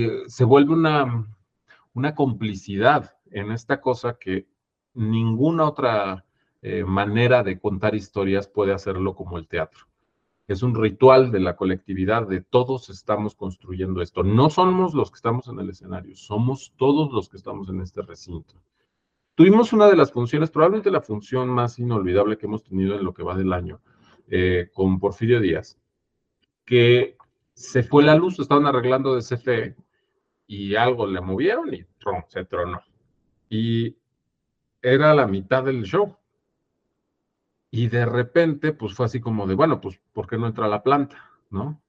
eh, 0.05 0.23
se 0.27 0.43
vuelve 0.43 0.73
una, 0.73 1.27
una 1.93 2.13
complicidad 2.13 3.15
en 3.31 3.51
esta 3.51 3.81
cosa 3.81 4.17
que 4.19 4.47
ninguna 4.93 5.65
otra 5.65 6.25
eh, 6.61 6.83
manera 6.83 7.43
de 7.43 7.59
contar 7.59 7.95
historias 7.95 8.47
puede 8.47 8.73
hacerlo 8.73 9.15
como 9.15 9.37
el 9.37 9.47
teatro. 9.47 9.85
Es 10.47 10.63
un 10.63 10.75
ritual 10.75 11.31
de 11.31 11.39
la 11.39 11.55
colectividad, 11.55 12.27
de 12.27 12.41
todos 12.41 12.89
estamos 12.89 13.35
construyendo 13.35 14.01
esto. 14.01 14.23
No 14.23 14.49
somos 14.49 14.93
los 14.93 15.11
que 15.11 15.17
estamos 15.17 15.47
en 15.47 15.59
el 15.59 15.69
escenario, 15.69 16.15
somos 16.15 16.73
todos 16.75 17.13
los 17.13 17.29
que 17.29 17.37
estamos 17.37 17.69
en 17.69 17.81
este 17.81 18.01
recinto. 18.01 18.55
Tuvimos 19.35 19.71
una 19.71 19.87
de 19.87 19.95
las 19.95 20.11
funciones, 20.11 20.49
probablemente 20.49 20.91
la 20.91 21.01
función 21.01 21.49
más 21.49 21.79
inolvidable 21.79 22.37
que 22.37 22.47
hemos 22.47 22.63
tenido 22.63 22.95
en 22.95 23.05
lo 23.05 23.13
que 23.13 23.23
va 23.23 23.37
del 23.37 23.53
año, 23.53 23.79
eh, 24.27 24.69
con 24.73 24.99
Porfirio 24.99 25.39
Díaz, 25.39 25.79
que 26.65 27.15
se 27.53 27.83
fue 27.83 28.03
la 28.03 28.15
luz, 28.15 28.39
estaban 28.39 28.65
arreglando 28.65 29.15
de 29.15 29.21
CFE 29.21 29.75
y 30.47 30.75
algo 30.75 31.05
le 31.05 31.21
movieron 31.21 31.73
y 31.73 31.85
se 32.27 32.45
tronó. 32.45 32.81
Y 33.49 33.95
era 34.81 35.13
la 35.13 35.27
mitad 35.27 35.63
del 35.63 35.83
show. 35.83 36.15
Y 37.71 37.87
de 37.87 38.05
repente, 38.05 38.73
pues 38.73 38.93
fue 38.93 39.05
así 39.05 39.19
como 39.19 39.47
de, 39.47 39.55
bueno, 39.55 39.79
pues, 39.81 39.99
¿por 40.13 40.27
qué 40.27 40.37
no 40.37 40.47
entra 40.47 40.67
la 40.67 40.83
planta? 40.83 41.17
¿No? 41.49 41.81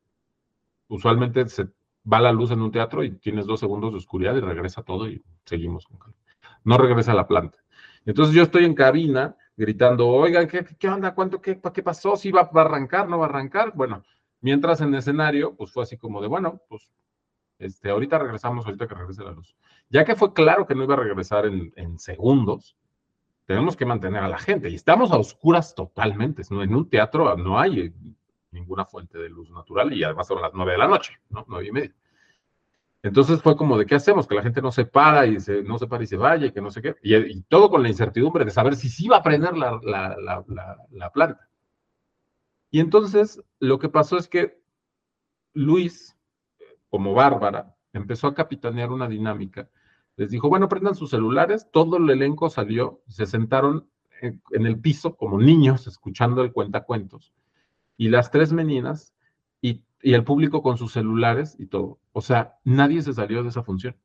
Usualmente 0.88 1.48
se 1.48 1.68
va 2.10 2.20
la 2.20 2.32
luz 2.32 2.50
en 2.50 2.62
un 2.62 2.72
teatro 2.72 3.04
y 3.04 3.12
tienes 3.12 3.46
dos 3.46 3.60
segundos 3.60 3.92
de 3.92 3.98
oscuridad 3.98 4.34
y 4.36 4.40
regresa 4.40 4.82
todo 4.82 5.08
y 5.08 5.22
seguimos 5.44 5.86
con 5.86 5.98
calma 5.98 6.20
no 6.64 6.78
regresa 6.78 7.14
la 7.14 7.26
planta. 7.26 7.58
Entonces 8.04 8.34
yo 8.34 8.42
estoy 8.42 8.64
en 8.64 8.74
cabina 8.74 9.36
gritando, 9.56 10.08
oigan, 10.08 10.46
¿qué, 10.48 10.64
qué 10.78 10.88
onda? 10.88 11.14
¿Cuánto, 11.14 11.40
qué, 11.40 11.60
qué 11.60 11.82
pasó? 11.82 12.16
¿Si 12.16 12.30
va, 12.30 12.50
a 12.52 12.60
arrancar? 12.60 13.08
¿No 13.08 13.18
va 13.18 13.26
a 13.26 13.28
arrancar? 13.28 13.72
Bueno, 13.74 14.02
mientras 14.40 14.80
en 14.80 14.88
el 14.88 14.96
escenario, 14.96 15.54
pues 15.54 15.72
fue 15.72 15.82
así 15.82 15.96
como 15.96 16.20
de, 16.22 16.28
bueno, 16.28 16.62
pues 16.68 16.88
este, 17.58 17.90
ahorita 17.90 18.18
regresamos, 18.18 18.64
ahorita 18.64 18.86
que 18.86 18.94
regrese 18.94 19.22
la 19.22 19.32
luz. 19.32 19.54
Ya 19.90 20.04
que 20.04 20.16
fue 20.16 20.32
claro 20.32 20.66
que 20.66 20.74
no 20.74 20.84
iba 20.84 20.94
a 20.94 20.98
regresar 20.98 21.46
en 21.46 21.98
segundos, 21.98 22.76
tenemos 23.50 23.76
que 23.76 23.84
mantener 23.84 24.22
a 24.22 24.28
la 24.28 24.38
gente 24.38 24.70
y 24.70 24.76
estamos 24.76 25.10
a 25.10 25.18
oscuras 25.18 25.74
totalmente. 25.74 26.42
En 26.48 26.72
un 26.72 26.88
teatro 26.88 27.36
no 27.36 27.58
hay 27.58 27.92
ninguna 28.52 28.84
fuente 28.84 29.18
de 29.18 29.28
luz 29.28 29.50
natural 29.50 29.92
y 29.92 30.04
además 30.04 30.28
son 30.28 30.40
las 30.40 30.52
nueve 30.54 30.70
de 30.70 30.78
la 30.78 30.86
noche, 30.86 31.18
¿no? 31.30 31.44
Nueve 31.48 31.66
y 31.66 31.72
media. 31.72 31.94
Entonces 33.02 33.42
fue 33.42 33.56
como 33.56 33.76
de 33.76 33.86
qué 33.86 33.96
hacemos, 33.96 34.28
que 34.28 34.36
la 34.36 34.44
gente 34.44 34.62
no 34.62 34.70
se 34.70 34.84
para 34.84 35.26
y 35.26 35.40
se, 35.40 35.64
no 35.64 35.78
se 35.78 35.88
para 35.88 36.04
y 36.04 36.06
se 36.06 36.16
vaya 36.16 36.46
y 36.46 36.52
que 36.52 36.60
no 36.60 36.70
sé 36.70 36.80
qué. 36.80 36.94
Y, 37.02 37.42
todo 37.42 37.70
con 37.70 37.82
la 37.82 37.88
incertidumbre 37.88 38.44
de 38.44 38.52
saber 38.52 38.76
si 38.76 38.88
sí 38.88 39.06
iba 39.06 39.16
a 39.16 39.22
prender 39.24 39.56
la, 39.56 39.80
la, 39.82 41.10
planta. 41.10 41.48
Y 42.70 42.78
entonces 42.78 43.42
lo 43.58 43.80
que 43.80 43.88
pasó 43.88 44.16
es 44.16 44.28
que 44.28 44.62
Luis, 45.54 46.16
como 46.88 47.14
Bárbara, 47.14 47.74
empezó 47.92 48.28
a 48.28 48.34
capitanear 48.34 48.92
una 48.92 49.08
dinámica. 49.08 49.68
Les 50.20 50.30
dijo, 50.30 50.50
bueno, 50.50 50.68
prendan 50.68 50.94
sus 50.94 51.08
celulares, 51.08 51.70
todo 51.72 51.96
el 51.96 52.10
elenco 52.10 52.50
salió, 52.50 53.00
se 53.08 53.24
sentaron 53.24 53.88
en, 54.20 54.42
en 54.50 54.66
el 54.66 54.78
piso 54.78 55.16
como 55.16 55.40
niños 55.40 55.86
escuchando 55.86 56.42
el 56.42 56.52
cuentacuentos. 56.52 57.32
Y 57.96 58.10
las 58.10 58.30
tres 58.30 58.52
meninas 58.52 59.14
y, 59.62 59.82
el 60.02 60.22
público 60.22 60.60
con 60.60 60.76
sus 60.76 60.92
celulares 60.92 61.56
y 61.58 61.68
todo. 61.68 62.00
O 62.12 62.20
sea, 62.20 62.58
nadie 62.64 63.00
se 63.00 63.14
salió 63.14 63.42
de 63.42 63.48
esa 63.48 63.62
función. 63.62 63.96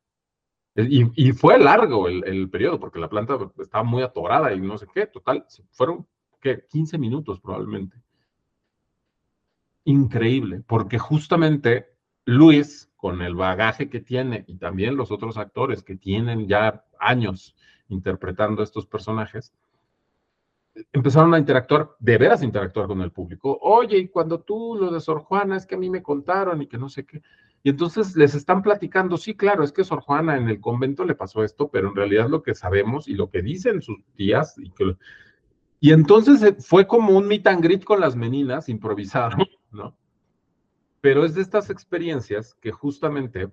Y, 0.74 1.32
fue 1.32 1.58
largo 1.58 2.08
el, 2.08 2.48
periodo, 2.48 2.80
porque 2.80 2.98
la 2.98 3.10
planta 3.10 3.36
estaba 3.58 3.84
muy 3.84 4.02
atorada 4.02 4.54
y 4.54 4.60
no 4.60 4.78
sé 4.78 4.86
qué, 4.94 5.06
total, 5.06 5.44
fueron, 5.72 6.06
¿qué? 6.40 6.64
15 6.66 6.96
minutos 6.96 7.40
probablemente. 7.40 7.98
Increíble, 9.84 10.62
porque 10.66 10.98
justamente 10.98 11.88
Luis, 12.24 12.85
con 12.96 13.22
el 13.22 13.34
bagaje 13.34 13.88
que 13.88 14.00
tiene 14.00 14.44
y 14.46 14.56
también 14.56 14.96
los 14.96 15.10
otros 15.10 15.36
actores 15.36 15.82
que 15.82 15.96
tienen 15.96 16.48
ya 16.48 16.84
años 16.98 17.54
interpretando 17.88 18.62
estos 18.62 18.86
personajes, 18.86 19.54
empezaron 20.92 21.32
a 21.34 21.38
interactuar, 21.38 21.90
de 21.98 22.18
veras 22.18 22.42
interactuar 22.42 22.86
con 22.86 23.00
el 23.00 23.12
público. 23.12 23.58
Oye, 23.62 23.98
y 23.98 24.08
cuando 24.08 24.40
tú 24.40 24.76
lo 24.78 24.90
de 24.90 25.00
Sor 25.00 25.20
Juana, 25.20 25.56
es 25.56 25.66
que 25.66 25.74
a 25.74 25.78
mí 25.78 25.88
me 25.88 26.02
contaron 26.02 26.60
y 26.62 26.66
que 26.66 26.78
no 26.78 26.88
sé 26.88 27.04
qué. 27.04 27.22
Y 27.62 27.70
entonces 27.70 28.14
les 28.16 28.34
están 28.34 28.62
platicando, 28.62 29.16
sí, 29.16 29.34
claro, 29.34 29.64
es 29.64 29.72
que 29.72 29.84
Sor 29.84 30.00
Juana 30.00 30.36
en 30.36 30.48
el 30.48 30.60
convento 30.60 31.04
le 31.04 31.14
pasó 31.14 31.42
esto, 31.42 31.68
pero 31.68 31.88
en 31.88 31.96
realidad 31.96 32.28
lo 32.28 32.42
que 32.42 32.54
sabemos 32.54 33.08
y 33.08 33.14
lo 33.14 33.30
que 33.30 33.42
dicen 33.42 33.82
sus 33.82 33.98
tías. 34.14 34.54
Y, 34.58 34.70
que, 34.70 34.96
y 35.80 35.92
entonces 35.92 36.42
eh, 36.42 36.56
fue 36.58 36.86
como 36.86 37.16
un 37.16 37.26
meet 37.26 37.46
and 37.46 37.62
greet 37.62 37.84
con 37.84 38.00
las 38.00 38.14
meninas, 38.14 38.68
improvisado, 38.68 39.36
¿no? 39.70 39.96
Pero 41.00 41.24
es 41.24 41.34
de 41.34 41.42
estas 41.42 41.70
experiencias 41.70 42.54
que 42.54 42.72
justamente 42.72 43.50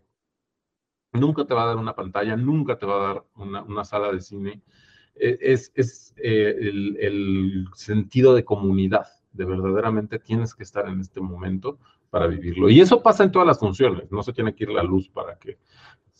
nunca 1.13 1.45
te 1.45 1.53
va 1.53 1.63
a 1.63 1.67
dar 1.67 1.77
una 1.77 1.95
pantalla, 1.95 2.35
nunca 2.35 2.77
te 2.77 2.85
va 2.85 2.95
a 2.95 3.13
dar 3.13 3.23
una, 3.35 3.85
sala 3.85 4.11
de 4.11 4.21
cine, 4.21 4.61
e, 5.15 5.37
es, 5.41 5.71
eh, 6.17 6.55
el, 6.59 7.67
sentido 7.75 8.33
de 8.33 8.43
comunidad, 8.43 9.07
de 9.31 9.45
verdaderamente 9.45 10.19
tienes 10.19 10.53
que 10.53 10.63
estar 10.63 10.87
en 10.87 10.99
este 10.99 11.21
momento 11.21 11.79
para 12.09 12.27
vivirlo. 12.27 12.69
Y 12.69 12.81
eso 12.81 13.01
pasa 13.01 13.23
en 13.23 13.31
todas 13.31 13.47
las 13.47 13.59
funciones, 13.59 14.11
no 14.11 14.23
se 14.23 14.33
tiene 14.33 14.53
que 14.53 14.65
ir 14.65 14.69
la 14.69 14.83
luz 14.83 15.09
para 15.09 15.37
que 15.37 15.57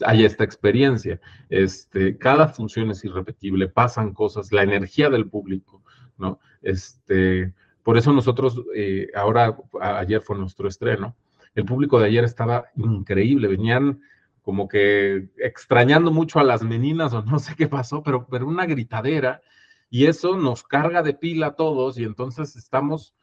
haya 0.06 0.26
esta 0.26 0.44
experiencia. 0.44 1.20
Este, 1.50 2.18
cada 2.18 2.48
función 2.48 2.90
es 2.92 3.04
irrepetible, 3.04 3.68
pasan 3.68 4.14
cosas, 4.14 4.52
la 4.52 4.64
energía 4.64 5.10
del 5.10 5.30
público, 5.30 5.84
¿no? 6.18 6.40
Este, 6.62 7.54
por 7.84 7.98
eso 7.98 8.14
nosotros, 8.14 8.62
eh, 8.76 9.10
ahora, 9.16 9.58
ayer 9.80 10.22
fue 10.22 10.38
nuestro 10.38 10.68
estreno, 10.68 11.16
el 11.54 11.66
público 11.66 12.00
de 12.00 12.08
ayer 12.08 12.24
estaba 12.24 12.66
increíble, 12.76 13.48
venían 13.48 14.02
como 14.42 14.68
que 14.68 15.30
extrañando 15.38 16.12
mucho 16.12 16.40
a 16.40 16.44
las 16.44 16.64
meninas 16.64 17.14
o 17.14 17.24
no 17.24 17.40
sé 17.40 17.56
qué 17.56 17.68
pasó, 17.68 18.04
pero, 18.04 18.26
pero 18.28 18.48
una 18.48 18.66
gritadera 18.66 19.42
y 19.90 20.08
eso 20.08 20.36
nos 20.36 20.64
carga 20.64 21.04
de 21.04 21.14
pila 21.14 21.48
a 21.48 21.56
todos 21.56 21.98
y 22.00 22.04
entonces 22.04 22.56
estamos, 22.56 23.14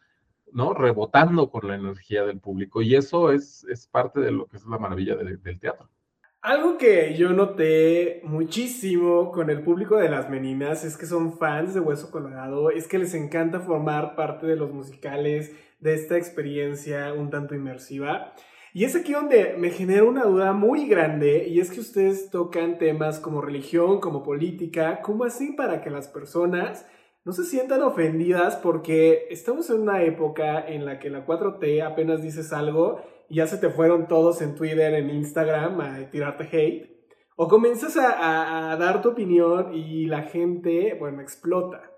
¿no? 0.52 0.72
Rebotando 0.72 1.50
con 1.50 1.66
la 1.66 1.74
energía 1.74 2.24
del 2.24 2.38
público 2.38 2.80
y 2.80 2.94
eso 2.94 3.32
es, 3.32 3.64
es 3.64 3.86
parte 3.86 4.20
de 4.20 4.30
lo 4.30 4.46
que 4.46 4.56
es 4.56 4.64
la 4.66 4.78
maravilla 4.78 5.16
del 5.16 5.58
teatro. 5.58 5.88
Algo 6.42 6.78
que 6.78 7.16
yo 7.18 7.34
noté 7.34 8.22
muchísimo 8.24 9.30
con 9.30 9.50
el 9.50 9.62
público 9.62 9.96
de 9.98 10.08
las 10.08 10.30
meninas 10.30 10.84
es 10.86 10.96
que 10.96 11.04
son 11.04 11.36
fans 11.36 11.74
de 11.74 11.80
Hueso 11.80 12.10
Colorado, 12.10 12.70
es 12.70 12.88
que 12.88 12.96
les 12.96 13.12
encanta 13.12 13.60
formar 13.60 14.16
parte 14.16 14.46
de 14.46 14.56
los 14.56 14.72
musicales, 14.72 15.54
de 15.80 15.92
esta 15.92 16.16
experiencia 16.16 17.12
un 17.12 17.28
tanto 17.28 17.54
inmersiva. 17.54 18.32
Y 18.72 18.84
es 18.84 18.96
aquí 18.96 19.12
donde 19.12 19.54
me 19.58 19.68
genera 19.68 20.04
una 20.04 20.24
duda 20.24 20.54
muy 20.54 20.88
grande 20.88 21.46
y 21.46 21.60
es 21.60 21.70
que 21.70 21.80
ustedes 21.80 22.30
tocan 22.30 22.78
temas 22.78 23.20
como 23.20 23.42
religión, 23.42 24.00
como 24.00 24.22
política, 24.22 25.02
¿cómo 25.02 25.24
así 25.24 25.52
para 25.52 25.82
que 25.82 25.90
las 25.90 26.08
personas 26.08 26.86
no 27.22 27.32
se 27.32 27.44
sientan 27.44 27.82
ofendidas 27.82 28.56
porque 28.56 29.26
estamos 29.28 29.68
en 29.68 29.82
una 29.82 30.04
época 30.04 30.66
en 30.66 30.86
la 30.86 30.98
que 31.00 31.10
la 31.10 31.26
4T 31.26 31.84
apenas 31.84 32.22
dices 32.22 32.50
algo 32.54 33.02
y 33.30 33.36
ya 33.36 33.46
se 33.46 33.58
te 33.58 33.70
fueron 33.70 34.08
todos 34.08 34.42
en 34.42 34.56
Twitter, 34.56 34.92
en 34.92 35.08
Instagram 35.08 35.80
a 35.80 36.10
tirarte 36.10 36.48
hate? 36.52 36.90
O 37.36 37.48
comienzas 37.48 37.96
a, 37.96 38.76
dar 38.78 39.00
tu 39.00 39.10
opinión 39.10 39.72
y 39.72 40.06
la 40.06 40.22
gente, 40.24 40.94
bueno, 40.98 41.22
explota. 41.22 41.90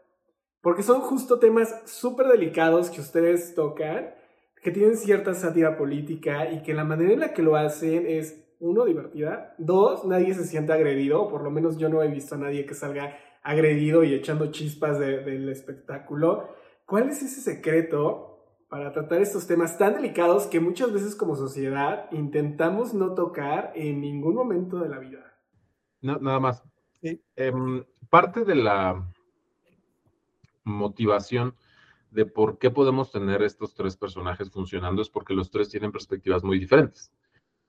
Porque 0.61 0.85
son 0.85 1.01
justo 1.01 1.41
temas 1.41 1.83
súper 1.87 2.29
delicados 2.29 2.91
que 2.91 3.01
ustedes 3.01 3.55
tocan 3.55 4.15
que 4.63 4.71
tienen 4.71 4.97
cierta 4.97 5.35
sátira 5.35 5.77
política 5.77 6.53
y 6.53 6.63
que 6.63 6.75
la 6.75 6.85
manera 6.85 7.13
en 7.13 7.21
la 7.21 7.33
que 7.33 7.43
lo 7.43 7.57
hacen 7.57 8.07
es, 8.07 8.39
uno, 8.61 8.85
divertida, 8.85 9.57
dos, 9.59 10.05
nadie 10.05 10.35
se 10.35 10.45
siente 10.45 10.73
agredido, 10.73 11.29
por 11.29 11.43
lo 11.43 11.51
menos 11.51 11.79
yo 11.79 11.89
no 11.89 12.01
he 12.01 12.07
visto 12.07 12.37
a 12.37 12.39
nadie 12.39 12.65
que 12.65 12.75
salga 12.75 13.17
agredido 13.43 14.05
y 14.05 14.15
echando 14.15 14.53
chispas 14.53 15.01
del 15.01 15.49
espectáculo. 15.49 16.51
¿Cuál 16.87 17.09
es 17.09 17.23
ese 17.23 17.41
secreto 17.41 18.32
para 18.73 18.91
tratar 18.91 19.21
estos 19.21 19.47
temas 19.47 19.77
tan 19.77 19.93
delicados 19.93 20.47
que 20.47 20.59
muchas 20.59 20.95
veces 20.95 21.15
como 21.15 21.37
sociedad 21.37 22.11
intentamos 22.11 22.95
no 22.95 23.13
tocar 23.13 23.71
en 23.75 24.01
ningún 24.01 24.35
momento 24.35 24.79
de 24.79 24.89
la 24.89 24.99
vida? 24.99 25.39
No, 26.01 26.17
nada 26.19 26.41
más. 26.41 26.65
Em, 27.03 27.85
parte 28.09 28.47
de 28.47 28.55
la 28.55 29.07
motivación 30.65 31.55
de 32.11 32.25
por 32.25 32.57
qué 32.57 32.71
podemos 32.71 33.13
tener 33.13 33.43
estos 33.43 33.75
tres 33.75 33.95
personajes 33.95 34.51
funcionando 34.51 35.03
es 35.03 35.11
porque 35.11 35.35
los 35.35 35.51
tres 35.51 35.69
tienen 35.69 35.93
perspectivas 35.93 36.43
muy 36.43 36.59
diferentes. 36.59 37.13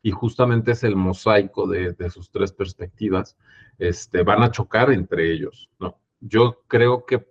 Y 0.01 0.11
justamente 0.11 0.71
es 0.71 0.85
el 0.85 0.95
mosaico 0.95 1.67
de, 1.67 1.93
sus 2.11 2.31
tres 2.31 2.53
perspectivas, 2.53 3.35
este, 3.77 4.23
van 4.23 4.41
a 4.41 4.51
chocar 4.51 4.89
entre 4.89 5.33
ellos, 5.33 5.69
¿no? 5.81 5.97
Yo 6.21 6.61
creo 6.69 7.05
que, 7.05 7.27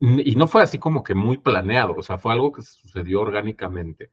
y 0.00 0.34
no 0.34 0.48
fue 0.48 0.62
así 0.62 0.78
como 0.78 1.04
que 1.04 1.14
muy 1.14 1.38
planeado, 1.38 1.94
o 1.96 2.02
sea, 2.02 2.18
fue 2.18 2.32
algo 2.32 2.52
que 2.52 2.62
sucedió 2.62 3.20
orgánicamente, 3.20 4.10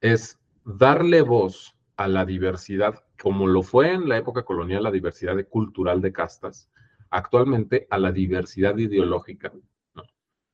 es 0.00 0.38
darle 0.64 1.22
voz 1.22 1.74
a 1.96 2.06
la 2.06 2.24
diversidad, 2.24 3.02
como 3.20 3.46
lo 3.46 3.62
fue 3.62 3.92
en 3.92 4.08
la 4.08 4.18
época 4.18 4.44
colonial, 4.44 4.82
la 4.84 4.90
diversidad 4.90 5.36
cultural 5.48 6.00
de 6.00 6.12
castas, 6.12 6.70
actualmente 7.10 7.86
a 7.90 7.98
la 7.98 8.12
diversidad 8.12 8.76
ideológica 8.76 9.52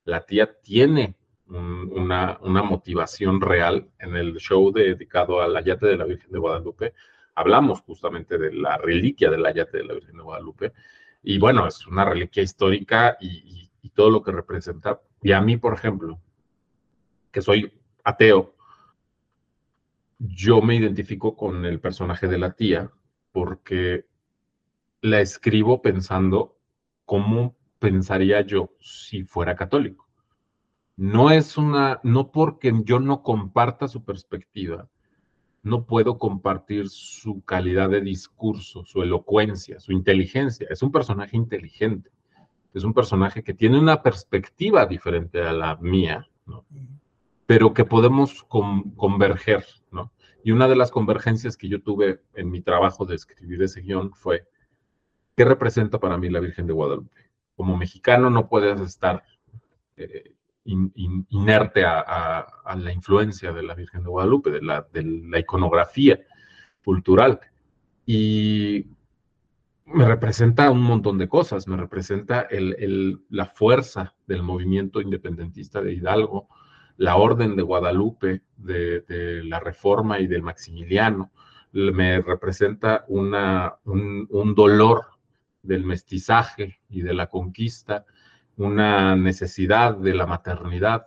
la 0.05 0.25
tía 0.25 0.53
tiene 0.63 1.17
una, 1.47 2.39
motivación 2.43 3.41
real. 3.41 3.89
En 3.99 4.17
el 4.17 4.37
show 4.37 4.73
dedicado 4.73 5.41
al 5.41 5.57
ayate 5.57 5.87
de 5.87 5.97
la 5.97 6.05
Virgen 6.05 6.31
de 6.31 6.39
Guadalupe, 6.39 6.95
hablamos 7.35 7.81
justamente 7.81 8.39
de 8.39 8.53
la 8.53 8.77
reliquia 8.79 9.31
del 9.31 9.45
ayate 9.45 9.79
de 9.79 9.85
la 9.85 9.95
Virgen 9.95 10.17
de 10.17 10.23
Guadalupe. 10.23 10.73
Y 11.23 11.39
bueno, 11.39 11.67
es 11.67 11.87
una 11.87 12.05
reliquia 12.05 12.43
histórica 12.43 13.17
y, 13.21 13.71
todo 13.95 14.11
lo 14.11 14.23
que 14.23 14.33
representa. 14.33 15.01
Y 15.23 15.33
a 15.33 15.41
mí, 15.41 15.57
por 15.57 15.75
ejemplo, 15.75 16.21
que 17.31 17.43
soy 17.43 17.73
ateo, 18.05 18.55
yo 20.19 20.61
me 20.61 20.77
identifico 20.77 21.37
con 21.37 21.65
el 21.65 21.81
personaje 21.81 22.29
de 22.29 22.39
la 22.39 22.53
tía 22.53 22.91
porque 23.33 24.07
la 25.01 25.21
escribo 25.21 25.83
pensando 25.83 26.57
cómo 27.05 27.57
pensaría 27.79 28.41
yo 28.43 28.71
si 28.81 29.25
fuera 29.25 29.57
católico. 29.57 30.09
No 30.97 31.31
es 31.31 31.59
una, 31.59 32.01
no 32.05 32.31
porque 32.31 32.73
yo 32.85 33.01
no 33.01 33.23
comparta 33.23 33.89
su 33.89 34.05
perspectiva, 34.05 34.89
no 35.63 35.87
puedo 35.87 36.19
compartir 36.19 36.89
su 36.89 37.43
calidad 37.45 37.91
de 37.91 38.01
discurso, 38.01 38.85
su 38.85 39.03
elocuencia, 39.03 39.81
su 39.81 39.93
inteligencia. 39.93 40.67
Es 40.71 40.83
un 40.83 40.93
personaje 40.93 41.37
inteligente, 41.37 42.11
es 42.75 42.85
un 42.85 42.93
personaje 42.93 43.43
que 43.43 43.55
tiene 43.55 43.79
una 43.79 44.03
perspectiva 44.03 44.85
diferente 44.87 45.41
a 45.43 45.53
la 45.53 45.77
mía, 45.77 46.29
pero 47.47 47.73
que 47.73 47.85
podemos 47.85 48.45
converger, 48.45 49.65
¿no? 49.91 50.13
Y 50.43 50.51
una 50.51 50.69
de 50.69 50.77
las 50.77 50.91
convergencias 50.91 51.57
que 51.57 51.69
yo 51.69 51.81
tuve 51.81 52.21
en 52.35 52.51
mi 52.51 52.61
trabajo 52.61 53.07
de 53.07 53.15
escribir 53.15 53.63
ese 53.63 53.81
guion 53.81 54.13
fue, 54.13 54.47
¿qué 55.35 55.45
representa 55.45 55.99
para 55.99 56.19
mí 56.19 56.29
la 56.29 56.41
Virgen 56.41 56.67
de 56.67 56.75
Guadalupe? 56.75 57.25
como 57.57 57.77
mexicano 57.77 58.31
no 58.31 58.49
puedes 58.49 58.81
estar 58.81 59.23
eh, 59.97 60.35
inerte 60.65 61.85
a, 61.85 62.47
la 62.77 62.93
influencia 62.93 63.53
de 63.53 63.63
la 63.63 63.75
Virgen 63.75 64.03
de 64.03 64.09
Guadalupe, 64.09 64.51
de 64.51 64.63
la, 64.63 64.87
iconografía 65.39 66.19
cultural. 66.83 67.39
Y 68.07 68.87
me 69.87 70.07
representa 70.07 70.71
un 70.71 70.83
montón 70.83 71.19
de 71.19 71.29
cosas, 71.29 71.69
me 71.69 71.77
representa 71.77 72.49
la 72.51 73.47
fuerza 73.47 74.15
del 74.27 74.43
movimiento 74.43 75.01
independentista 75.01 75.81
de 75.83 75.95
Hidalgo, 75.95 76.49
la 76.97 77.17
orden 77.17 77.57
de 77.57 77.63
Guadalupe, 77.63 78.43
de, 78.57 79.43
la 79.45 79.61
reforma 79.61 80.21
y 80.21 80.27
del 80.27 80.43
Maximiliano, 80.43 81.33
me 81.73 82.21
representa 82.21 83.05
una, 83.09 83.75
un 83.85 84.55
dolor 84.55 85.07
del 85.63 85.85
mestizaje 85.85 86.81
y 86.89 87.03
de 87.03 87.15
la 87.15 87.27
conquista, 87.27 88.05
una 88.57 89.17
necesidad 89.17 89.97
de 89.97 90.15
la 90.15 90.27
maternidad, 90.27 91.07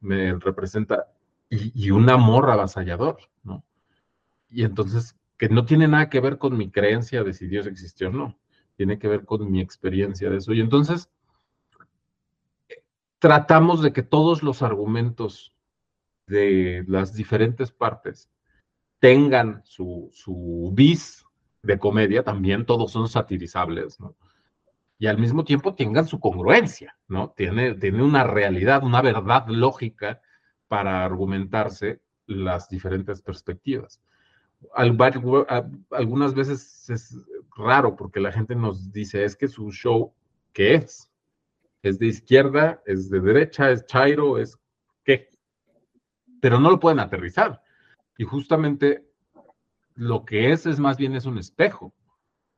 me 0.00 0.34
representa, 0.34 1.06
y, 1.50 1.90
un 1.90 2.10
amor 2.10 2.50
avasallador, 2.50 3.18
¿no? 3.42 3.64
Y 4.50 4.64
entonces, 4.64 5.16
que 5.38 5.48
no 5.48 5.64
tiene 5.64 5.88
nada 5.88 6.10
que 6.10 6.20
ver 6.20 6.36
con 6.38 6.56
mi 6.56 6.70
creencia 6.70 7.22
de 7.22 7.32
si 7.32 7.46
Dios 7.46 7.66
existió 7.66 8.08
o 8.08 8.12
no, 8.12 8.38
tiene 8.76 8.98
que 8.98 9.08
ver 9.08 9.24
con 9.24 9.50
mi 9.50 9.60
experiencia 9.60 10.28
de 10.28 10.38
eso. 10.38 10.52
Y 10.52 10.60
entonces, 10.60 11.10
tratamos 13.18 13.82
de 13.82 13.92
que 13.92 14.02
todos 14.02 14.42
los 14.42 14.62
argumentos 14.62 15.54
de 16.26 16.84
las 16.86 17.14
diferentes 17.14 17.70
partes 17.70 18.30
tengan 18.98 19.62
su, 19.64 20.10
su 20.12 20.70
bis 20.74 21.24
de 21.62 21.78
comedia 21.78 22.22
también 22.22 22.66
todos 22.66 22.92
son 22.92 23.08
satirizables, 23.08 24.00
¿no? 24.00 24.16
Y 25.00 25.06
al 25.06 25.18
mismo 25.18 25.44
tiempo 25.44 25.74
tengan 25.74 26.08
su 26.08 26.18
congruencia, 26.18 26.96
¿no? 27.06 27.32
Tiene, 27.36 27.74
tiene 27.74 28.02
una 28.02 28.24
realidad, 28.24 28.82
una 28.82 29.00
verdad 29.00 29.46
lógica 29.46 30.20
para 30.66 31.04
argumentarse 31.04 32.00
las 32.26 32.68
diferentes 32.68 33.22
perspectivas. 33.22 34.02
Algunas 34.74 36.34
veces 36.34 36.90
es 36.90 37.16
raro 37.56 37.96
porque 37.96 38.20
la 38.20 38.32
gente 38.32 38.54
nos 38.54 38.92
dice, 38.92 39.24
es 39.24 39.36
que 39.36 39.48
su 39.48 39.70
show, 39.70 40.12
¿qué 40.52 40.74
es? 40.74 41.10
¿Es 41.82 41.98
de 41.98 42.06
izquierda? 42.06 42.82
¿Es 42.86 43.08
de 43.10 43.20
derecha? 43.20 43.70
¿Es 43.70 43.86
chairo? 43.86 44.38
¿Es 44.38 44.58
qué? 45.04 45.30
Pero 46.40 46.60
no 46.60 46.70
lo 46.70 46.80
pueden 46.80 47.00
aterrizar. 47.00 47.62
Y 48.16 48.24
justamente 48.24 49.08
lo 49.94 50.24
que 50.24 50.52
es 50.52 50.66
es 50.66 50.78
más 50.78 50.96
bien 50.96 51.14
es 51.14 51.24
un 51.24 51.38
espejo 51.38 51.94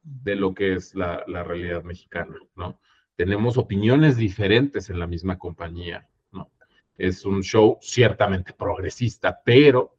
de 0.02 0.36
lo 0.36 0.54
que 0.54 0.74
es 0.74 0.94
la, 0.94 1.24
realidad 1.26 1.82
mexicana, 1.82 2.36
¿no? 2.54 2.80
Tenemos 3.16 3.58
opiniones 3.58 4.16
diferentes 4.16 4.88
en 4.88 4.98
la 4.98 5.06
misma 5.06 5.38
compañía, 5.38 6.08
¿no? 6.32 6.50
Es 6.96 7.24
un 7.26 7.42
show 7.42 7.78
ciertamente 7.82 8.54
progresista, 8.54 9.40
pero 9.44 9.98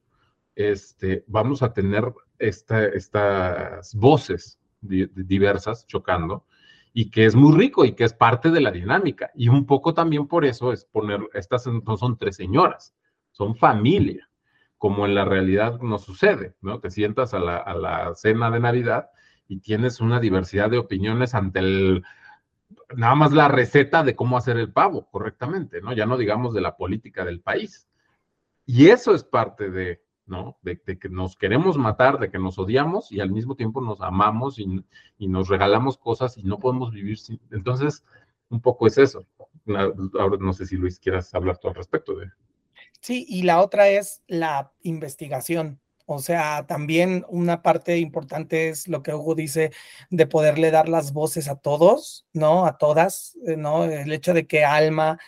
este, 0.56 1.24
vamos 1.28 1.64
a 1.64 1.74
tener 1.74 2.14
estas 2.40 3.96
voces 3.96 4.60
diversas 4.82 5.86
chocando 5.88 6.46
y 6.94 7.10
que 7.10 7.26
es 7.26 7.36
muy 7.36 7.58
rico 7.58 7.86
y 7.86 7.94
que 7.94 8.04
es 8.04 8.14
parte 8.14 8.50
de 8.50 8.62
la 8.62 8.72
dinámica. 8.72 9.32
Y 9.36 9.50
un 9.50 9.66
poco 9.66 9.94
también 9.94 10.28
por 10.28 10.46
eso 10.46 10.74
es 10.74 10.86
poner, 10.86 11.22
estas 11.34 11.68
no 11.68 11.98
son 11.98 12.18
tres 12.18 12.36
señoras, 12.36 12.96
son 13.32 13.56
familia 13.56 14.28
como 14.82 15.06
en 15.06 15.14
la 15.14 15.26
realidad 15.26 15.80
no 15.80 16.00
sucede, 16.00 16.56
¿no? 16.60 16.80
Te 16.80 16.90
sientas 16.90 17.36
a 17.36 17.40
la, 17.40 18.14
cena 18.16 18.50
de 18.50 18.60
Navidad 18.60 19.12
y 19.48 19.60
tienes 19.60 20.02
una 20.02 20.20
diversidad 20.20 20.72
de 20.72 20.80
opiniones 20.80 21.36
ante 21.36 21.60
el, 21.60 22.04
nada 22.98 23.14
más 23.14 23.32
la 23.32 23.48
receta 23.48 24.04
de 24.04 24.16
cómo 24.16 24.38
hacer 24.38 24.58
el 24.58 24.74
pavo 24.74 25.08
correctamente, 25.12 25.82
¿no? 25.82 25.94
Ya 25.94 26.08
no 26.08 26.18
digamos 26.18 26.56
de 26.56 26.62
la 26.62 26.78
política 26.78 27.24
del 27.24 27.42
país. 27.42 27.88
Y 28.66 28.88
eso 28.88 29.14
es 29.14 29.24
parte 29.24 29.70
de, 29.70 30.02
De, 30.62 30.80
que 30.80 31.10
nos 31.10 31.36
queremos 31.36 31.78
matar, 31.78 32.18
de 32.18 32.32
que 32.32 32.40
nos 32.40 32.58
odiamos 32.58 33.12
y 33.12 33.20
al 33.20 33.32
mismo 33.32 33.56
tiempo 33.56 33.82
nos 33.82 34.00
amamos 34.02 34.60
y, 34.60 34.84
y, 35.18 35.28
nos 35.28 35.50
regalamos 35.50 35.98
cosas 35.98 36.38
y 36.38 36.44
no 36.44 36.58
podemos 36.60 36.92
vivir 36.92 37.18
sin... 37.18 37.40
Entonces, 37.52 38.06
un 38.50 38.62
poco 38.62 38.88
es 38.88 38.98
eso. 38.98 39.26
Ahora 40.20 40.38
no 40.40 40.54
sé 40.54 40.66
si 40.66 40.78
Luis 40.78 41.00
quieras 41.00 41.34
hablar 41.34 41.58
tú 41.58 41.68
al 41.68 41.76
respecto 41.76 42.16
de... 42.16 42.28
Sí, 43.02 43.26
y 43.28 43.44
la 43.44 43.62
otra 43.62 43.90
es 43.90 44.22
la 44.28 44.72
investigación. 44.84 45.82
O 46.06 46.20
sea, 46.20 46.66
también 46.68 47.26
una 47.30 47.62
parte 47.62 47.98
importante 47.98 48.70
es 48.70 48.88
lo 48.88 49.02
que 49.02 49.14
Hugo 49.14 49.34
dice 49.34 49.72
de 50.10 50.28
poderle 50.28 50.72
dar 50.72 50.90
las 50.90 51.14
voces 51.14 51.48
a 51.48 51.56
todos, 51.56 52.26
¿no? 52.34 52.66
A 52.66 52.78
todas, 52.78 53.38
eh, 53.48 53.56
¿no? 53.56 53.86
El 53.86 54.12
hecho 54.12 54.34
de 54.34 54.46
que 54.46 54.66
Alma 54.66 55.20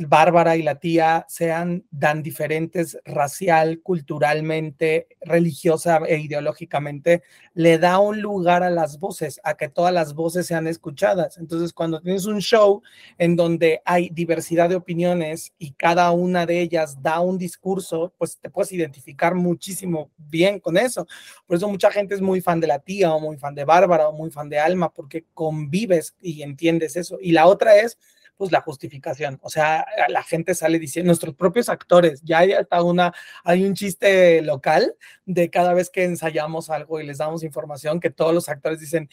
Bárbara 0.00 0.56
y 0.56 0.62
la 0.62 0.76
tía 0.76 1.24
sean 1.28 1.84
tan 1.98 2.22
diferentes 2.22 2.98
racial, 3.04 3.80
culturalmente, 3.82 5.08
religiosa 5.20 6.00
e 6.06 6.18
ideológicamente, 6.18 7.22
le 7.54 7.78
da 7.78 7.98
un 7.98 8.20
lugar 8.20 8.62
a 8.62 8.70
las 8.70 8.98
voces, 8.98 9.40
a 9.44 9.56
que 9.56 9.68
todas 9.68 9.92
las 9.92 10.14
voces 10.14 10.46
sean 10.46 10.66
escuchadas. 10.66 11.38
Entonces, 11.38 11.72
cuando 11.72 12.00
tienes 12.00 12.26
un 12.26 12.40
show 12.40 12.82
en 13.18 13.36
donde 13.36 13.80
hay 13.84 14.10
diversidad 14.10 14.68
de 14.68 14.76
opiniones 14.76 15.52
y 15.58 15.72
cada 15.72 16.10
una 16.10 16.46
de 16.46 16.60
ellas 16.60 17.00
da 17.00 17.20
un 17.20 17.38
discurso, 17.38 18.12
pues 18.18 18.38
te 18.38 18.50
puedes 18.50 18.72
identificar 18.72 19.34
muchísimo 19.34 20.10
bien 20.16 20.58
con 20.60 20.76
eso. 20.76 21.06
Por 21.46 21.56
eso 21.56 21.68
mucha 21.68 21.90
gente 21.90 22.14
es 22.14 22.20
muy 22.20 22.40
fan 22.40 22.60
de 22.60 22.66
la 22.66 22.78
tía 22.78 23.12
o 23.12 23.20
muy 23.20 23.36
fan 23.36 23.54
de 23.54 23.64
Bárbara 23.64 24.08
o 24.08 24.12
muy 24.12 24.30
fan 24.30 24.48
de 24.48 24.58
Alma, 24.58 24.92
porque 24.92 25.26
convives 25.34 26.14
y 26.20 26.42
entiendes 26.42 26.96
eso. 26.96 27.18
Y 27.20 27.32
la 27.32 27.46
otra 27.46 27.76
es 27.76 27.98
pues 28.36 28.52
la 28.52 28.60
justificación. 28.60 29.38
O 29.42 29.50
sea, 29.50 29.86
la 30.08 30.22
gente 30.22 30.54
sale 30.54 30.78
diciendo, 30.78 31.08
nuestros 31.08 31.34
propios 31.34 31.68
actores, 31.68 32.20
ya 32.22 32.38
hay 32.38 32.52
hasta 32.52 32.82
una, 32.82 33.12
hay 33.44 33.64
un 33.64 33.74
chiste 33.74 34.42
local 34.42 34.94
de 35.24 35.50
cada 35.50 35.74
vez 35.74 35.90
que 35.90 36.04
ensayamos 36.04 36.70
algo 36.70 37.00
y 37.00 37.06
les 37.06 37.18
damos 37.18 37.42
información 37.42 38.00
que 38.00 38.10
todos 38.10 38.34
los 38.34 38.48
actores 38.48 38.80
dicen, 38.80 39.08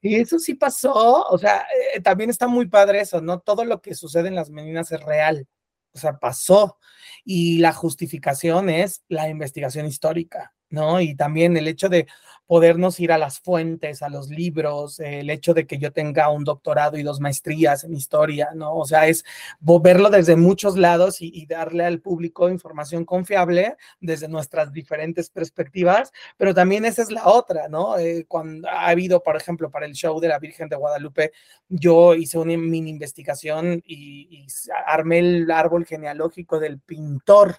y 0.00 0.16
eso 0.16 0.38
sí 0.38 0.54
pasó. 0.54 1.24
O 1.28 1.38
sea, 1.38 1.66
eh, 1.94 2.00
también 2.00 2.30
está 2.30 2.48
muy 2.48 2.66
padre 2.66 3.00
eso, 3.00 3.20
¿no? 3.20 3.40
Todo 3.40 3.64
lo 3.64 3.80
que 3.80 3.94
sucede 3.94 4.28
en 4.28 4.34
las 4.34 4.50
meninas 4.50 4.90
es 4.92 5.00
real. 5.02 5.46
O 5.94 5.98
sea, 5.98 6.18
pasó. 6.18 6.78
Y 7.24 7.58
la 7.58 7.72
justificación 7.72 8.68
es 8.68 9.02
la 9.08 9.28
investigación 9.28 9.86
histórica. 9.86 10.54
¿No? 10.74 11.00
Y 11.00 11.14
también 11.14 11.56
el 11.56 11.68
hecho 11.68 11.88
de 11.88 12.06
podernos 12.46 13.00
ir 13.00 13.10
a 13.12 13.18
las 13.18 13.40
fuentes, 13.40 14.02
a 14.02 14.08
los 14.08 14.28
libros, 14.28 15.00
el 15.00 15.30
hecho 15.30 15.54
de 15.54 15.66
que 15.66 15.78
yo 15.78 15.92
tenga 15.92 16.28
un 16.30 16.44
doctorado 16.44 16.98
y 16.98 17.02
dos 17.02 17.20
maestrías 17.20 17.84
en 17.84 17.94
historia, 17.94 18.50
¿no? 18.54 18.74
O 18.76 18.84
sea, 18.84 19.06
es 19.06 19.24
verlo 19.60 20.10
desde 20.10 20.36
muchos 20.36 20.76
lados 20.76 21.20
y, 21.20 21.44
darle 21.46 21.84
al 21.84 22.00
público 22.00 22.48
información 22.48 23.04
confiable 23.04 23.76
desde 24.00 24.28
nuestras 24.28 24.72
diferentes 24.72 25.30
perspectivas, 25.30 26.10
pero 26.36 26.54
también 26.54 26.84
esa 26.84 27.02
es 27.02 27.10
la 27.10 27.26
otra, 27.26 27.68
¿no? 27.68 27.98
Eh, 27.98 28.24
cuando 28.26 28.68
ha 28.68 28.88
habido, 28.88 29.22
por 29.22 29.36
ejemplo, 29.36 29.70
para 29.70 29.86
el 29.86 29.92
show 29.92 30.18
de 30.20 30.28
la 30.28 30.38
Virgen 30.38 30.68
de 30.68 30.76
Guadalupe, 30.76 31.32
yo 31.68 32.14
hice 32.14 32.38
una 32.38 32.56
mini 32.56 32.90
investigación 32.90 33.82
y, 33.84 34.28
y 34.30 34.46
armé 34.86 35.18
el 35.20 35.50
árbol 35.50 35.86
genealógico 35.86 36.58
del 36.58 36.80
pintor 36.80 37.56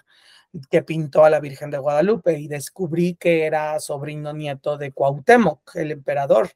que 0.70 0.82
pintó 0.82 1.24
a 1.24 1.30
la 1.30 1.40
Virgen 1.40 1.70
de 1.70 1.78
Guadalupe 1.78 2.38
y 2.38 2.48
descubrí 2.48 3.14
que 3.14 3.44
era 3.44 3.78
sobrino 3.80 4.32
nieto 4.32 4.76
de 4.76 4.92
Cuauhtémoc, 4.92 5.76
el 5.76 5.92
emperador. 5.92 6.50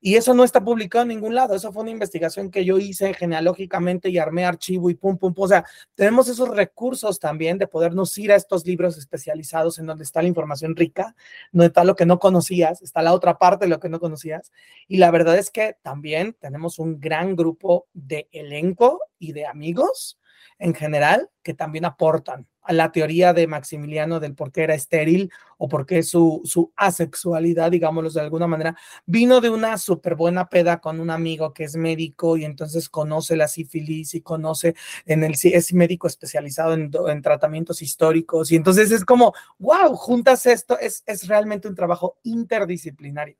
Y 0.00 0.16
eso 0.16 0.34
no 0.34 0.44
está 0.44 0.62
publicado 0.64 1.02
en 1.02 1.08
ningún 1.08 1.34
lado, 1.34 1.54
eso 1.54 1.72
fue 1.72 1.82
una 1.82 1.92
investigación 1.92 2.50
que 2.50 2.64
yo 2.64 2.78
hice 2.78 3.14
genealógicamente 3.14 4.08
y 4.10 4.18
armé 4.18 4.44
archivo 4.44 4.90
y 4.90 4.94
pum, 4.94 5.16
pum, 5.16 5.32
pum. 5.32 5.44
O 5.44 5.48
sea, 5.48 5.64
tenemos 5.94 6.28
esos 6.28 6.48
recursos 6.48 7.20
también 7.20 7.58
de 7.58 7.68
podernos 7.68 8.16
ir 8.18 8.32
a 8.32 8.36
estos 8.36 8.66
libros 8.66 8.98
especializados 8.98 9.78
en 9.78 9.86
donde 9.86 10.04
está 10.04 10.22
la 10.22 10.28
información 10.28 10.74
rica, 10.74 11.14
donde 11.52 11.66
está 11.66 11.84
lo 11.84 11.94
que 11.94 12.06
no 12.06 12.18
conocías, 12.18 12.82
está 12.82 13.02
la 13.02 13.12
otra 13.12 13.38
parte 13.38 13.66
de 13.66 13.70
lo 13.70 13.80
que 13.80 13.88
no 13.88 14.00
conocías. 14.00 14.52
Y 14.88 14.96
la 14.96 15.10
verdad 15.10 15.38
es 15.38 15.50
que 15.50 15.76
también 15.82 16.36
tenemos 16.40 16.78
un 16.78 16.98
gran 17.00 17.36
grupo 17.36 17.86
de 17.92 18.28
elenco 18.32 19.00
y 19.18 19.32
de 19.32 19.46
amigos 19.46 20.18
en 20.58 20.74
general 20.74 21.30
que 21.42 21.54
también 21.54 21.84
aportan 21.84 22.46
a 22.62 22.72
la 22.72 22.92
teoría 22.92 23.32
de 23.32 23.46
Maximiliano 23.46 24.20
del 24.20 24.34
por 24.34 24.52
qué 24.52 24.62
era 24.62 24.74
estéril 24.74 25.30
o 25.58 25.68
por 25.68 25.84
qué 25.84 26.02
su, 26.02 26.40
su 26.44 26.72
asexualidad, 26.76 27.70
digámoslo 27.70 28.10
de 28.10 28.20
alguna 28.20 28.46
manera, 28.46 28.76
vino 29.04 29.40
de 29.40 29.50
una 29.50 29.78
súper 29.78 30.14
buena 30.14 30.48
peda 30.48 30.80
con 30.80 31.00
un 31.00 31.10
amigo 31.10 31.52
que 31.52 31.64
es 31.64 31.76
médico 31.76 32.36
y 32.36 32.44
entonces 32.44 32.88
conoce 32.88 33.36
la 33.36 33.48
sífilis 33.48 34.14
y 34.14 34.20
conoce 34.20 34.74
en 35.06 35.24
el, 35.24 35.34
es 35.42 35.74
médico 35.74 36.06
especializado 36.06 36.74
en, 36.74 36.90
en 37.08 37.22
tratamientos 37.22 37.82
históricos 37.82 38.52
y 38.52 38.56
entonces 38.56 38.92
es 38.92 39.04
como, 39.04 39.34
wow, 39.58 39.94
juntas 39.96 40.46
esto, 40.46 40.78
es, 40.78 41.02
es 41.06 41.26
realmente 41.26 41.68
un 41.68 41.74
trabajo 41.74 42.18
interdisciplinario. 42.22 43.36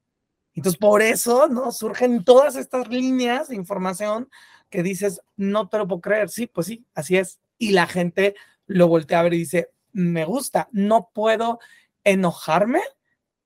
Entonces, 0.55 0.79
por 0.79 1.01
eso, 1.01 1.49
¿no? 1.49 1.73
Surgen 1.73 2.25
todas 2.25 2.57
estas 2.57 2.89
líneas 2.89 3.49
de 3.49 3.57
información 3.57 4.29
que 4.73 4.83
dices, 4.83 5.21
no 5.37 5.69
te 5.69 5.79
lo 5.79 5.87
puedo 5.87 6.01
creer. 6.01 6.31
Sí, 6.31 6.49
pues 6.49 6.67
sí, 6.67 6.85
así 6.95 7.17
es. 7.17 7.39
Y 7.59 7.71
la 7.71 7.87
gente 7.87 8.35
lo 8.67 8.89
voltea 8.89 9.21
a 9.21 9.23
ver 9.23 9.35
y 9.35 9.39
dice, 9.39 9.71
me 9.93 10.25
gusta, 10.25 10.69
no 10.73 11.11
puedo 11.13 11.61
enojarme 12.03 12.81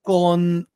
con, 0.00 0.70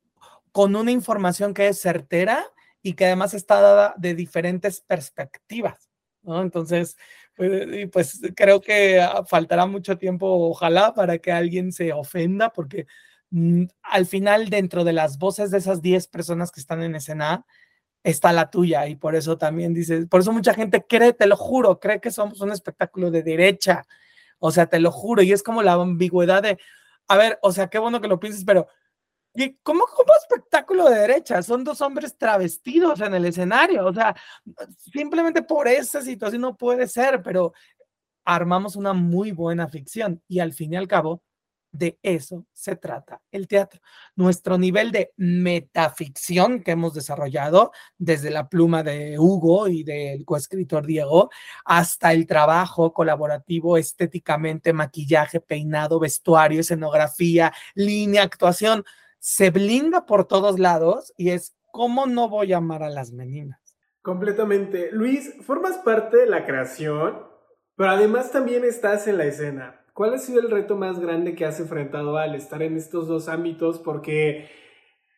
con 0.51 0.75
una 0.75 0.91
información 0.91 1.55
que 1.55 1.69
es 1.69 1.79
certera 1.79 2.45
y 2.83 2.93
que 2.93 3.05
además 3.05 3.33
está 3.33 3.61
dada 3.61 3.95
de 3.97 4.13
diferentes 4.13 4.81
perspectivas. 4.81 5.89
Entonces, 6.23 6.97
pues, 7.35 7.89
pues 7.91 8.21
creo 8.35 8.61
que 8.61 8.99
ah, 8.99 9.23
faltará 9.25 9.65
mucho 9.65 9.97
tiempo, 9.97 10.27
ojalá, 10.49 10.93
para 10.93 11.17
que 11.17 11.31
alguien 11.31 11.71
se 11.71 11.93
ofenda, 11.93 12.51
porque 12.51 12.85
mm, 13.31 13.63
al 13.83 14.05
final, 14.05 14.49
dentro 14.49 14.83
de 14.83 14.93
las 14.93 15.17
voces 15.17 15.49
de 15.49 15.59
esas 15.59 15.81
10 15.81 16.07
personas 16.07 16.51
que 16.51 16.59
están 16.59 16.83
en 16.83 16.95
escena, 16.95 17.45
está 18.03 18.33
la 18.33 18.49
tuya 18.49 18.87
y 18.87 18.95
por 18.95 19.15
eso 19.15 19.37
también 19.37 19.73
dices, 19.73 20.07
por 20.07 20.21
eso 20.21 20.31
mucha 20.31 20.53
gente 20.53 20.85
cree, 20.87 21.13
te 21.13 21.27
lo 21.27 21.37
juro, 21.37 21.79
cree 21.79 22.01
que 22.01 22.11
somos 22.11 22.41
un 22.41 22.51
espectáculo 22.51 23.11
de 23.11 23.23
derecha, 23.23 23.85
o 24.39 24.51
sea, 24.51 24.65
te 24.65 24.79
lo 24.79 24.91
juro, 24.91 25.21
y 25.21 25.31
es 25.31 25.43
como 25.43 25.61
la 25.61 25.73
ambigüedad 25.73 26.41
de, 26.41 26.57
a 27.07 27.17
ver, 27.17 27.39
o 27.41 27.51
sea, 27.51 27.67
qué 27.69 27.79
bueno 27.79 28.01
que 28.01 28.07
lo 28.07 28.19
pienses, 28.19 28.43
pero 28.43 28.67
¿y 29.35 29.55
cómo 29.63 29.85
como 29.85 30.13
espectáculo 30.19 30.89
de 30.89 30.99
derecha? 30.99 31.41
Son 31.43 31.63
dos 31.63 31.81
hombres 31.81 32.17
travestidos 32.17 33.01
en 33.01 33.13
el 33.13 33.25
escenario, 33.25 33.85
o 33.85 33.93
sea, 33.93 34.15
simplemente 34.77 35.43
por 35.43 35.67
esa 35.67 36.01
situación 36.01 36.41
no 36.41 36.57
puede 36.57 36.87
ser, 36.87 37.21
pero 37.21 37.53
armamos 38.25 38.75
una 38.75 38.93
muy 38.93 39.31
buena 39.31 39.67
ficción 39.67 40.21
y 40.27 40.39
al 40.39 40.53
fin 40.53 40.73
y 40.73 40.77
al 40.77 40.87
cabo 40.87 41.21
de 41.71 41.97
eso 42.03 42.45
se 42.53 42.75
trata 42.75 43.21
el 43.31 43.47
teatro. 43.47 43.81
Nuestro 44.15 44.57
nivel 44.57 44.91
de 44.91 45.13
metaficción 45.17 46.63
que 46.63 46.71
hemos 46.71 46.93
desarrollado 46.93 47.71
desde 47.97 48.29
la 48.29 48.49
pluma 48.49 48.83
de 48.83 49.17
Hugo 49.17 49.67
y 49.67 49.83
del 49.83 50.25
coescritor 50.25 50.85
Diego 50.85 51.29
hasta 51.65 52.13
el 52.13 52.27
trabajo 52.27 52.93
colaborativo 52.93 53.77
estéticamente, 53.77 54.73
maquillaje, 54.73 55.39
peinado, 55.39 55.99
vestuario, 55.99 56.59
escenografía, 56.59 57.53
línea, 57.75 58.23
actuación, 58.23 58.83
se 59.19 59.51
blinda 59.51 60.05
por 60.05 60.25
todos 60.25 60.59
lados 60.59 61.13
y 61.15 61.29
es 61.29 61.55
cómo 61.71 62.05
no 62.05 62.27
voy 62.29 62.53
a 62.53 62.57
amar 62.57 62.83
a 62.83 62.89
las 62.89 63.11
meninas. 63.11 63.59
Completamente. 64.01 64.89
Luis, 64.91 65.33
formas 65.41 65.77
parte 65.77 66.17
de 66.17 66.25
la 66.25 66.45
creación, 66.45 67.23
pero 67.75 67.91
además 67.91 68.31
también 68.31 68.63
estás 68.65 69.07
en 69.07 69.17
la 69.17 69.25
escena. 69.25 69.80
¿Cuál 69.93 70.13
ha 70.13 70.17
sido 70.17 70.39
el 70.39 70.49
reto 70.49 70.77
más 70.77 70.99
grande 70.99 71.35
que 71.35 71.45
has 71.45 71.59
enfrentado 71.59 72.17
al 72.17 72.35
estar 72.35 72.61
en 72.61 72.77
estos 72.77 73.07
dos 73.07 73.27
ámbitos? 73.27 73.79
Porque 73.79 74.49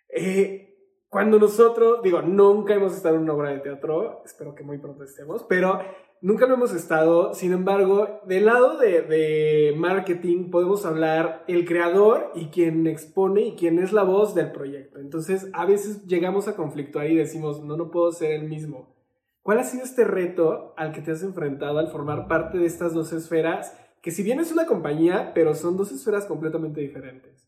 eh, 0.09 0.73
cuando 1.09 1.37
nosotros, 1.37 2.01
digo, 2.01 2.23
nunca 2.23 2.73
hemos 2.73 2.95
estado 2.95 3.15
en 3.15 3.21
una 3.21 3.33
obra 3.33 3.51
de 3.51 3.59
teatro, 3.59 4.23
espero 4.25 4.55
que 4.55 4.63
muy 4.63 4.79
pronto 4.79 5.03
estemos, 5.03 5.45
pero 5.47 5.79
nunca 6.21 6.47
lo 6.47 6.55
hemos 6.55 6.73
estado. 6.73 7.35
Sin 7.35 7.53
embargo, 7.53 8.21
del 8.25 8.45
lado 8.45 8.79
de, 8.79 9.03
de 9.03 9.75
marketing 9.77 10.49
podemos 10.49 10.87
hablar 10.87 11.43
el 11.47 11.65
creador 11.65 12.31
y 12.33 12.47
quien 12.47 12.87
expone 12.87 13.41
y 13.41 13.55
quien 13.55 13.77
es 13.77 13.93
la 13.93 14.01
voz 14.01 14.33
del 14.33 14.51
proyecto. 14.51 14.99
Entonces, 14.99 15.49
a 15.53 15.67
veces 15.67 16.07
llegamos 16.07 16.47
a 16.47 16.55
conflictuar 16.55 17.05
y 17.11 17.15
decimos, 17.15 17.61
no, 17.63 17.77
no 17.77 17.91
puedo 17.91 18.11
ser 18.11 18.31
el 18.31 18.49
mismo. 18.49 18.95
¿Cuál 19.43 19.59
ha 19.59 19.63
sido 19.65 19.83
este 19.83 20.05
reto 20.05 20.73
al 20.77 20.93
que 20.93 21.01
te 21.01 21.11
has 21.11 21.21
enfrentado 21.21 21.77
al 21.77 21.89
formar 21.89 22.27
parte 22.27 22.57
de 22.57 22.65
estas 22.65 22.93
dos 22.93 23.13
esferas? 23.13 23.77
Que 24.03 24.11
si 24.11 24.21
bien 24.21 24.41
es 24.41 24.51
una 24.51 24.65
compañía, 24.65 25.31
pero 25.33 25.55
son 25.55 25.77
dos 25.77 25.93
esferas 25.93 26.25
completamente 26.25 26.81
diferentes. 26.81 27.47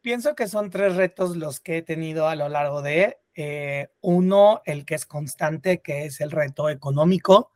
Pienso 0.00 0.34
que 0.34 0.48
son 0.48 0.70
tres 0.70 0.96
retos 0.96 1.36
los 1.36 1.60
que 1.60 1.76
he 1.76 1.82
tenido 1.82 2.26
a 2.26 2.36
lo 2.36 2.48
largo 2.48 2.80
de 2.80 3.18
eh, 3.34 3.88
uno, 4.00 4.62
el 4.64 4.86
que 4.86 4.94
es 4.94 5.04
constante, 5.04 5.82
que 5.82 6.06
es 6.06 6.22
el 6.22 6.30
reto 6.30 6.70
económico. 6.70 7.52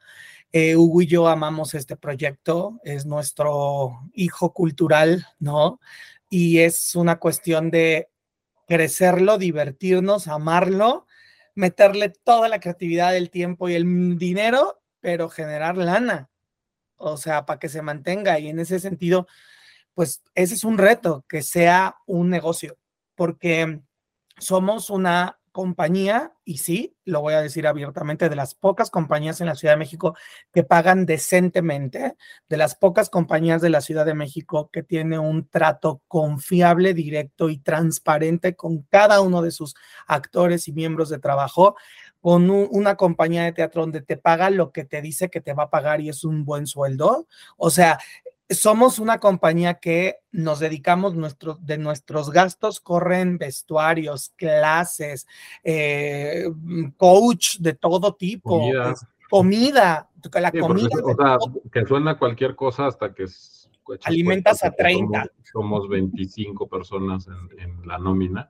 Eh, 0.53 0.77
Hugo 0.77 1.01
y 1.01 1.07
yo 1.07 1.27
amamos 1.27 1.73
este 1.73 1.97
proyecto, 1.97 2.79
es 2.85 3.07
nuestro 3.07 4.03
hijo 4.13 4.53
cultural, 4.53 5.27
¿no? 5.39 5.81
Y 6.29 6.59
es 6.59 6.95
una 6.97 7.19
cuestión 7.19 7.71
de 7.71 8.11
crecerlo, 8.69 9.39
divertirnos, 9.39 10.29
amarlo, 10.29 11.07
meterle 11.55 12.11
toda 12.11 12.51
la 12.51 12.61
creatividad, 12.61 13.17
el 13.17 13.31
tiempo 13.31 13.71
y 13.71 13.75
el 13.75 14.19
dinero, 14.19 14.83
pero 15.01 15.31
generar 15.31 15.79
lana 15.79 16.29
o 16.97 17.17
sea, 17.17 17.47
para 17.47 17.59
que 17.59 17.69
se 17.69 17.83
mantenga. 17.83 18.39
Y 18.39 18.49
en 18.49 18.59
ese 18.59 18.81
sentido, 18.81 19.27
pues 19.95 20.23
ese 20.35 20.55
es 20.55 20.65
un 20.65 20.79
reto, 20.79 21.25
que 21.29 21.43
sea 21.43 21.97
un 22.07 22.31
negocio, 22.31 22.77
porque 23.15 23.81
somos 24.39 24.91
una 24.91 25.39
compañía, 25.55 26.33
y 26.45 26.59
sí, 26.59 26.97
lo 27.05 27.21
voy 27.21 27.35
a 27.35 27.41
decir 27.41 27.69
abiertamente, 27.69 28.29
de 28.29 28.35
las 28.35 28.57
pocas 28.57 28.91
compañías 28.91 29.41
en 29.41 29.47
la 29.47 29.55
Ciudad 29.55 29.75
de 29.75 29.79
México 29.79 30.17
que 30.53 30.65
pagan 30.65 31.07
decentemente, 31.07 32.17
de 32.49 32.57
las 32.57 32.75
pocas 32.75 33.09
compañías 33.09 33.63
de 33.63 33.71
la 33.71 33.81
Ciudad 33.81 34.05
de 34.05 34.15
México 34.15 34.69
que 34.73 34.83
tiene 34.83 35.17
un 35.21 35.49
trato 35.49 36.03
confiable, 36.09 36.93
directo 36.93 37.51
y 37.51 37.59
transparente 37.59 38.57
con 38.57 38.83
cada 38.91 39.21
uno 39.21 39.43
de 39.43 39.53
sus 39.53 39.77
actores 40.09 40.67
y 40.67 40.73
miembros 40.73 41.09
de 41.09 41.21
trabajo 41.21 41.77
con 42.25 42.49
una 42.49 42.97
compañía 42.97 43.45
de 43.45 43.53
teatro 43.53 43.83
donde 43.83 44.01
te 44.01 44.17
paga 44.17 44.49
lo 44.49 44.73
que 44.73 44.87
te 44.87 45.03
dice 45.03 45.29
que 45.29 45.43
te 45.43 45.53
va 45.53 45.65
a 45.65 45.71
pagar 45.71 46.01
y 46.01 46.09
es 46.09 46.25
un 46.25 46.47
buen 46.47 46.67
sueldo. 46.67 47.27
O 47.59 47.69
sea, 47.69 47.99
somos 48.49 48.99
una 48.99 49.21
compañía 49.21 49.75
que 49.75 50.21
nos 50.33 50.59
dedicamos 50.59 51.15
nuestro, 51.17 51.59
de 51.61 51.77
nuestros 51.77 52.31
gastos, 52.31 52.81
corren 52.81 53.37
vestuarios, 53.37 54.33
clases, 54.37 55.27
eh, 55.65 56.47
coach 56.97 57.59
de 57.59 57.75
todo 57.75 58.15
tipo, 58.15 58.59
comida, 58.59 58.95
comida 59.29 60.11
la 60.33 60.51
comida. 60.51 60.89
o 61.05 61.15
sea, 61.15 61.37
que 61.71 61.85
suena 61.85 62.19
cualquier 62.19 62.57
cosa 62.57 62.87
hasta 62.87 63.13
que 63.13 63.27
alimentas 64.03 64.65
a 64.65 64.71
30. 64.71 65.27
Somos, 65.53 65.91
25 65.91 66.69
personas 66.69 67.29
en, 67.29 67.61
en 67.61 67.87
la 67.87 67.99
nómina 67.99 68.49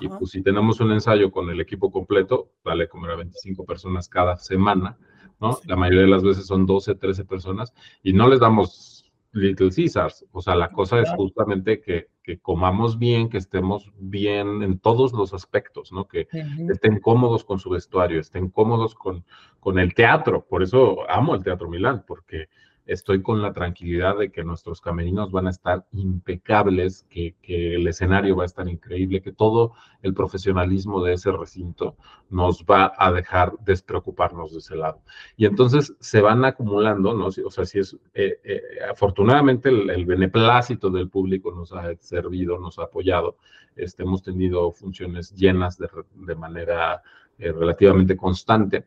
y 0.00 0.08
pues 0.08 0.30
si 0.30 0.42
tenemos 0.42 0.80
un 0.80 0.92
ensayo 0.92 1.30
con 1.30 1.50
el 1.50 1.60
equipo 1.60 1.90
completo, 1.90 2.50
vale 2.64 2.88
como 2.88 3.06
a 3.06 3.16
25 3.16 3.64
personas 3.64 4.08
cada 4.08 4.36
semana, 4.36 4.98
¿no? 5.40 5.58
La 5.66 5.76
mayoría 5.76 6.02
de 6.02 6.08
las 6.08 6.22
veces 6.22 6.46
son 6.46 6.66
12, 6.66 6.94
13 6.94 7.24
personas 7.24 7.72
y 8.02 8.12
no 8.12 8.28
les 8.28 8.40
damos 8.40 9.12
Little 9.32 9.70
Caesars. 9.74 10.24
O 10.32 10.40
sea, 10.40 10.54
la 10.54 10.70
cosa 10.70 11.00
es 11.00 11.10
justamente 11.10 11.80
que, 11.80 12.08
que, 12.22 12.38
comamos 12.38 12.98
bien, 12.98 13.28
que 13.28 13.38
estemos 13.38 13.90
bien 13.98 14.62
en 14.62 14.78
todos 14.78 15.12
los 15.12 15.34
aspectos, 15.34 15.90
¿no? 15.92 16.06
Que 16.06 16.28
estén 16.68 17.00
cómodos 17.00 17.44
con 17.44 17.58
su 17.58 17.70
vestuario, 17.70 18.20
estén 18.20 18.50
cómodos 18.50 18.94
con, 18.94 19.24
con 19.58 19.78
el 19.78 19.94
teatro. 19.94 20.44
Por 20.46 20.62
eso 20.62 21.08
amo 21.10 21.34
el 21.34 21.42
Teatro 21.42 21.68
Milán, 21.68 22.04
porque 22.06 22.48
estoy 22.86 23.22
con 23.22 23.40
la 23.42 23.52
tranquilidad 23.52 24.18
de 24.18 24.30
que 24.30 24.44
nuestros 24.44 24.80
camerinos 24.80 25.30
van 25.30 25.46
a 25.46 25.50
estar 25.50 25.86
impecables, 25.92 27.06
que, 27.08 27.34
el 27.46 27.86
escenario 27.86 28.36
va 28.36 28.42
a 28.42 28.46
estar 28.46 28.68
increíble, 28.68 29.22
que 29.22 29.32
todo 29.32 29.72
el 30.02 30.14
profesionalismo 30.14 31.02
de 31.02 31.14
ese 31.14 31.30
recinto 31.30 31.96
nos 32.30 32.64
va 32.64 32.92
a 32.96 33.12
dejar 33.12 33.52
despreocuparnos 33.64 34.52
de 34.52 34.58
ese 34.58 34.76
lado. 34.76 35.00
Y 35.36 35.46
entonces 35.46 35.94
se 36.00 36.20
van 36.20 36.44
acumulando, 36.44 37.14
¿no? 37.14 37.26
O 37.26 37.50
sea, 37.50 37.64
si 37.64 37.78
es, 37.78 37.96
eh, 38.14 38.38
eh, 38.42 38.62
afortunadamente 38.90 39.68
el, 39.68 40.04
beneplácito 40.06 40.90
del 40.90 41.08
público 41.08 41.52
nos 41.52 41.72
ha 41.72 41.94
servido, 42.00 42.58
nos 42.58 42.78
ha 42.78 42.84
apoyado, 42.84 43.36
este, 43.76 44.02
hemos 44.02 44.22
tenido 44.22 44.72
funciones 44.72 45.34
llenas 45.34 45.78
de, 45.78 46.34
manera 46.34 47.02
eh, 47.38 47.52
relativamente 47.52 48.16
constante, 48.16 48.86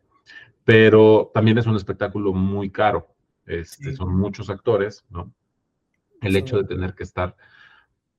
pero 0.64 1.32
también 1.34 1.58
es 1.58 1.66
un 1.66 1.76
espectáculo 1.76 2.34
muy 2.34 2.70
caro 2.70 3.15
este, 3.46 3.96
son 3.96 4.16
muchos 4.16 4.50
actores, 4.50 5.06
¿no? 5.10 5.32
El 6.22 6.36
hecho 6.36 6.58
de 6.58 6.64
tener 6.64 6.96
que 6.96 7.04
estar 7.04 7.36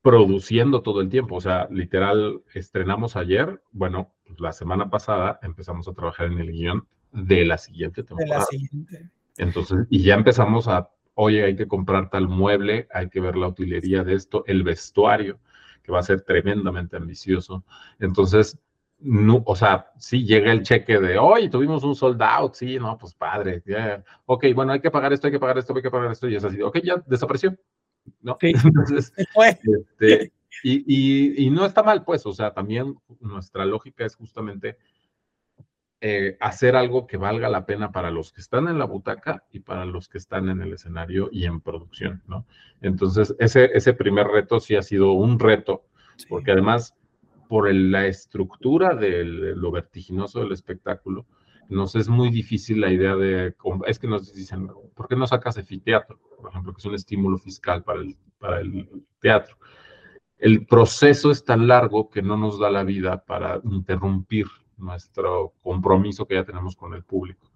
produciendo 0.03 0.83
todo 0.83 1.01
el 1.01 1.09
tiempo, 1.09 1.35
o 1.35 1.41
sea, 1.41 1.67
literal, 1.71 2.43
estrenamos 2.55 3.17
ayer, 3.17 3.61
bueno, 3.73 4.13
pues, 4.25 4.39
la 4.39 4.53
semana 4.53 4.89
pasada 4.89 5.41
empezamos 5.43 5.89
a 5.89 5.95
trabajar 5.95 6.27
en 6.27 6.39
el 6.39 6.53
guion 6.53 6.87
de 7.11 7.45
la 7.45 7.59
siguiente 7.59 8.05
temporada. 8.05 8.35
De 8.35 8.39
la 8.39 8.45
siguiente. 8.45 9.11
Entonces, 9.37 9.87
y 9.91 10.03
ya 10.03 10.15
empezamos 10.15 10.69
a, 10.69 10.91
oye, 11.15 11.43
hay 11.45 11.57
que 11.57 11.67
comprar 11.67 12.09
tal 12.09 12.29
mueble, 12.29 12.87
hay 12.93 13.09
que 13.09 13.21
ver 13.21 13.37
la 13.37 13.49
utilería 13.49 14.05
de 14.05 14.15
esto, 14.15 14.45
el 14.47 14.63
vestuario, 14.63 15.41
que 15.83 15.93
va 15.93 16.01
a 16.01 16.05
ser 16.05 16.23
tremendamente 16.23 16.97
ambicioso. 16.97 17.65
Entonces, 17.99 18.59
no, 18.99 19.43
o 19.45 19.55
sea, 19.55 19.91
sí 19.99 20.25
llega 20.25 20.53
el 20.53 20.63
cheque 20.63 20.99
de, 20.99 21.19
hoy 21.19 21.51
tuvimos 21.51 21.85
un 21.85 21.95
sold 21.95 22.21
out, 22.23 22.55
sí, 22.55 22.79
no, 22.79 22.97
pues 22.97 23.15
padre, 23.15 23.63
ok, 24.25 24.47
bueno, 24.55 24.73
hay 24.73 24.81
que 24.81 24.91
pagar 24.91 25.13
esto, 25.13 25.27
hay 25.27 25.33
que 25.33 25.41
pagar 25.41 25.59
esto, 25.59 25.75
hay 25.75 25.83
que 25.83 25.91
pagar 25.91 26.13
esto, 26.13 26.29
y 26.29 26.37
es 26.37 26.45
así, 26.45 26.63
ok, 26.63 26.79
ya 26.83 27.03
desapareció, 27.07 27.55
¿no? 28.23 28.39
Entonces, 28.41 29.13
este, 29.17 30.33
y, 30.63 31.47
y, 31.47 31.51
no 31.51 31.67
está 31.67 31.83
mal, 31.83 32.05
pues, 32.05 32.25
o 32.25 32.33
sea, 32.33 32.55
también 32.55 32.97
nuestra 33.21 33.67
lógica 33.67 34.07
es 34.07 34.17
justamente 34.17 34.79
eh, 36.01 36.37
hacer 36.41 36.77
algo 36.77 37.07
que 37.07 37.17
valga 37.17 37.49
la 37.49 37.67
pena 37.67 37.93
para 37.93 38.11
los 38.11 38.33
que 38.33 38.41
están 38.41 38.69
en 38.69 38.79
la 38.79 38.85
butaca 38.87 39.45
y 39.51 39.61
para 39.61 39.85
los 39.85 40.09
que 40.09 40.19
están 40.19 40.49
en 40.49 40.63
el 40.63 40.73
escenario 40.73 41.29
y 41.33 41.45
en 41.45 41.61
producción, 41.61 42.23
¿no? 42.27 42.47
Entonces, 42.81 43.35
ese, 43.39 43.71
ese 43.75 43.93
primer 43.93 44.27
reto 44.27 44.61
sí 44.61 44.77
ha 44.77 44.83
sido 44.83 45.13
un 45.13 45.39
reto, 45.39 45.85
porque 46.29 46.53
además 46.53 46.95
por 47.49 47.73
la 47.73 48.07
estructura 48.07 48.95
de 48.95 49.25
lo 49.25 49.71
vertiginoso 49.71 50.41
del 50.41 50.53
espectáculo, 50.53 51.27
nos 51.69 51.95
es 51.97 52.09
muy 52.09 52.31
difícil 52.31 52.81
la 52.81 52.91
idea 52.91 53.17
de, 53.17 53.55
es 53.87 53.99
que 53.99 54.07
nos 54.07 54.33
dicen, 54.33 54.69
¿por 54.95 55.09
qué 55.09 55.17
no 55.17 55.27
sacas 55.27 55.57
efiteatro? 55.57 56.19
Por 56.41 56.51
ejemplo, 56.51 56.73
que 56.73 56.79
es 56.79 56.85
un 56.85 56.95
estímulo 56.95 57.39
fiscal 57.39 57.83
para 57.83 58.01
el, 58.01 58.17
para 58.39 58.61
el 58.61 58.89
teatro. 59.21 59.57
El 60.39 60.67
proceso 60.67 61.31
es 61.31 61.45
tan 61.45 61.67
largo 61.67 62.11
que 62.11 62.23
no 62.23 62.37
nos 62.37 62.59
da 62.59 62.71
la 62.71 62.85
vida 62.85 63.25
para 63.25 63.61
interrumpir 63.65 64.47
nuestro 64.77 65.55
compromiso 65.63 66.27
que 66.27 66.35
ya 66.35 66.45
tenemos 66.45 66.77
con 66.77 66.95
el 66.95 67.03
público. 67.03 67.51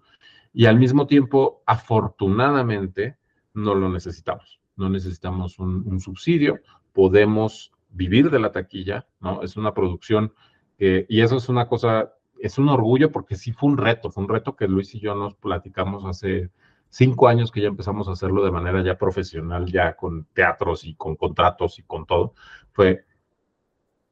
Y 0.53 0.65
al 0.65 0.79
mismo 0.79 1.07
tiempo, 1.07 1.61
afortunadamente, 1.65 3.17
no 3.53 3.75
lo 3.75 3.87
necesitamos. 3.89 4.59
No 4.75 4.89
necesitamos 4.89 5.59
un, 5.59 5.87
un 5.87 5.99
subsidio, 5.99 6.59
podemos 6.91 7.71
vivir 7.91 8.29
de 8.29 8.39
la 8.39 8.51
taquilla, 8.51 9.05
¿no? 9.19 9.43
Es 9.43 9.57
una 9.57 9.73
producción 9.73 10.33
y 10.77 11.21
eso 11.21 11.37
es 11.37 11.47
una 11.47 11.67
cosa, 11.67 12.11
es 12.39 12.57
un 12.57 12.67
orgullo 12.67 13.11
porque 13.11 13.35
sí 13.35 13.51
fue 13.51 13.69
un 13.69 13.77
reto, 13.77 14.09
fue 14.09 14.23
un 14.23 14.29
reto 14.29 14.55
que 14.55 14.67
Luis 14.67 14.95
y 14.95 14.99
yo 14.99 15.13
nos 15.13 15.35
platicamos 15.35 16.03
hace 16.05 16.49
cinco 16.89 17.27
años 17.27 17.51
que 17.51 17.61
ya 17.61 17.67
empezamos 17.67 18.07
a 18.07 18.11
hacerlo 18.11 18.43
de 18.43 18.51
manera 18.51 18.83
ya 18.83 18.97
profesional, 18.97 19.71
ya 19.71 19.95
con 19.95 20.25
teatros 20.33 20.85
y 20.85 20.95
con 20.95 21.15
contratos 21.15 21.79
y 21.79 21.83
con 21.83 22.05
todo. 22.05 22.33
Fue, 22.71 23.05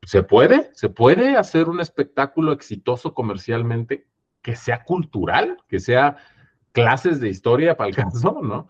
¿se 0.03 0.23
puede? 0.23 0.69
¿Se 0.73 0.89
puede 0.89 1.37
hacer 1.37 1.69
un 1.69 1.81
espectáculo 1.81 2.53
exitoso 2.53 3.13
comercialmente 3.13 4.07
que 4.41 4.55
sea 4.55 4.83
cultural, 4.83 5.57
que 5.67 5.79
sea 5.79 6.17
clases 6.71 7.19
de 7.19 7.29
historia 7.29 7.75
para 7.75 7.89
el 7.89 7.95
caso, 7.95 8.39
¿no? 8.41 8.67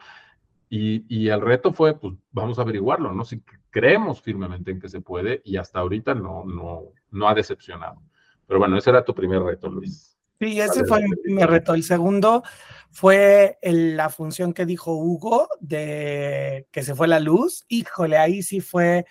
Y, 0.70 1.05
y, 1.07 1.30
el 1.30 1.41
reto 1.41 1.74
fue, 1.74 1.97
pues 1.97 2.13
vamos 2.32 2.59
a 2.59 2.61
averiguarlo, 2.61 3.11
¿no? 3.11 3.26
Si 3.26 3.41
creemos 3.72 4.22
firmemente 4.22 4.70
en 4.70 4.80
que 4.80 4.88
se 4.88 5.01
puede 5.01 5.41
y 5.43 5.57
hasta 5.57 5.80
ahorita 5.80 6.13
no, 6.13 6.45
no, 6.45 6.84
no 7.09 7.28
ha 7.28 7.34
decepcionado. 7.34 8.01
Pero 8.45 8.59
bueno, 8.59 8.78
ese 8.78 8.91
era 8.91 9.03
tu 9.03 9.15
primer 9.15 9.41
reto, 9.41 9.70
Luis. 9.70 10.15
Sí, 10.39 10.59
ese 10.59 10.86
fue 10.86 11.01
mi 11.01 11.15
primer 11.15 11.49
reto. 11.49 11.74
El 11.74 11.84
segundo 11.84 12.43
fue 12.91 13.57
la 13.61 14.09
función 14.09 14.53
que 14.53 14.65
dijo 14.65 14.93
Hugo 14.93 15.49
de 15.59 16.67
que 16.72 16.84
se 16.84 16.95
fue 16.95 17.07
la 17.07 17.20
luz. 17.20 17.65
Híjole, 17.67 18.17
ahí 18.17 18.41
sí 18.41 18.61
fue 18.61 19.05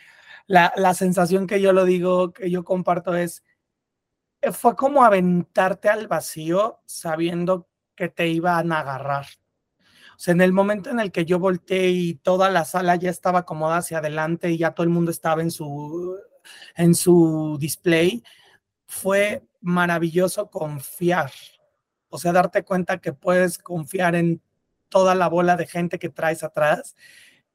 la, 0.46 0.72
la 0.76 0.94
sensación 0.94 1.46
que 1.46 1.60
yo 1.60 1.72
lo 1.72 1.84
digo, 1.84 2.32
que 2.32 2.50
yo 2.50 2.64
comparto 2.64 3.14
es, 3.14 3.42
fue 4.52 4.74
como 4.76 5.04
aventarte 5.04 5.88
al 5.88 6.08
vacío 6.08 6.80
sabiendo 6.86 7.68
que 7.94 8.08
te 8.08 8.28
iban 8.28 8.72
a 8.72 8.80
agarrar, 8.80 9.26
en 10.26 10.40
el 10.40 10.52
momento 10.52 10.90
en 10.90 11.00
el 11.00 11.12
que 11.12 11.24
yo 11.24 11.38
volteé 11.38 11.90
y 11.90 12.14
toda 12.14 12.50
la 12.50 12.64
sala 12.64 12.96
ya 12.96 13.10
estaba 13.10 13.40
acomodada 13.40 13.78
hacia 13.78 13.98
adelante 13.98 14.50
y 14.50 14.58
ya 14.58 14.72
todo 14.72 14.84
el 14.84 14.90
mundo 14.90 15.10
estaba 15.10 15.42
en 15.42 15.50
su, 15.50 16.18
en 16.74 16.94
su 16.94 17.56
display, 17.60 18.24
fue 18.86 19.44
maravilloso 19.60 20.50
confiar. 20.50 21.30
O 22.08 22.18
sea, 22.18 22.32
darte 22.32 22.64
cuenta 22.64 22.98
que 22.98 23.12
puedes 23.12 23.58
confiar 23.58 24.14
en 24.16 24.42
toda 24.88 25.14
la 25.14 25.28
bola 25.28 25.56
de 25.56 25.66
gente 25.66 25.98
que 25.98 26.08
traes 26.08 26.42
atrás 26.42 26.96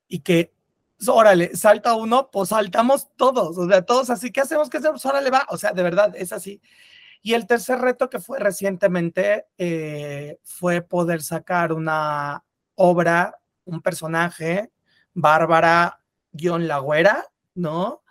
y 0.07 0.20
que, 0.20 0.53
pues, 0.97 1.09
órale, 1.09 1.55
salta 1.55 1.95
uno, 1.95 2.30
pues 2.32 2.49
saltamos 2.49 3.09
todos, 3.18 3.57
o 3.57 3.68
sea, 3.68 3.82
todos 3.84 4.09
así, 4.09 4.32
¿qué 4.32 4.41
hacemos? 4.41 4.70
¿Qué 4.70 4.78
hacemos? 4.78 5.05
Órale, 5.05 5.30
va. 5.32 5.45
O 5.49 5.57
sea, 5.57 5.74
de 5.74 5.84
verdad, 5.84 6.14
es 6.16 6.32
así. 6.32 6.61
Y 7.22 7.34
el 7.34 7.47
tercer 7.47 7.80
reto 7.80 8.09
que 8.09 8.20
fue 8.20 8.39
recientemente 8.39 9.47
eh, 9.57 10.39
fue 10.43 10.82
poder 10.82 11.24
sacar 11.24 11.74
una 11.74 12.43
obra, 12.76 13.39
un 13.65 13.82
personaje, 13.82 14.71
Bárbara 15.13 16.01
guion 16.32 16.67
Lagüera, 16.67 17.26
¿no? 17.55 18.03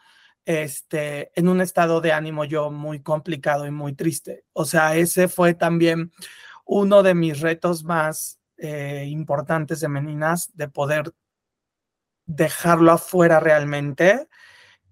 Este, 0.44 1.30
en 1.38 1.48
un 1.48 1.60
estado 1.60 2.00
de 2.00 2.12
ánimo 2.12 2.44
yo 2.44 2.70
muy 2.70 3.00
complicado 3.00 3.66
y 3.66 3.70
muy 3.70 3.94
triste. 3.94 4.44
O 4.52 4.64
sea, 4.64 4.96
ese 4.96 5.28
fue 5.28 5.54
también 5.54 6.12
uno 6.64 7.02
de 7.02 7.14
mis 7.14 7.40
retos 7.40 7.84
más 7.84 8.40
eh, 8.56 9.06
importantes 9.08 9.80
de 9.80 9.88
Meninas, 9.88 10.50
de 10.54 10.68
poder 10.68 11.12
dejarlo 12.26 12.92
afuera 12.92 13.40
realmente 13.40 14.28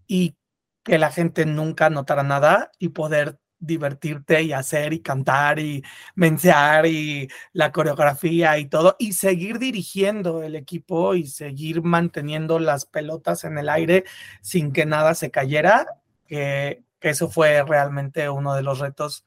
y 0.06 0.36
que 0.82 0.98
la 0.98 1.10
gente 1.10 1.46
nunca 1.46 1.90
notara 1.90 2.22
nada 2.22 2.70
y 2.78 2.90
poder 2.90 3.38
divertirte 3.60 4.42
y 4.42 4.52
hacer 4.52 4.94
y 4.94 5.00
cantar 5.00 5.58
y 5.58 5.84
mensear 6.14 6.86
y 6.86 7.28
la 7.52 7.70
coreografía 7.70 8.58
y 8.58 8.66
todo 8.66 8.96
y 8.98 9.12
seguir 9.12 9.58
dirigiendo 9.58 10.42
el 10.42 10.56
equipo 10.56 11.14
y 11.14 11.26
seguir 11.26 11.82
manteniendo 11.82 12.58
las 12.58 12.86
pelotas 12.86 13.44
en 13.44 13.58
el 13.58 13.68
aire 13.68 14.04
sin 14.40 14.72
que 14.72 14.86
nada 14.86 15.14
se 15.14 15.30
cayera, 15.30 15.86
que, 16.26 16.82
eso 17.02 17.30
fue 17.30 17.62
realmente 17.62 18.28
uno 18.28 18.54
de 18.54 18.62
los 18.62 18.78
retos, 18.78 19.24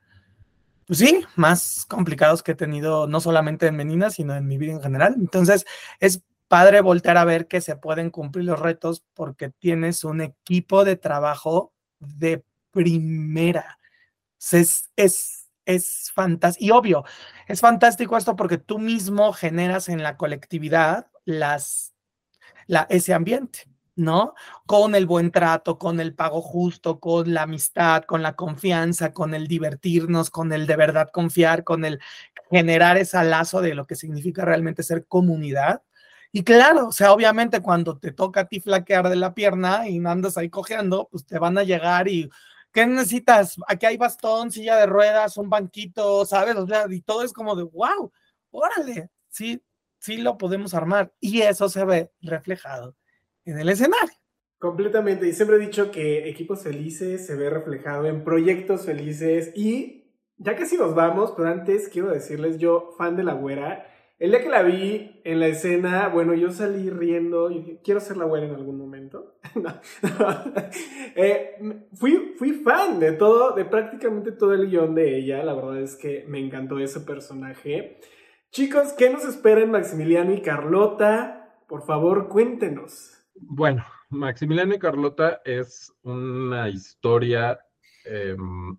pues 0.86 1.00
sí, 1.00 1.26
más 1.36 1.86
complicados 1.88 2.44
que 2.44 2.52
he 2.52 2.56
tenido 2.56 3.08
no 3.08 3.20
solamente 3.20 3.66
en 3.66 3.76
Menina, 3.76 4.12
sino 4.12 4.36
en 4.36 4.46
mi 4.46 4.60
vida 4.60 4.74
en 4.74 4.82
general. 4.82 5.16
Entonces, 5.18 5.66
es 6.00 6.22
padre 6.48 6.82
voltear 6.82 7.18
a 7.18 7.26
ver 7.26 7.48
que 7.48 7.62
se 7.62 7.76
pueden 7.76 8.12
cumplir 8.12 8.46
los 8.46 8.60
retos 8.60 9.04
porque 9.16 9.50
tienes 9.50 10.04
un 10.04 10.22
equipo 10.22 10.86
de 10.86 10.96
trabajo 10.96 11.74
de 12.00 12.44
primera 12.70 13.80
es, 14.52 14.90
es, 14.96 15.50
es 15.66 16.12
fantástico. 16.14 16.66
Y 16.66 16.72
obvio, 16.72 17.06
es 17.48 17.62
fantástico 17.62 18.18
esto 18.18 18.36
porque 18.36 18.58
tú 18.58 18.80
mismo 18.80 19.32
generas 19.34 19.90
en 19.90 20.04
la 20.04 20.18
colectividad 20.18 21.08
las, 21.26 21.94
la, 22.68 22.86
ese 22.90 23.14
ambiente, 23.14 23.70
¿no? 23.96 24.34
Con 24.66 24.96
el 24.96 25.06
buen 25.06 25.32
trato, 25.32 25.78
con 25.78 26.00
el 26.00 26.14
pago 26.16 26.42
justo, 26.42 27.00
con 27.00 27.34
la 27.34 27.44
amistad, 27.44 28.04
con 28.04 28.22
la 28.22 28.36
confianza, 28.36 29.14
con 29.14 29.34
el 29.34 29.48
divertirnos, 29.48 30.30
con 30.30 30.52
el 30.52 30.68
de 30.68 30.76
verdad 30.76 31.10
confiar, 31.12 31.64
con 31.64 31.86
el 31.86 32.00
generar 32.50 32.98
ese 32.98 33.24
lazo 33.24 33.62
de 33.62 33.76
lo 33.76 33.88
que 33.88 33.96
significa 33.96 34.44
realmente 34.46 34.84
ser 34.84 35.06
comunidad. 35.08 35.84
Y 36.32 36.44
claro, 36.44 36.88
o 36.88 36.92
sea, 36.92 37.14
obviamente 37.14 37.62
cuando 37.62 38.00
te 38.00 38.12
toca 38.12 38.42
a 38.42 38.46
ti 38.46 38.60
flaquear 38.60 39.08
de 39.10 39.16
la 39.16 39.34
pierna 39.36 39.88
y 39.88 40.04
andas 40.06 40.38
ahí 40.38 40.50
cojeando, 40.50 41.08
pues 41.12 41.26
te 41.26 41.38
van 41.38 41.58
a 41.60 41.64
llegar 41.64 42.08
y 42.08 42.30
¿qué 42.74 42.86
necesitas? 42.86 43.56
Aquí 43.68 43.86
hay 43.86 43.98
bastón, 43.98 44.52
silla 44.52 44.78
de 44.78 44.88
ruedas, 44.88 45.38
un 45.38 45.50
banquito, 45.50 46.26
¿sabes? 46.26 46.56
O 46.56 46.68
y 46.90 47.02
todo 47.02 47.24
es 47.24 47.32
como 47.32 47.56
de, 47.56 47.64
wow, 47.64 48.12
órale, 48.52 49.10
sí, 49.30 49.62
sí 50.00 50.18
lo 50.18 50.38
podemos 50.38 50.74
armar. 50.74 51.14
Y 51.20 51.42
eso 51.42 51.70
se 51.70 51.86
ve 51.86 52.12
reflejado 52.22 52.96
en 53.46 53.60
el 53.60 53.70
escenario. 53.70 54.16
Completamente. 54.58 55.28
Y 55.28 55.34
siempre 55.34 55.58
he 55.58 55.60
dicho 55.60 55.92
que 55.92 56.28
equipos 56.30 56.64
felices 56.64 57.26
se 57.26 57.36
ve 57.36 57.50
reflejado 57.50 58.06
en 58.08 58.24
proyectos 58.24 58.86
felices. 58.86 59.52
Y 59.56 60.12
ya 60.38 60.56
casi 60.56 60.78
nos 60.78 60.96
vamos, 60.96 61.34
pero 61.36 61.50
antes 61.50 61.90
quiero 61.90 62.10
decirles, 62.10 62.58
yo, 62.58 62.96
fan 62.98 63.16
de 63.16 63.24
la 63.24 63.34
güera, 63.34 63.93
El 64.24 64.32
día 64.32 64.42
que 64.42 64.48
la 64.48 64.64
vi 64.64 65.20
en 65.26 65.42
la 65.42 65.48
escena, 65.48 66.08
bueno, 66.08 66.34
yo 66.34 66.50
salí 66.50 66.90
riendo 66.90 67.52
y 67.52 67.60
dije, 67.60 67.82
quiero 67.84 68.00
ser 68.00 68.16
la 68.16 68.24
abuela 68.24 68.46
en 68.46 68.56
algún 68.56 68.78
momento. 68.78 69.36
Eh, 71.16 71.88
fui, 71.94 72.34
fui 72.38 72.54
fan 72.54 73.02
de 73.02 73.12
todo, 73.12 73.54
de 73.54 73.66
prácticamente 73.66 74.32
todo 74.32 74.54
el 74.54 74.70
guion 74.70 74.96
de 74.96 75.18
ella. 75.18 75.44
La 75.44 75.54
verdad 75.54 75.82
es 75.82 75.98
que 75.98 76.24
me 76.30 76.40
encantó 76.40 76.80
ese 76.80 77.02
personaje. 77.02 78.00
Chicos, 78.50 78.94
¿qué 78.94 79.10
nos 79.10 79.26
espera 79.26 79.60
en 79.60 79.72
Maximiliano 79.72 80.34
y 80.34 80.42
Carlota? 80.42 81.60
Por 81.68 81.86
favor, 81.86 82.30
cuéntenos. 82.30 83.26
Bueno, 83.36 83.84
Maximiliano 84.10 84.74
y 84.74 84.80
Carlota 84.80 85.42
es 85.44 85.94
una 86.02 86.70
historia 86.70 87.60
em, 88.06 88.78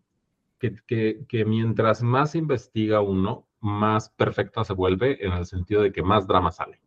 que, 0.59 1.27
que 1.29 1.45
mientras 1.45 2.03
más 2.03 2.35
investiga 2.35 3.03
uno, 3.03 3.47
más 3.65 4.11
perfecta 4.11 4.63
se 4.63 4.75
vuelve 4.75 5.25
en 5.25 5.33
el 5.33 5.47
sentido 5.47 5.81
de 5.83 5.91
que 5.91 6.03
más 6.03 6.27
drama 6.27 6.53
sale. 6.53 6.81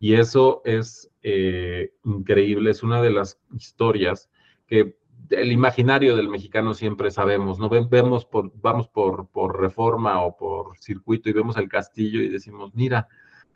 Y 0.00 0.14
eso 0.14 0.60
es 0.64 1.08
eh, 1.22 1.92
increíble, 2.04 2.72
es 2.72 2.82
una 2.82 3.00
de 3.00 3.10
las 3.10 3.40
historias 3.54 4.28
que 4.66 4.96
el 5.30 5.52
imaginario 5.52 6.16
del 6.16 6.28
mexicano 6.28 6.74
siempre 6.74 7.12
sabemos, 7.12 7.60
¿no? 7.60 7.68
Vemos 7.68 8.26
vamos 8.54 8.88
por, 8.88 9.28
por 9.28 9.60
reforma 9.60 10.20
o 10.22 10.36
por 10.36 10.76
circuito 10.78 11.30
y 11.30 11.32
vemos 11.32 11.56
el 11.56 11.68
castillo 11.68 12.20
y 12.20 12.28
decimos, 12.28 12.74
mira, 12.74 13.06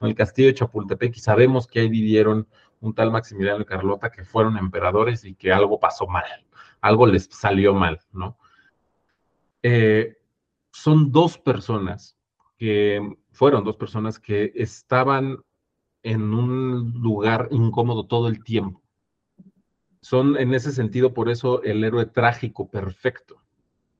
el 0.01 0.15
castillo 0.15 0.49
de 0.49 0.55
Chapultepec 0.55 1.17
y 1.17 1.21
sabemos 1.21 1.67
que 1.67 1.81
ahí 1.81 1.89
vivieron 1.89 2.47
un 2.81 2.95
tal 2.95 3.11
Maximiliano 3.11 3.63
y 3.63 3.65
Carlota 3.65 4.13
que 4.13 4.25
fueron 4.25 4.59
emperadores 4.59 5.25
y 5.25 5.35
que 5.35 5.53
algo 5.53 5.81
pasó 5.81 6.07
mal, 6.07 6.47
algo 6.81 7.07
les 7.07 7.25
salió 7.25 7.75
mal, 7.75 8.01
¿no? 8.13 8.39
Eh, 9.63 10.19
son 10.71 11.11
dos 11.11 11.37
personas 11.39 12.17
que 12.57 13.17
fueron 13.33 13.65
dos 13.65 13.77
personas 13.77 14.19
que 14.19 14.53
estaban 14.55 15.39
en 16.03 16.35
un 16.35 16.93
lugar 17.01 17.49
incómodo 17.51 18.07
todo 18.07 18.29
el 18.29 18.45
tiempo. 18.45 18.83
Son 20.01 20.37
en 20.37 20.53
ese 20.53 20.71
sentido 20.71 21.15
por 21.15 21.31
eso 21.31 21.63
el 21.63 21.83
héroe 21.83 22.07
trágico 22.07 22.71
perfecto, 22.71 23.43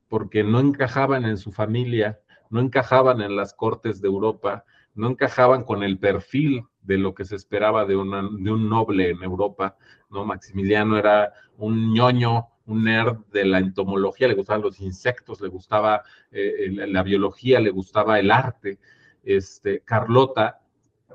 porque 0.09 0.45
no 0.45 0.61
encajaban 0.61 1.25
en 1.25 1.39
su 1.39 1.51
familia, 1.51 2.21
no 2.51 2.61
encajaban 2.61 3.23
en 3.23 3.37
las 3.37 3.55
cortes 3.55 4.01
de 4.01 4.09
Europa, 4.09 4.65
no 4.95 5.09
encajaban 5.09 5.65
con 5.65 5.83
el 5.83 5.99
perfil 5.99 6.65
de 6.83 6.99
lo 6.99 7.15
que 7.15 7.25
se 7.25 7.37
esperaba 7.37 7.85
de, 7.87 7.95
de 7.95 8.53
un 8.53 8.69
noble 8.69 9.11
en 9.11 9.23
Europa, 9.23 9.77
¿no? 10.11 10.25
Maximiliano 10.25 10.99
era 10.99 11.33
un 11.57 11.95
ñoño 11.95 12.49
un 12.67 12.85
nerd 12.85 13.19
de 13.33 13.45
la 13.45 13.59
entomología, 13.59 14.29
le 14.29 14.35
gustaban 14.35 14.63
los 14.63 14.81
insectos, 14.81 15.41
le 15.41 15.49
gustaba 15.49 16.03
eh, 16.31 16.71
la 16.71 17.03
biología, 17.03 17.61
le 17.61 17.71
gustaba 17.71 18.19
el 18.19 18.31
arte. 18.31 18.79
Este, 19.23 19.81
Carlota, 19.81 20.61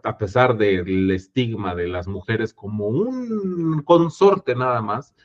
a 0.03 0.17
pesar 0.17 0.57
del 0.57 1.11
estigma 1.11 1.75
de 1.75 1.87
las 1.87 2.07
mujeres 2.07 2.53
como 2.53 2.87
un 2.87 3.81
consorte 3.83 4.55
nada 4.55 4.81
más, 4.81 5.15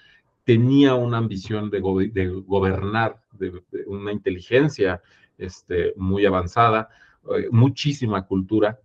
tenía 0.45 0.95
una 0.95 1.19
ambición 1.19 1.71
de, 1.71 1.81
gobernar, 1.81 3.21
de, 3.33 3.63
una 3.87 4.13
inteligencia 4.13 5.03
este, 5.39 5.95
muy 5.97 6.27
avanzada, 6.27 6.89
eh, 7.37 7.49
muchísima 7.51 8.27
cultura, 8.27 8.79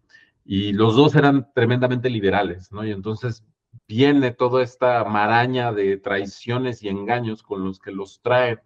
y 0.45 0.73
los 0.73 0.95
dos 0.95 1.15
eran 1.15 1.51
tremendamente 1.53 2.09
liberales, 2.09 2.71
¿no? 2.71 2.85
Y 2.85 2.91
entonces 2.91 3.43
viene 3.87 4.31
toda 4.31 4.63
esta 4.63 5.03
maraña 5.03 5.73
de 5.73 5.97
traiciones 5.97 6.83
y 6.83 6.89
engaños 6.89 7.43
con 7.43 7.63
los 7.63 7.79
que 7.79 7.91
los 7.91 8.21
traen 8.21 8.59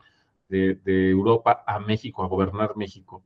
de, 0.49 1.09
Europa 1.09 1.63
a 1.65 1.79
México, 1.79 2.23
a 2.23 2.27
gobernar 2.27 2.75
México. 2.75 3.23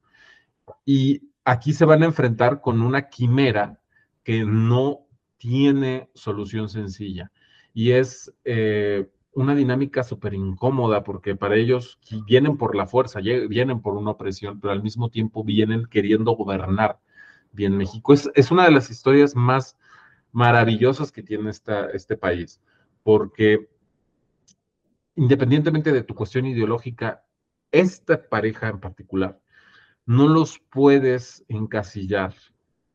Y 0.86 1.30
aquí 1.44 1.74
se 1.74 1.86
van 1.86 2.04
a 2.04 2.06
enfrentar 2.06 2.62
con 2.62 2.82
una 2.82 3.10
quimera 3.10 3.80
que 4.24 4.44
no 4.46 5.08
tiene 5.38 6.10
solución 6.14 6.70
sencilla. 6.70 7.32
Y 7.74 7.92
es 7.92 8.34
eh, 8.46 9.10
una 9.34 9.56
dinámica 9.56 10.04
súper 10.04 10.34
incómoda 10.34 11.04
porque 11.04 11.36
para 11.36 11.56
ellos 11.56 12.00
vienen 12.26 12.58
por 12.58 12.76
la 12.76 12.88
fuerza, 12.88 13.20
vienen 13.20 13.82
por 13.82 13.96
una 13.96 14.12
opresión, 14.12 14.60
pero 14.60 14.72
al 14.72 14.84
mismo 14.84 15.10
tiempo 15.10 15.44
vienen 15.44 15.86
queriendo 15.86 16.32
gobernar 16.32 17.00
bien 17.52 17.78
México. 17.78 18.14
Es, 18.14 18.30
es 18.36 18.52
una 18.52 18.66
de 18.66 18.72
las 18.72 18.90
historias 18.90 19.36
más 19.36 19.78
maravillosas 20.32 21.12
que 21.12 21.24
tiene 21.24 21.50
este 21.50 22.18
país, 22.18 22.62
porque 23.04 23.70
independientemente 25.16 25.92
de 25.92 26.04
tu 26.04 26.16
cuestión 26.16 26.46
ideológica, 26.46 27.24
esta 27.72 28.30
pareja 28.30 28.70
en 28.70 28.80
particular, 28.80 29.40
no 30.06 30.28
los 30.28 30.60
puedes 30.60 31.44
encasillar, 31.50 32.34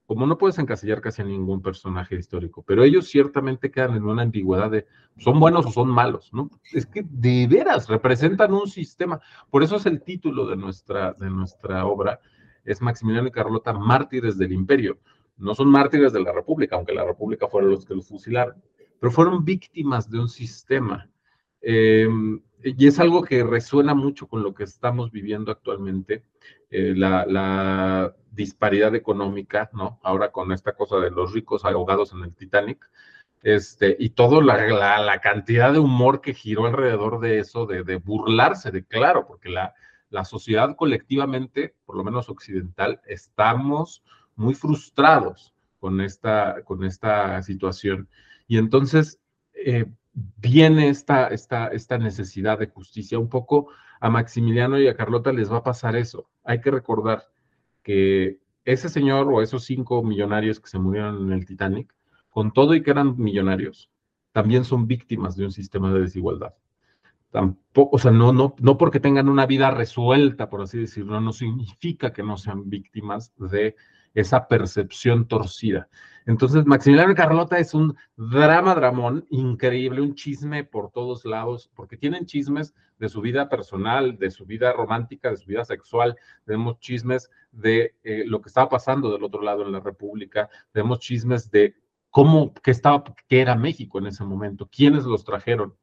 como 0.06 0.26
no 0.26 0.38
puedes 0.38 0.58
encasillar 0.58 1.00
casi 1.00 1.22
a 1.22 1.26
ningún 1.26 1.60
personaje 1.60 2.16
histórico, 2.16 2.62
pero 2.62 2.84
ellos 2.84 3.08
ciertamente 3.08 3.70
quedan 3.70 3.96
en 3.96 4.04
una 4.04 4.22
ambigüedad 4.22 4.70
de 4.70 4.86
son 5.18 5.38
buenos 5.40 5.66
o 5.66 5.72
son 5.72 5.88
malos, 5.88 6.32
¿no? 6.32 6.48
Es 6.72 6.86
que 6.86 7.04
de 7.06 7.46
veras 7.46 7.88
representan 7.88 8.54
un 8.54 8.68
sistema, 8.68 9.20
por 9.50 9.62
eso 9.62 9.76
es 9.76 9.86
el 9.86 10.02
título 10.02 10.46
de 10.46 10.56
nuestra, 10.56 11.12
de 11.14 11.28
nuestra 11.28 11.84
obra, 11.86 12.20
es 12.64 12.80
Maximiliano 12.80 13.28
y 13.28 13.32
Carlota, 13.32 13.72
mártires 13.72 14.38
del 14.38 14.52
imperio, 14.52 14.98
no 15.36 15.54
son 15.54 15.68
mártires 15.68 16.12
de 16.12 16.20
la 16.20 16.32
República, 16.32 16.76
aunque 16.76 16.94
la 16.94 17.04
República 17.04 17.48
fueron 17.48 17.70
los 17.70 17.84
que 17.84 17.94
los 17.94 18.08
fusilaron, 18.08 18.62
pero 19.00 19.10
fueron 19.10 19.44
víctimas 19.44 20.08
de 20.10 20.20
un 20.20 20.28
sistema. 20.28 21.10
Em, 21.60 22.40
y 22.62 22.86
es 22.86 22.98
algo 23.00 23.22
que 23.22 23.42
resuena 23.42 23.94
mucho 23.94 24.26
con 24.28 24.42
lo 24.42 24.54
que 24.54 24.64
estamos 24.64 25.10
viviendo 25.10 25.50
actualmente, 25.50 26.24
eh, 26.70 26.94
la, 26.96 28.14
disparidad 28.34 28.94
económica, 28.94 29.68
¿no? 29.74 30.00
Ahora 30.02 30.32
con 30.32 30.52
esta 30.52 30.72
cosa 30.72 30.96
de 30.96 31.10
los 31.10 31.34
ricos 31.34 31.66
ahogados 31.66 32.14
en 32.14 32.22
el 32.22 32.34
Titanic, 32.34 32.90
este, 33.42 33.94
y 33.98 34.10
toda 34.10 34.40
la, 34.42 35.20
cantidad 35.20 35.70
de 35.70 35.78
humor 35.78 36.22
que 36.22 36.32
giró 36.32 36.64
alrededor 36.64 37.20
de 37.20 37.40
eso, 37.40 37.66
de, 37.66 37.84
de 37.84 37.96
burlarse 37.96 38.70
de, 38.70 38.86
claro, 38.86 39.26
porque 39.26 39.50
la 39.50 40.24
sociedad 40.24 40.74
colectivamente, 40.76 41.74
por 41.84 41.96
lo 41.96 42.04
menos 42.04 42.30
occidental, 42.30 43.02
estamos 43.04 44.02
muy 44.36 44.54
frustrados 44.54 45.54
con 45.78 46.00
esta, 46.00 46.62
con 46.64 46.84
esta 46.84 47.42
situación. 47.42 48.08
Y 48.46 48.58
entonces 48.58 49.20
eh, 49.54 49.86
viene 50.12 50.88
esta, 50.88 51.28
esta, 51.28 51.68
esta 51.68 51.98
necesidad 51.98 52.58
de 52.58 52.68
justicia. 52.68 53.18
Un 53.18 53.28
poco 53.28 53.68
a 54.00 54.10
Maximiliano 54.10 54.78
y 54.78 54.88
a 54.88 54.96
Carlota 54.96 55.32
les 55.32 55.50
va 55.50 55.58
a 55.58 55.62
pasar 55.62 55.96
eso. 55.96 56.28
Hay 56.44 56.60
que 56.60 56.70
recordar 56.70 57.24
que 57.82 58.40
ese 58.64 58.88
señor 58.88 59.28
o 59.32 59.42
esos 59.42 59.64
cinco 59.64 60.02
millonarios 60.02 60.60
que 60.60 60.68
se 60.68 60.78
murieron 60.78 61.24
en 61.26 61.32
el 61.32 61.46
Titanic, 61.46 61.94
con 62.30 62.52
todo 62.52 62.74
y 62.74 62.82
que 62.82 62.90
eran 62.90 63.18
millonarios, 63.18 63.90
también 64.32 64.64
son 64.64 64.86
víctimas 64.86 65.36
de 65.36 65.44
un 65.44 65.52
sistema 65.52 65.92
de 65.92 66.00
desigualdad. 66.00 66.54
Tampoco, 67.30 67.96
o 67.96 67.98
sea, 67.98 68.10
no, 68.10 68.32
no, 68.32 68.54
no 68.58 68.78
porque 68.78 69.00
tengan 69.00 69.28
una 69.28 69.46
vida 69.46 69.70
resuelta, 69.70 70.48
por 70.48 70.62
así 70.62 70.78
decirlo, 70.78 71.20
no 71.20 71.32
significa 71.32 72.12
que 72.12 72.22
no 72.22 72.36
sean 72.36 72.68
víctimas 72.68 73.32
de 73.36 73.74
esa 74.14 74.48
percepción 74.48 75.26
torcida. 75.26 75.88
Entonces, 76.26 76.64
Maximiliano 76.66 77.12
y 77.12 77.16
Carlota 77.16 77.58
es 77.58 77.74
un 77.74 77.96
drama 78.16 78.74
dramón 78.74 79.26
increíble, 79.30 80.00
un 80.00 80.14
chisme 80.14 80.62
por 80.62 80.90
todos 80.90 81.24
lados, 81.24 81.70
porque 81.74 81.96
tienen 81.96 82.26
chismes 82.26 82.74
de 82.98 83.08
su 83.08 83.20
vida 83.20 83.48
personal, 83.48 84.16
de 84.18 84.30
su 84.30 84.46
vida 84.46 84.72
romántica, 84.72 85.30
de 85.30 85.36
su 85.36 85.46
vida 85.46 85.64
sexual, 85.64 86.16
tenemos 86.44 86.78
chismes 86.78 87.30
de 87.50 87.96
eh, 88.04 88.24
lo 88.26 88.40
que 88.40 88.48
estaba 88.48 88.68
pasando 88.68 89.10
del 89.10 89.24
otro 89.24 89.42
lado 89.42 89.66
en 89.66 89.72
la 89.72 89.80
República, 89.80 90.48
tenemos 90.70 91.00
chismes 91.00 91.50
de 91.50 91.74
cómo, 92.10 92.54
qué 92.54 92.70
estaba, 92.70 93.02
qué 93.26 93.40
era 93.40 93.56
México 93.56 93.98
en 93.98 94.06
ese 94.06 94.22
momento, 94.22 94.68
quiénes 94.70 95.04
los 95.04 95.24
trajeron 95.24 95.74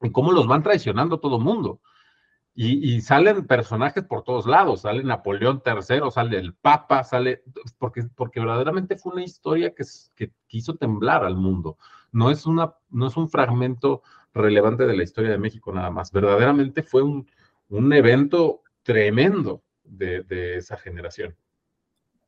y 0.00 0.12
cómo 0.12 0.30
los 0.30 0.46
van 0.46 0.62
traicionando 0.62 1.18
todo 1.18 1.38
el 1.38 1.42
mundo. 1.42 1.80
Y, 2.58 3.02
salen 3.02 3.46
personajes 3.46 4.02
por 4.04 4.22
todos 4.22 4.46
lados, 4.46 4.80
sale 4.80 5.04
Napoleón 5.04 5.62
III, 5.64 6.10
sale 6.10 6.38
el 6.38 6.54
Papa, 6.54 7.04
sale, 7.04 7.42
porque, 7.76 8.04
porque 8.14 8.40
verdaderamente 8.40 8.96
fue 8.96 9.12
una 9.12 9.24
historia 9.24 9.74
que, 9.74 9.84
que 10.14 10.32
quiso 10.46 10.74
temblar 10.74 11.22
al 11.22 11.36
mundo. 11.36 11.76
No 12.12 12.30
es, 12.30 12.46
una, 12.46 12.72
no 12.88 13.08
es 13.08 13.16
un 13.18 13.28
fragmento 13.28 14.02
relevante 14.32 14.86
de 14.86 14.96
la 14.96 15.02
historia 15.02 15.32
de 15.32 15.38
México 15.38 15.70
nada 15.70 15.90
más, 15.90 16.10
verdaderamente 16.12 16.82
fue 16.82 17.02
un, 17.02 17.28
un 17.68 17.92
evento 17.92 18.62
tremendo 18.82 19.62
de, 19.84 20.22
de, 20.22 20.56
esa 20.56 20.78
generación. 20.78 21.36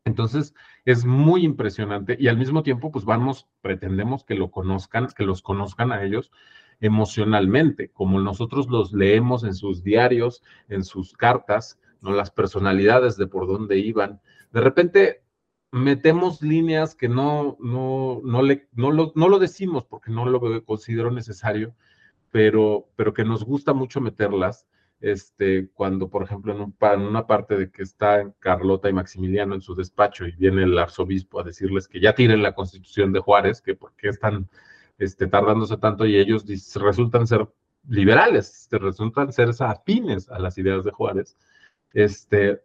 Entonces, 0.05 0.55
es 0.85 1.07
muy 1.07 1.43
impresionante 1.43 2.19
y 2.21 2.29
al 2.29 2.37
mismo 2.37 2.63
tiempo, 2.63 2.93
pues 2.93 3.07
vamos, 3.07 3.49
pretendemos 3.63 4.25
que 4.25 4.35
lo 4.35 4.51
conozcan, 4.51 5.09
que 5.09 5.25
los 5.25 5.41
conozcan 5.41 5.91
a 5.91 6.03
ellos 6.03 6.31
emocionalmente, 6.81 7.91
como 7.91 8.21
nosotros 8.21 8.69
los 8.69 8.93
leemos 8.93 9.45
en 9.45 9.55
sus 9.55 9.83
diarios, 9.83 10.43
en 10.69 10.85
sus 10.85 11.13
cartas, 11.13 11.79
¿no? 12.01 12.13
las 12.13 12.31
personalidades 12.31 13.17
de 13.17 13.27
por 13.27 13.47
dónde 13.47 13.79
iban. 13.79 14.21
De 14.53 14.61
repente 14.61 15.23
metemos 15.71 16.41
líneas 16.43 16.95
que 16.95 17.09
no, 17.09 17.57
no, 17.61 18.21
no, 18.25 18.43
le, 18.43 18.69
no, 18.73 18.91
lo, 18.91 19.13
no 19.15 19.29
lo 19.29 19.39
decimos 19.39 19.85
porque 19.85 20.11
no 20.11 20.27
lo 20.27 20.65
considero 20.65 21.11
necesario, 21.11 21.75
pero, 22.31 22.89
pero 22.97 23.13
que 23.13 23.25
nos 23.25 23.45
gusta 23.45 23.75
mucho 23.75 24.01
meterlas 24.01 24.67
este, 25.01 25.69
cuando, 25.75 26.09
por 26.09 26.25
ejemplo, 26.25 26.53
en, 26.53 26.75
en, 26.81 27.01
una 27.01 27.27
parte 27.27 27.57
de 27.57 27.71
que 27.71 27.83
está 27.83 28.33
Carlota 28.41 28.89
y 28.89 28.93
Maximiliano 28.93 29.55
en 29.55 29.61
su 29.61 29.75
despacho 29.75 30.27
y 30.27 30.33
viene 30.33 30.65
el 30.65 30.79
arzobispo 30.79 31.41
a 31.41 31.45
decirles 31.45 31.87
que 31.87 32.01
ya 32.01 32.15
tiren 32.15 32.43
la 32.43 32.55
constitución 32.55 33.13
de 33.13 33.21
Juárez, 33.21 33.63
que 33.63 33.75
por 33.75 33.95
qué 33.95 34.09
están 34.09 34.49
este, 34.99 35.27
tardándose 35.27 35.77
tanto 35.77 36.07
y 36.07 36.17
ellos 36.17 36.45
resultan 36.75 37.27
ser 37.27 37.49
liberales, 37.89 38.69
resultan 38.71 39.33
ser 39.33 39.51
afines 39.61 40.29
a 40.29 40.39
las 40.39 40.59
ideas 40.59 40.85
de 40.85 40.91
Juárez. 40.91 41.37
Este, 41.93 42.63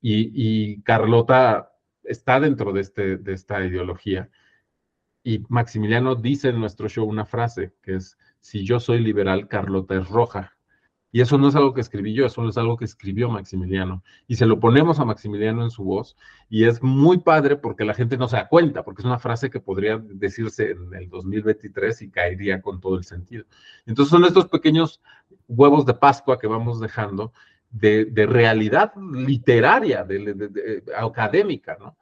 y, 0.00 0.82
Carlota 0.82 1.72
está 2.02 2.40
dentro 2.40 2.72
de, 2.72 2.80
este, 2.80 3.16
de 3.18 3.32
esta 3.34 3.64
ideología. 3.64 4.30
Y 5.22 5.44
Maximiliano 5.48 6.14
dice 6.14 6.48
en 6.48 6.60
nuestro 6.60 6.88
show 6.88 7.06
una 7.06 7.26
frase 7.26 7.74
que 7.82 7.96
es, 7.96 8.18
si 8.40 8.64
yo 8.64 8.80
soy 8.80 9.00
liberal, 9.00 9.48
Carlota 9.48 9.96
es 9.96 10.08
roja. 10.08 10.56
Y 11.12 11.20
eso 11.20 11.38
no 11.38 11.48
es 11.48 11.56
algo 11.56 11.74
que 11.74 11.80
escribí 11.80 12.14
yo, 12.14 12.26
eso 12.26 12.48
es 12.48 12.56
algo 12.56 12.76
que 12.76 12.84
escribió 12.84 13.28
Maximiliano. 13.28 14.04
Y 14.28 14.36
se 14.36 14.46
lo 14.46 14.60
ponemos 14.60 15.00
a 15.00 15.04
Maximiliano 15.04 15.64
en 15.64 15.70
su 15.70 15.82
voz 15.82 16.16
y 16.48 16.64
es 16.64 16.82
muy 16.82 17.18
padre 17.18 17.56
porque 17.56 17.84
la 17.84 17.94
gente 17.94 18.16
no 18.16 18.28
se 18.28 18.36
da 18.36 18.48
cuenta, 18.48 18.84
porque 18.84 19.02
es 19.02 19.06
una 19.06 19.18
frase 19.18 19.50
que 19.50 19.60
podría 19.60 19.98
decirse 19.98 20.70
en 20.70 20.94
el 20.94 21.08
2023 21.08 22.02
y 22.02 22.10
caería 22.10 22.62
con 22.62 22.80
todo 22.80 22.96
el 22.96 23.04
sentido. 23.04 23.44
Entonces 23.86 24.10
son 24.10 24.24
estos 24.24 24.48
pequeños 24.48 25.00
huevos 25.48 25.84
de 25.84 25.94
Pascua 25.94 26.38
que 26.38 26.46
vamos 26.46 26.80
dejando 26.80 27.32
de, 27.70 28.12
realidad 28.28 28.92
literaria, 28.96 30.04
de, 30.04 30.84
académica, 30.96 31.76
¿no? 31.78 31.96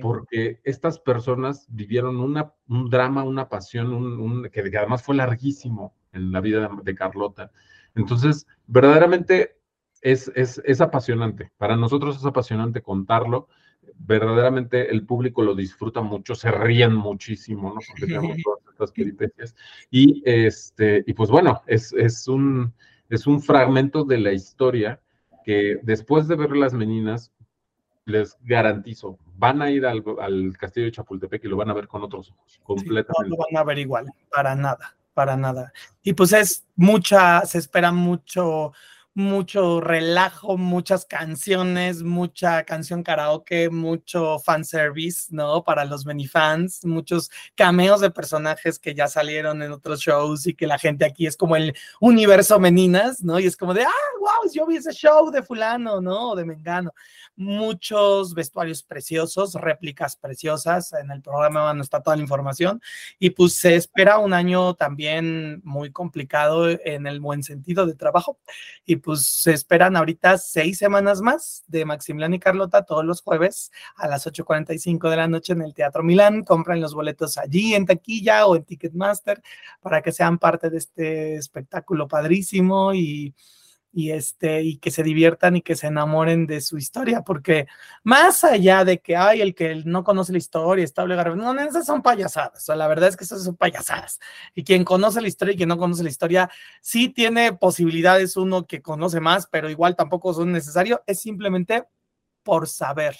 Porque 0.00 0.60
estas 0.64 0.98
personas 0.98 1.66
vivieron 1.68 2.18
una, 2.18 2.54
un 2.68 2.88
drama, 2.88 3.22
una 3.22 3.48
pasión, 3.48 3.92
un, 3.92 4.48
que 4.48 4.60
además 4.78 5.02
fue 5.02 5.14
larguísimo 5.14 5.94
en 6.12 6.32
la 6.32 6.40
vida 6.40 6.70
de 6.82 6.94
Carlota 6.94 7.50
entonces, 7.94 8.46
verdaderamente 8.66 9.56
es, 10.00 10.30
es, 10.34 10.80
apasionante. 10.80 11.50
Para 11.56 11.76
nosotros 11.76 12.16
es 12.16 12.24
apasionante 12.24 12.82
contarlo. 12.82 13.48
Verdaderamente 13.96 14.90
el 14.90 15.06
público 15.06 15.42
lo 15.42 15.54
disfruta 15.54 16.02
mucho, 16.02 16.34
se 16.34 16.50
ríen 16.50 16.94
muchísimo, 16.94 17.70
¿no? 17.74 17.80
Porque 17.88 18.06
tenemos 18.06 18.36
todas 18.44 18.60
estas 18.70 18.92
peripecias. 18.92 19.54
Y, 19.90 20.22
este, 20.26 21.04
y 21.06 21.12
pues 21.14 21.30
bueno, 21.30 21.62
es, 21.66 21.92
es, 21.92 22.28
un, 22.28 22.72
es 23.08 23.26
un 23.26 23.40
fragmento 23.40 24.04
de 24.04 24.18
la 24.18 24.32
historia 24.32 25.00
que 25.44 25.78
después 25.82 26.26
de 26.28 26.36
ver 26.36 26.56
las 26.56 26.74
meninas, 26.74 27.32
les 28.06 28.36
garantizo, 28.42 29.18
van 29.36 29.62
a 29.62 29.70
ir 29.70 29.86
al, 29.86 30.04
al, 30.20 30.56
castillo 30.58 30.86
de 30.86 30.92
Chapultepec 30.92 31.44
y 31.44 31.48
lo 31.48 31.56
van 31.56 31.70
a 31.70 31.74
ver 31.74 31.88
con 31.88 32.02
otros 32.02 32.30
ojos, 32.30 32.60
completamente. 32.62 33.30
no 33.30 33.36
lo 33.36 33.36
van 33.36 33.56
a 33.56 33.64
ver 33.64 33.78
igual, 33.78 34.06
para 34.30 34.54
nada 34.54 34.94
para 35.14 35.36
nada. 35.36 35.72
Y 36.02 36.12
pues 36.12 36.32
es 36.32 36.66
mucha, 36.76 37.46
se 37.46 37.58
espera 37.58 37.92
mucho, 37.92 38.72
mucho 39.14 39.80
relajo, 39.80 40.56
muchas 40.58 41.04
canciones, 41.06 42.02
mucha 42.02 42.64
canción 42.64 43.04
karaoke, 43.04 43.70
mucho 43.70 44.40
fanservice, 44.40 45.28
¿no? 45.30 45.62
Para 45.62 45.84
los 45.84 46.04
fans, 46.30 46.84
muchos 46.84 47.30
cameos 47.54 48.00
de 48.00 48.10
personajes 48.10 48.78
que 48.78 48.94
ya 48.94 49.06
salieron 49.06 49.62
en 49.62 49.70
otros 49.72 50.00
shows 50.00 50.46
y 50.46 50.54
que 50.54 50.66
la 50.66 50.78
gente 50.78 51.04
aquí 51.04 51.26
es 51.26 51.36
como 51.36 51.54
el 51.56 51.74
universo 52.00 52.58
meninas, 52.58 53.22
¿no? 53.22 53.38
Y 53.38 53.46
es 53.46 53.56
como 53.56 53.72
de, 53.72 53.84
ah, 53.84 54.18
wow, 54.18 54.50
yo 54.52 54.66
vi 54.66 54.76
ese 54.76 54.92
show 54.92 55.30
de 55.30 55.42
fulano, 55.42 56.00
¿no? 56.00 56.30
O 56.30 56.36
de 56.36 56.44
Mengano 56.44 56.92
muchos 57.36 58.34
vestuarios 58.34 58.82
preciosos, 58.82 59.54
réplicas 59.54 60.16
preciosas. 60.16 60.92
En 60.92 61.10
el 61.10 61.22
programa 61.22 61.72
no 61.74 61.82
está 61.82 62.02
toda 62.02 62.16
la 62.16 62.22
información. 62.22 62.80
Y 63.18 63.30
pues 63.30 63.54
se 63.54 63.76
espera 63.76 64.18
un 64.18 64.32
año 64.32 64.74
también 64.74 65.60
muy 65.64 65.90
complicado 65.90 66.68
en 66.68 67.06
el 67.06 67.20
buen 67.20 67.42
sentido 67.42 67.86
de 67.86 67.94
trabajo. 67.94 68.38
Y 68.84 68.96
pues 69.04 69.26
se 69.26 69.52
esperan 69.52 69.96
ahorita 69.96 70.38
seis 70.38 70.78
semanas 70.78 71.20
más 71.20 71.62
de 71.68 71.84
Maximiliano 71.84 72.34
y 72.34 72.38
Carlota 72.38 72.84
todos 72.84 73.04
los 73.04 73.20
jueves 73.20 73.70
a 73.96 74.08
las 74.08 74.26
8.45 74.26 75.10
de 75.10 75.16
la 75.16 75.28
noche 75.28 75.52
en 75.52 75.60
el 75.60 75.74
Teatro 75.74 76.02
Milán. 76.02 76.42
Compran 76.42 76.80
los 76.80 76.94
boletos 76.94 77.36
allí 77.36 77.74
en 77.74 77.84
taquilla 77.84 78.46
o 78.46 78.56
en 78.56 78.64
Ticketmaster 78.64 79.42
para 79.82 80.00
que 80.00 80.10
sean 80.10 80.38
parte 80.38 80.70
de 80.70 80.78
este 80.78 81.34
espectáculo 81.36 82.08
padrísimo 82.08 82.94
y 82.94 83.34
y, 83.94 84.10
este, 84.10 84.62
y 84.62 84.78
que 84.78 84.90
se 84.90 85.04
diviertan 85.04 85.56
y 85.56 85.62
que 85.62 85.76
se 85.76 85.86
enamoren 85.86 86.46
de 86.46 86.60
su 86.60 86.76
historia, 86.76 87.22
porque 87.22 87.66
más 88.02 88.42
allá 88.42 88.84
de 88.84 88.98
que 88.98 89.16
hay 89.16 89.40
el 89.40 89.54
que 89.54 89.82
no 89.84 90.02
conoce 90.02 90.32
la 90.32 90.38
historia, 90.38 90.84
está 90.84 91.04
obligado, 91.04 91.36
no, 91.36 91.58
esas 91.60 91.86
son 91.86 92.02
payasadas, 92.02 92.68
o 92.68 92.74
la 92.74 92.88
verdad 92.88 93.10
es 93.10 93.16
que 93.16 93.24
esas 93.24 93.44
son 93.44 93.56
payasadas, 93.56 94.18
y 94.54 94.64
quien 94.64 94.84
conoce 94.84 95.20
la 95.20 95.28
historia 95.28 95.54
y 95.54 95.56
quien 95.56 95.68
no 95.68 95.78
conoce 95.78 96.02
la 96.02 96.08
historia, 96.08 96.50
sí 96.80 97.08
tiene 97.08 97.52
posibilidades 97.52 98.36
uno 98.36 98.66
que 98.66 98.82
conoce 98.82 99.20
más, 99.20 99.46
pero 99.46 99.70
igual 99.70 99.94
tampoco 99.94 100.34
son 100.34 100.50
necesarios, 100.50 101.00
es 101.06 101.20
simplemente 101.20 101.84
por 102.42 102.68
saber, 102.68 103.16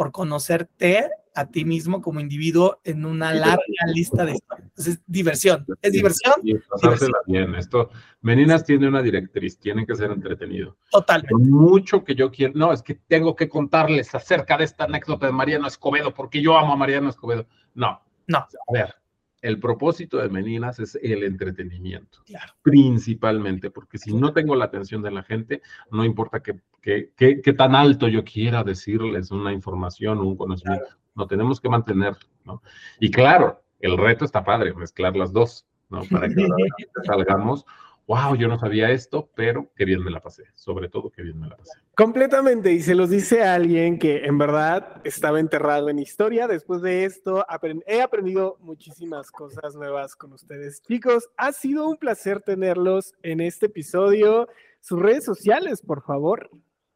por 0.00 0.12
conocerte 0.12 1.10
a 1.34 1.44
ti 1.50 1.66
mismo 1.66 2.00
como 2.00 2.20
individuo 2.20 2.80
en 2.84 3.04
una 3.04 3.34
larga 3.34 3.60
lista 3.92 4.24
de 4.24 4.32
historias. 4.32 4.70
Es 4.78 5.02
diversión, 5.06 5.66
es 5.82 5.92
diversión. 5.92 6.36
Y 6.42 6.54
pasársela 6.54 7.18
bien. 7.26 7.54
Esto, 7.54 7.90
Meninas 8.22 8.64
tiene 8.64 8.88
una 8.88 9.02
directriz, 9.02 9.58
tiene 9.58 9.84
que 9.84 9.94
ser 9.94 10.10
entretenido. 10.10 10.78
Totalmente. 10.90 11.34
mucho 11.34 12.02
que 12.02 12.14
yo 12.14 12.30
quiero, 12.30 12.54
no, 12.56 12.72
es 12.72 12.80
que 12.80 12.94
tengo 12.94 13.36
que 13.36 13.50
contarles 13.50 14.14
acerca 14.14 14.56
de 14.56 14.64
esta 14.64 14.84
anécdota 14.84 15.26
de 15.26 15.32
Mariano 15.32 15.66
Escobedo, 15.66 16.14
porque 16.14 16.40
yo 16.40 16.56
amo 16.56 16.72
a 16.72 16.76
Mariano 16.76 17.10
Escobedo. 17.10 17.46
No. 17.74 18.00
No. 18.26 18.38
A 18.38 18.72
ver, 18.72 18.94
el 19.42 19.58
propósito 19.58 20.18
de 20.18 20.28
Meninas 20.28 20.78
es 20.78 20.98
el 21.02 21.24
entretenimiento, 21.24 22.22
principalmente, 22.62 23.70
porque 23.70 23.98
si 23.98 24.14
no 24.14 24.32
tengo 24.32 24.54
la 24.54 24.66
atención 24.66 25.02
de 25.02 25.10
la 25.10 25.22
gente, 25.22 25.62
no 25.90 26.04
importa 26.04 26.42
qué 26.42 26.60
que, 26.80 27.54
tan 27.56 27.74
alto 27.74 28.08
yo 28.08 28.24
quiera 28.24 28.64
decirles 28.64 29.30
una 29.30 29.52
información 29.52 30.18
o 30.18 30.22
un 30.22 30.36
conocimiento, 30.36 30.86
no 31.14 31.26
tenemos 31.26 31.60
que 31.60 31.68
mantener, 31.68 32.16
¿no? 32.44 32.62
Y 32.98 33.10
claro, 33.10 33.62
el 33.80 33.96
reto 33.98 34.24
está 34.24 34.44
padre, 34.44 34.74
mezclar 34.74 35.16
las 35.16 35.32
dos, 35.32 35.66
¿no? 35.88 36.02
Para 36.10 36.28
que 36.28 36.34
salgamos 37.04 37.64
wow, 38.10 38.34
yo 38.34 38.48
no 38.48 38.58
sabía 38.58 38.90
esto, 38.90 39.30
pero 39.36 39.70
qué 39.76 39.84
bien 39.84 40.02
me 40.02 40.10
la 40.10 40.18
pasé, 40.18 40.42
sobre 40.56 40.88
todo 40.88 41.10
qué 41.10 41.22
bien 41.22 41.38
me 41.38 41.46
la 41.46 41.56
pasé. 41.56 41.78
Completamente, 41.94 42.72
y 42.72 42.80
se 42.80 42.96
los 42.96 43.08
dice 43.08 43.44
a 43.44 43.54
alguien 43.54 44.00
que 44.00 44.24
en 44.24 44.36
verdad 44.36 45.00
estaba 45.04 45.38
enterrado 45.38 45.88
en 45.88 46.00
historia. 46.00 46.48
Después 46.48 46.82
de 46.82 47.04
esto, 47.04 47.46
he 47.86 48.02
aprendido 48.02 48.56
muchísimas 48.62 49.30
cosas 49.30 49.76
nuevas 49.76 50.16
con 50.16 50.32
ustedes. 50.32 50.82
Chicos, 50.82 51.28
ha 51.36 51.52
sido 51.52 51.88
un 51.88 51.98
placer 51.98 52.40
tenerlos 52.40 53.14
en 53.22 53.40
este 53.40 53.66
episodio. 53.66 54.48
Sus 54.80 54.98
redes 54.98 55.24
sociales, 55.24 55.80
por 55.80 56.02
favor. 56.02 56.50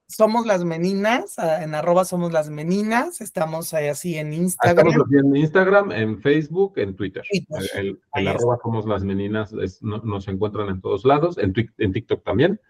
Somos 0.06 0.46
las 0.46 0.64
meninas, 0.64 1.38
ah, 1.38 1.62
en 1.62 1.74
arroba 1.74 2.04
somos 2.04 2.32
las 2.32 2.50
meninas, 2.50 3.20
estamos 3.20 3.72
ahí 3.72 3.88
así 3.88 4.18
en 4.18 4.32
Instagram. 4.32 4.88
Estamos 4.88 5.12
en 5.12 5.36
Instagram, 5.36 5.92
en 5.92 6.20
Facebook, 6.20 6.74
en 6.76 6.94
Twitter. 6.94 7.24
El, 7.74 8.00
arroba 8.12 8.58
somos 8.62 8.86
las 8.86 9.02
meninas 9.02 9.52
nos 9.82 10.28
encuentran 10.28 10.68
en 10.68 10.80
todos 10.80 11.04
lados, 11.04 11.38
en, 11.38 11.54
en 11.78 11.92
TikTok 11.92 12.22
también. 12.22 12.60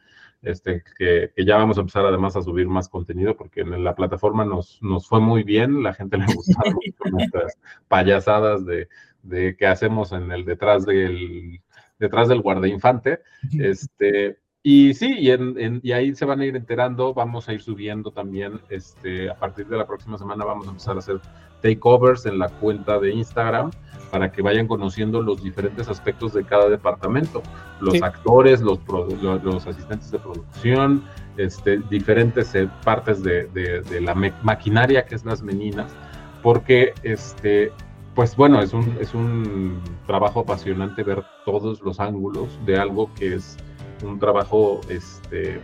Este, 0.43 0.82
que, 0.99 1.32
ya 1.39 1.57
vamos 1.57 1.78
a 1.78 1.80
empezar 1.80 2.05
además 2.05 2.37
a 2.37 2.43
subir 2.43 2.68
más 2.68 2.91
contenido 2.91 3.35
porque 3.35 3.62
en 3.62 3.82
la 3.82 3.95
plataforma 3.95 4.45
nos, 4.45 4.78
nos 4.82 5.09
fue 5.09 5.18
muy 5.18 5.43
bien, 5.43 5.82
la 5.82 5.95
gente 5.95 6.18
le 6.18 6.26
gustaron 6.35 6.78
nuestras 7.11 7.59
payasadas 7.89 8.64
de, 8.66 8.89
de 9.22 9.57
que 9.57 9.66
hacemos 9.66 10.12
en 10.12 10.30
el 10.30 10.45
detrás 10.45 10.85
del 10.85 11.61
detrás 11.99 12.28
del 12.28 12.43
guardainfante. 12.43 13.20
Este, 13.59 14.39
y 14.67 14.95
sí, 14.95 15.15
y, 15.19 15.31
en, 15.31 15.81
y, 15.83 15.93
ahí 15.93 16.15
se 16.15 16.25
van 16.25 16.41
a 16.41 16.47
ir 16.47 16.57
enterando, 16.57 17.12
vamos 17.12 17.51
a 17.51 17.53
ir 17.53 17.61
subiendo 17.61 18.11
también, 18.12 18.62
este, 18.71 19.29
a 19.29 19.35
partir 19.35 19.67
de 19.67 19.77
la 19.77 19.87
próxima 19.87 20.17
semana 20.17 20.43
vamos 20.43 20.67
a 20.67 20.71
empezar 20.71 20.97
a 20.97 21.01
hacer 21.01 21.21
takeovers 21.61 22.25
en 22.25 22.39
la 22.39 22.49
cuenta 22.49 22.99
de 22.99 23.12
Instagram 23.12 23.71
para 24.11 24.33
que 24.33 24.41
vayan 24.41 24.67
conociendo 24.67 25.21
los 25.21 25.43
diferentes 25.43 25.87
aspectos 25.91 26.33
de 26.33 26.45
cada 26.45 26.71
departamento, 26.71 27.43
los 27.79 28.03
actores, 28.03 28.62
los, 28.62 28.79
los, 28.89 29.67
asistentes 29.67 30.11
de 30.11 30.19
producción, 30.19 31.05
este, 31.37 31.81
diferentes 31.91 32.55
eh, 32.55 32.67
partes 32.87 33.23
de, 33.23 33.49
de, 33.49 34.01
la 34.01 34.15
maquinaria 34.15 35.05
que 35.05 35.15
es 35.15 35.27
las 35.27 35.43
meninas, 35.43 35.95
porque 36.43 36.95
este, 37.03 37.71
pues 38.15 38.35
bueno, 38.35 38.62
es 38.62 38.73
un, 38.73 38.97
es 38.99 39.12
un 39.12 39.79
trabajo 40.07 40.41
apasionante 40.41 41.03
ver 41.03 41.23
todos 41.45 41.83
los 41.83 42.01
ángulos 42.01 42.59
de 42.65 42.79
algo 42.79 43.12
que 43.12 43.35
es 43.35 43.59
un 44.03 44.18
trabajo 44.18 44.80
este, 44.88 45.61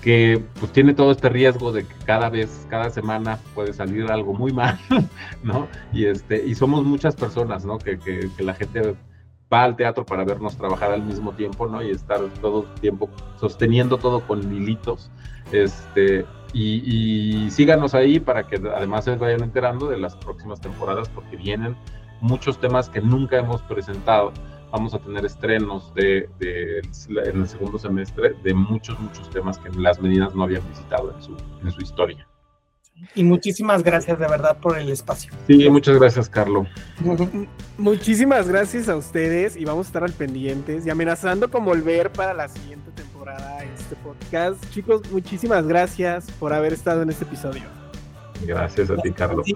que 0.00 0.42
pues 0.58 0.72
tiene 0.72 0.94
todo 0.94 1.12
este 1.12 1.28
riesgo 1.28 1.72
de 1.72 1.84
que 1.84 1.94
cada 2.04 2.30
vez, 2.30 2.66
cada 2.70 2.90
semana 2.90 3.38
puede 3.54 3.72
salir 3.72 4.10
algo 4.10 4.32
muy 4.32 4.52
mal, 4.52 4.78
¿no? 5.42 5.68
Y, 5.92 6.06
este, 6.06 6.44
y 6.44 6.54
somos 6.54 6.84
muchas 6.84 7.14
personas, 7.14 7.64
¿no? 7.64 7.78
Que, 7.78 7.98
que, 7.98 8.30
la 8.42 8.54
gente 8.54 8.96
va 9.52 9.64
al 9.64 9.76
teatro 9.76 10.06
para 10.06 10.24
vernos 10.24 10.56
trabajar 10.56 10.92
al 10.92 11.02
mismo 11.02 11.32
tiempo, 11.32 11.66
¿no? 11.66 11.82
Y 11.82 11.90
estar 11.90 12.20
todo 12.40 12.66
el 12.74 12.80
tiempo 12.80 13.10
sosteniendo 13.38 13.98
todo 13.98 14.20
con 14.26 14.40
hilitos. 14.52 15.10
Este, 15.52 16.24
y, 16.52 17.44
y, 17.44 17.50
síganos 17.50 17.94
ahí 17.94 18.20
para 18.20 18.46
que 18.46 18.56
además 18.56 19.04
se 19.04 19.16
vayan 19.16 19.42
enterando 19.42 19.88
de 19.88 19.98
las 19.98 20.16
próximas 20.16 20.60
temporadas 20.60 21.08
porque 21.08 21.36
vienen 21.36 21.76
muchos 22.20 22.58
temas 22.58 22.88
que 22.88 23.00
nunca 23.00 23.38
hemos 23.38 23.62
presentado 23.62 24.32
vamos 24.70 24.94
a 24.94 24.98
tener 24.98 25.24
estrenos 25.24 25.92
de, 25.94 26.28
en 26.40 27.40
el 27.40 27.48
segundo 27.48 27.78
semestre 27.78 28.34
de 28.42 28.54
muchos, 28.54 28.98
muchos 28.98 29.28
temas 29.30 29.58
que 29.58 29.70
las 29.70 30.00
medidas 30.00 30.34
no 30.34 30.44
habían 30.44 30.66
visitado 30.68 31.12
en 31.14 31.22
su, 31.22 31.36
en 31.62 31.70
su 31.70 31.80
historia. 31.80 32.26
Y 33.14 33.24
muchísimas 33.24 33.82
gracias 33.82 34.18
de 34.18 34.28
verdad 34.28 34.58
por 34.58 34.78
el 34.78 34.90
espacio. 34.90 35.32
Sí, 35.46 35.68
muchas 35.70 35.98
gracias, 35.98 36.28
Carlos. 36.28 36.68
Muchísimas 37.78 38.46
gracias 38.46 38.90
a 38.90 38.96
ustedes 38.96 39.56
y 39.56 39.64
vamos 39.64 39.86
a 39.86 39.88
estar 39.88 40.04
al 40.04 40.12
pendientes 40.12 40.86
y 40.86 40.90
amenazando 40.90 41.50
con 41.50 41.64
volver 41.64 42.12
para 42.12 42.34
la 42.34 42.48
siguiente 42.48 42.90
temporada 42.90 43.64
este 43.64 43.96
podcast. 43.96 44.62
Chicos, 44.70 45.10
muchísimas 45.10 45.66
gracias 45.66 46.30
por 46.32 46.52
haber 46.52 46.74
estado 46.74 47.02
en 47.02 47.08
este 47.08 47.24
episodio. 47.24 47.62
Gracias 48.46 48.90
a 48.90 48.96
ti, 48.96 49.10
Carlos. 49.12 49.46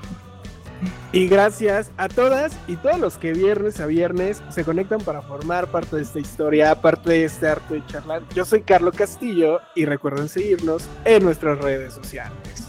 Y 1.13 1.29
gracias 1.29 1.91
a 1.97 2.09
todas 2.09 2.57
y 2.67 2.77
todos 2.77 2.99
los 2.99 3.17
que 3.17 3.33
viernes 3.33 3.81
a 3.81 3.87
viernes 3.87 4.43
se 4.49 4.65
conectan 4.65 5.01
para 5.01 5.23
formar 5.23 5.69
parte 5.69 5.97
de 5.97 6.03
esta 6.03 6.19
historia, 6.19 6.75
parte 6.81 7.11
de 7.11 7.25
este 7.25 7.49
arte 7.49 7.75
de 7.75 7.87
charlar. 7.87 8.23
Yo 8.35 8.45
soy 8.45 8.63
Carlos 8.63 8.95
Castillo 8.97 9.61
y 9.75 9.85
recuerden 9.85 10.29
seguirnos 10.29 10.89
en 11.05 11.25
nuestras 11.25 11.59
redes 11.59 11.95
sociales. 11.95 12.64